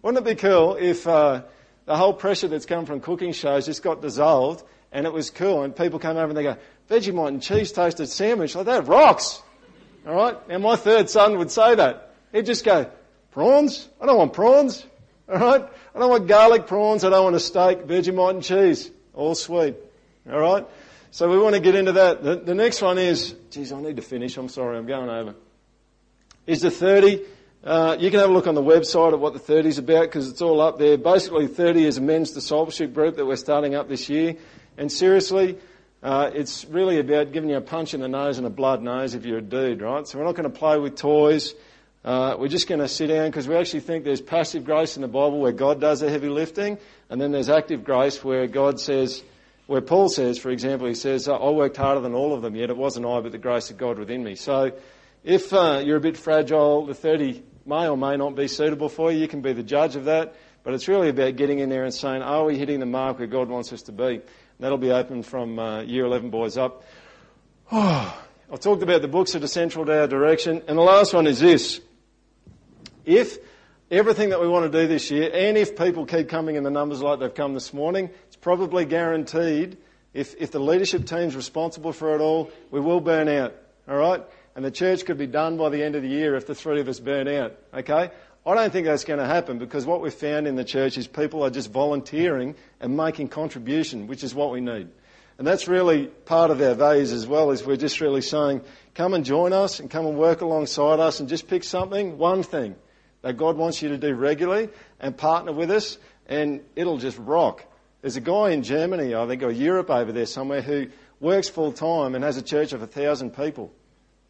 Wouldn't 0.01 0.25
it 0.25 0.29
be 0.29 0.39
cool 0.39 0.75
if 0.75 1.07
uh, 1.07 1.43
the 1.85 1.97
whole 1.97 2.13
pressure 2.13 2.47
that's 2.47 2.65
come 2.65 2.85
from 2.85 2.99
cooking 2.99 3.31
shows 3.31 3.65
just 3.65 3.81
got 3.83 4.01
dissolved 4.01 4.63
and 4.91 5.05
it 5.05 5.13
was 5.13 5.29
cool 5.29 5.63
and 5.63 5.75
people 5.75 5.99
come 5.99 6.17
over 6.17 6.27
and 6.27 6.37
they 6.37 6.43
go, 6.43 6.57
Vegemite 6.89 7.27
and 7.27 7.41
cheese 7.41 7.71
toasted 7.71 8.07
sandwich, 8.09 8.55
like 8.55 8.65
that 8.67 8.87
rocks. 8.87 9.41
All 10.05 10.13
right? 10.13 10.37
And 10.49 10.63
my 10.63 10.75
third 10.75 11.09
son 11.09 11.37
would 11.37 11.51
say 11.51 11.75
that. 11.75 12.13
He'd 12.31 12.45
just 12.45 12.63
go, 12.63 12.89
prawns? 13.31 13.87
I 13.99 14.05
don't 14.05 14.17
want 14.17 14.33
prawns. 14.33 14.85
All 15.29 15.37
right? 15.37 15.65
I 15.95 15.99
don't 15.99 16.09
want 16.09 16.27
garlic 16.27 16.67
prawns. 16.67 17.03
I 17.03 17.09
don't 17.09 17.23
want 17.23 17.35
a 17.35 17.39
steak, 17.39 17.79
Vegemite 17.79 18.29
and 18.31 18.43
cheese. 18.43 18.89
All 19.13 19.35
sweet. 19.35 19.75
All 20.29 20.39
right? 20.39 20.65
So 21.11 21.29
we 21.29 21.37
want 21.37 21.55
to 21.55 21.61
get 21.61 21.75
into 21.75 21.93
that. 21.93 22.23
The, 22.23 22.35
the 22.35 22.55
next 22.55 22.81
one 22.81 22.97
is, 22.97 23.33
geez, 23.49 23.71
I 23.71 23.81
need 23.81 23.95
to 23.95 24.01
finish. 24.01 24.37
I'm 24.37 24.49
sorry, 24.49 24.77
I'm 24.77 24.85
going 24.85 25.09
over. 25.09 25.35
Is 26.45 26.61
the 26.61 26.71
30. 26.71 27.23
Uh, 27.63 27.97
you 27.99 28.09
can 28.09 28.19
have 28.19 28.29
a 28.29 28.33
look 28.33 28.47
on 28.47 28.55
the 28.55 28.63
website 28.63 29.13
of 29.13 29.19
what 29.19 29.33
the 29.33 29.39
30 29.39 29.69
is 29.69 29.77
about 29.77 30.03
because 30.03 30.29
it's 30.29 30.41
all 30.41 30.61
up 30.61 30.77
there. 30.77 30.97
Basically, 30.97 31.47
30 31.47 31.85
is 31.85 31.97
a 31.97 32.01
men's 32.01 32.31
discipleship 32.31 32.93
group 32.93 33.17
that 33.17 33.25
we're 33.25 33.35
starting 33.35 33.75
up 33.75 33.89
this 33.89 34.09
year. 34.09 34.35
And 34.77 34.91
seriously, 34.91 35.57
uh, 36.03 36.29
it's 36.33 36.65
really 36.65 36.99
about 36.99 37.31
giving 37.33 37.49
you 37.49 37.57
a 37.57 37.61
punch 37.61 37.93
in 37.93 37.99
the 37.99 38.07
nose 38.07 38.37
and 38.37 38.45
a 38.45 38.51
blood 38.51 38.81
nose 38.81 39.15
if 39.15 39.25
you're 39.25 39.39
a 39.39 39.41
dude, 39.41 39.81
right? 39.81 40.07
So 40.07 40.19
we're 40.19 40.25
not 40.25 40.35
going 40.35 40.49
to 40.49 40.57
play 40.57 40.77
with 40.77 40.95
toys. 40.95 41.55
Uh, 42.03 42.35
we're 42.39 42.47
just 42.47 42.67
going 42.67 42.79
to 42.79 42.87
sit 42.87 43.07
down 43.07 43.27
because 43.27 43.47
we 43.47 43.55
actually 43.55 43.81
think 43.81 44.05
there's 44.05 44.21
passive 44.21 44.63
grace 44.63 44.95
in 44.95 45.01
the 45.01 45.07
Bible 45.07 45.39
where 45.39 45.51
God 45.51 45.81
does 45.81 45.99
the 45.99 46.09
heavy 46.09 46.29
lifting, 46.29 46.77
and 47.09 47.19
then 47.19 47.31
there's 47.31 47.49
active 47.49 47.83
grace 47.83 48.23
where 48.23 48.47
God 48.47 48.79
says, 48.79 49.23
where 49.65 49.81
Paul 49.81 50.09
says, 50.09 50.37
for 50.39 50.49
example, 50.49 50.87
he 50.87 50.93
says, 50.93 51.27
I 51.27 51.49
worked 51.49 51.77
harder 51.77 52.01
than 52.01 52.13
all 52.13 52.33
of 52.33 52.41
them, 52.41 52.55
yet 52.55 52.69
it 52.69 52.77
wasn't 52.77 53.05
I, 53.05 53.19
but 53.19 53.31
the 53.31 53.37
grace 53.37 53.69
of 53.69 53.77
God 53.77 53.99
within 53.99 54.23
me. 54.23 54.35
So 54.35 54.71
if 55.23 55.51
uh, 55.51 55.81
you're 55.83 55.97
a 55.97 56.01
bit 56.01 56.17
fragile, 56.17 56.85
the 56.85 56.93
30 56.93 57.43
may 57.67 57.87
or 57.87 57.97
may 57.97 58.15
not 58.15 58.35
be 58.35 58.47
suitable 58.47 58.89
for 58.89 59.11
you. 59.11 59.19
You 59.19 59.27
can 59.27 59.41
be 59.41 59.53
the 59.53 59.63
judge 59.63 59.95
of 59.95 60.05
that. 60.05 60.35
But 60.63 60.73
it's 60.73 60.87
really 60.87 61.09
about 61.09 61.35
getting 61.35 61.59
in 61.59 61.69
there 61.69 61.83
and 61.83 61.93
saying, 61.93 62.21
are 62.21 62.45
we 62.45 62.57
hitting 62.57 62.79
the 62.79 62.85
mark 62.85 63.19
where 63.19 63.27
God 63.27 63.49
wants 63.49 63.71
us 63.71 63.83
to 63.83 63.91
be? 63.91 64.21
That'll 64.59 64.77
be 64.77 64.91
open 64.91 65.23
from 65.23 65.59
uh, 65.59 65.81
year 65.81 66.05
11 66.05 66.29
boys 66.29 66.57
up. 66.57 66.83
I've 67.71 68.59
talked 68.59 68.83
about 68.83 69.01
the 69.01 69.07
books 69.07 69.33
that 69.33 69.43
are 69.43 69.47
central 69.47 69.85
to 69.85 69.99
our 70.01 70.07
direction. 70.07 70.63
And 70.67 70.77
the 70.77 70.81
last 70.81 71.13
one 71.13 71.27
is 71.27 71.39
this. 71.39 71.81
If 73.07 73.37
everything 73.89 74.29
that 74.31 74.41
we 74.41 74.49
want 74.49 74.69
to 74.69 74.81
do 74.81 74.85
this 74.85 75.09
year, 75.09 75.31
and 75.33 75.57
if 75.57 75.77
people 75.77 76.05
keep 76.05 76.27
coming 76.27 76.57
in 76.57 76.63
the 76.63 76.69
numbers 76.69 77.01
like 77.01 77.19
they've 77.19 77.33
come 77.33 77.53
this 77.53 77.73
morning, 77.73 78.09
it's 78.27 78.35
probably 78.35 78.83
guaranteed 78.83 79.77
if, 80.13 80.35
if 80.37 80.51
the 80.51 80.59
leadership 80.59 81.05
team's 81.05 81.33
responsible 81.33 81.93
for 81.93 82.13
it 82.15 82.19
all, 82.19 82.51
we 82.69 82.81
will 82.81 82.99
burn 82.99 83.29
out. 83.29 83.55
All 83.87 83.95
right? 83.95 84.21
And 84.57 84.65
the 84.65 84.71
church 84.71 85.05
could 85.05 85.17
be 85.17 85.25
done 85.25 85.55
by 85.55 85.69
the 85.69 85.81
end 85.81 85.95
of 85.95 86.01
the 86.01 86.09
year 86.09 86.35
if 86.35 86.47
the 86.47 86.55
three 86.55 86.81
of 86.81 86.89
us 86.89 86.99
burn 86.99 87.29
out. 87.29 87.57
Okay? 87.73 88.11
I 88.45 88.55
don't 88.55 88.73
think 88.73 88.87
that's 88.87 89.05
going 89.05 89.19
to 89.19 89.25
happen 89.25 89.57
because 89.57 89.85
what 89.85 90.01
we've 90.01 90.13
found 90.13 90.47
in 90.47 90.55
the 90.55 90.65
church 90.65 90.97
is 90.97 91.07
people 91.07 91.43
are 91.43 91.49
just 91.49 91.71
volunteering 91.71 92.55
and 92.81 92.97
making 92.97 93.29
contribution, 93.29 94.07
which 94.07 94.23
is 94.23 94.35
what 94.35 94.51
we 94.51 94.59
need. 94.59 94.89
And 95.37 95.47
that's 95.47 95.69
really 95.69 96.07
part 96.07 96.51
of 96.51 96.61
our 96.61 96.73
values 96.73 97.13
as 97.13 97.25
well, 97.25 97.51
is 97.51 97.65
we're 97.65 97.77
just 97.77 98.01
really 98.01 98.21
saying, 98.21 98.61
come 98.95 99.13
and 99.13 99.23
join 99.23 99.53
us 99.53 99.79
and 99.79 99.89
come 99.89 100.07
and 100.07 100.17
work 100.17 100.41
alongside 100.41 100.99
us 100.99 101.21
and 101.21 101.29
just 101.29 101.47
pick 101.47 101.63
something, 101.63 102.17
one 102.17 102.43
thing 102.43 102.75
that 103.27 103.33
God 103.33 103.57
wants 103.57 103.81
you 103.81 103.89
to 103.89 103.97
do 103.97 104.13
regularly 104.13 104.69
and 105.01 105.17
partner 105.17 105.51
with 105.51 105.69
us 105.69 105.97
and 106.27 106.61
it'll 106.77 106.97
just 106.97 107.17
rock. 107.17 107.61
There's 107.99 108.15
a 108.15 108.21
guy 108.21 108.51
in 108.51 108.63
Germany, 108.63 109.13
I 109.13 109.27
think, 109.27 109.43
or 109.43 109.51
Europe 109.51 109.89
over 109.89 110.13
there 110.13 110.25
somewhere 110.25 110.61
who 110.61 110.87
works 111.19 111.49
full 111.49 111.73
time 111.73 112.15
and 112.15 112.23
has 112.23 112.37
a 112.37 112.41
church 112.41 112.71
of 112.71 112.81
a 112.81 112.87
thousand 112.87 113.35
people. 113.35 113.69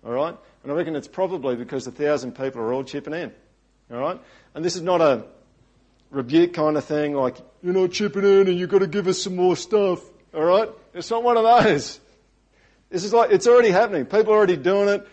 Alright? 0.04 0.36
And 0.64 0.72
I 0.72 0.76
reckon 0.76 0.96
it's 0.96 1.08
probably 1.08 1.56
because 1.56 1.86
a 1.86 1.92
thousand 1.92 2.32
people 2.32 2.60
are 2.60 2.74
all 2.74 2.84
chipping 2.84 3.14
in. 3.14 3.32
All 3.92 4.00
right? 4.00 4.20
And 4.56 4.66
this 4.66 4.76
is 4.76 4.82
not 4.82 5.00
a 5.00 5.26
rebuke 6.10 6.54
kind 6.54 6.76
of 6.76 6.84
thing 6.84 7.14
like, 7.14 7.38
you're 7.62 7.76
not 7.76 7.92
chipping 7.92 8.24
in 8.24 8.48
and 8.48 8.58
you've 8.58 8.72
got 8.72 8.80
to 8.80 8.88
give 8.88 9.06
us 9.06 9.22
some 9.22 9.36
more 9.36 9.56
stuff. 9.56 10.02
All 10.34 10.44
right? 10.44 10.72
It's 10.96 11.12
not 11.12 11.22
one 11.22 11.38
of 11.38 11.44
those. 11.44 12.00
This 12.90 13.04
is 13.04 13.14
like, 13.14 13.30
it's 13.30 13.46
already 13.46 13.70
happening. 13.70 14.06
People 14.06 14.34
are 14.34 14.38
already 14.38 14.58
doing 14.58 14.90
it. 14.90 15.08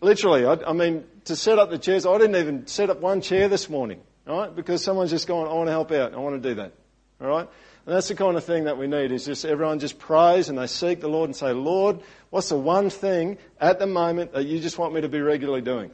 Literally, 0.00 0.44
I, 0.44 0.54
I 0.66 0.72
mean, 0.72 1.04
to 1.24 1.36
set 1.36 1.58
up 1.58 1.70
the 1.70 1.78
chairs, 1.78 2.06
I 2.06 2.18
didn't 2.18 2.36
even 2.36 2.66
set 2.66 2.90
up 2.90 3.00
one 3.00 3.20
chair 3.20 3.48
this 3.48 3.68
morning. 3.68 4.00
All 4.26 4.38
right? 4.38 4.54
Because 4.54 4.82
someone's 4.82 5.10
just 5.10 5.26
going, 5.26 5.50
I 5.50 5.54
want 5.54 5.68
to 5.68 5.72
help 5.72 5.92
out. 5.92 6.14
I 6.14 6.18
want 6.18 6.42
to 6.42 6.48
do 6.48 6.54
that. 6.56 6.72
All 7.20 7.28
right? 7.28 7.48
And 7.86 7.94
that's 7.94 8.08
the 8.08 8.14
kind 8.14 8.36
of 8.36 8.44
thing 8.44 8.64
that 8.64 8.78
we 8.78 8.86
need 8.86 9.12
is 9.12 9.24
just 9.24 9.44
everyone 9.44 9.78
just 9.78 9.98
prays 9.98 10.48
and 10.48 10.58
they 10.58 10.66
seek 10.66 11.00
the 11.00 11.08
Lord 11.08 11.28
and 11.28 11.36
say, 11.36 11.52
Lord, 11.52 12.00
what's 12.30 12.48
the 12.48 12.58
one 12.58 12.88
thing 12.90 13.38
at 13.60 13.78
the 13.78 13.86
moment 13.86 14.32
that 14.32 14.46
you 14.46 14.58
just 14.60 14.78
want 14.78 14.94
me 14.94 15.02
to 15.02 15.08
be 15.08 15.20
regularly 15.20 15.60
doing 15.60 15.90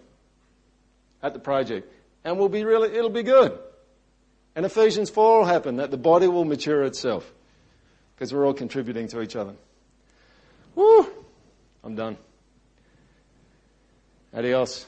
at 1.23 1.33
the 1.33 1.41
project? 1.41 1.93
and 2.25 2.39
we'll 2.39 2.49
be 2.49 2.65
really, 2.65 2.95
it'll 2.97 3.11
be 3.11 3.23
good. 3.23 3.59
And 4.55 4.67
Ephesians 4.67 5.11
4 5.11 5.39
will 5.39 5.45
happen, 5.45 5.77
that 5.77 5.91
the 5.91 5.97
body 5.97 6.27
will 6.27 6.45
mature 6.45 6.83
itself. 6.83 7.31
Because 8.15 8.35
we're 8.35 8.47
all 8.47 8.55
contributing 8.55 9.09
to 9.09 9.23
each 9.23 9.37
other. 9.37 9.55
Woo! 10.75 11.09
I'm 11.83 11.95
done. 11.95 12.19
Adios. 14.33 14.87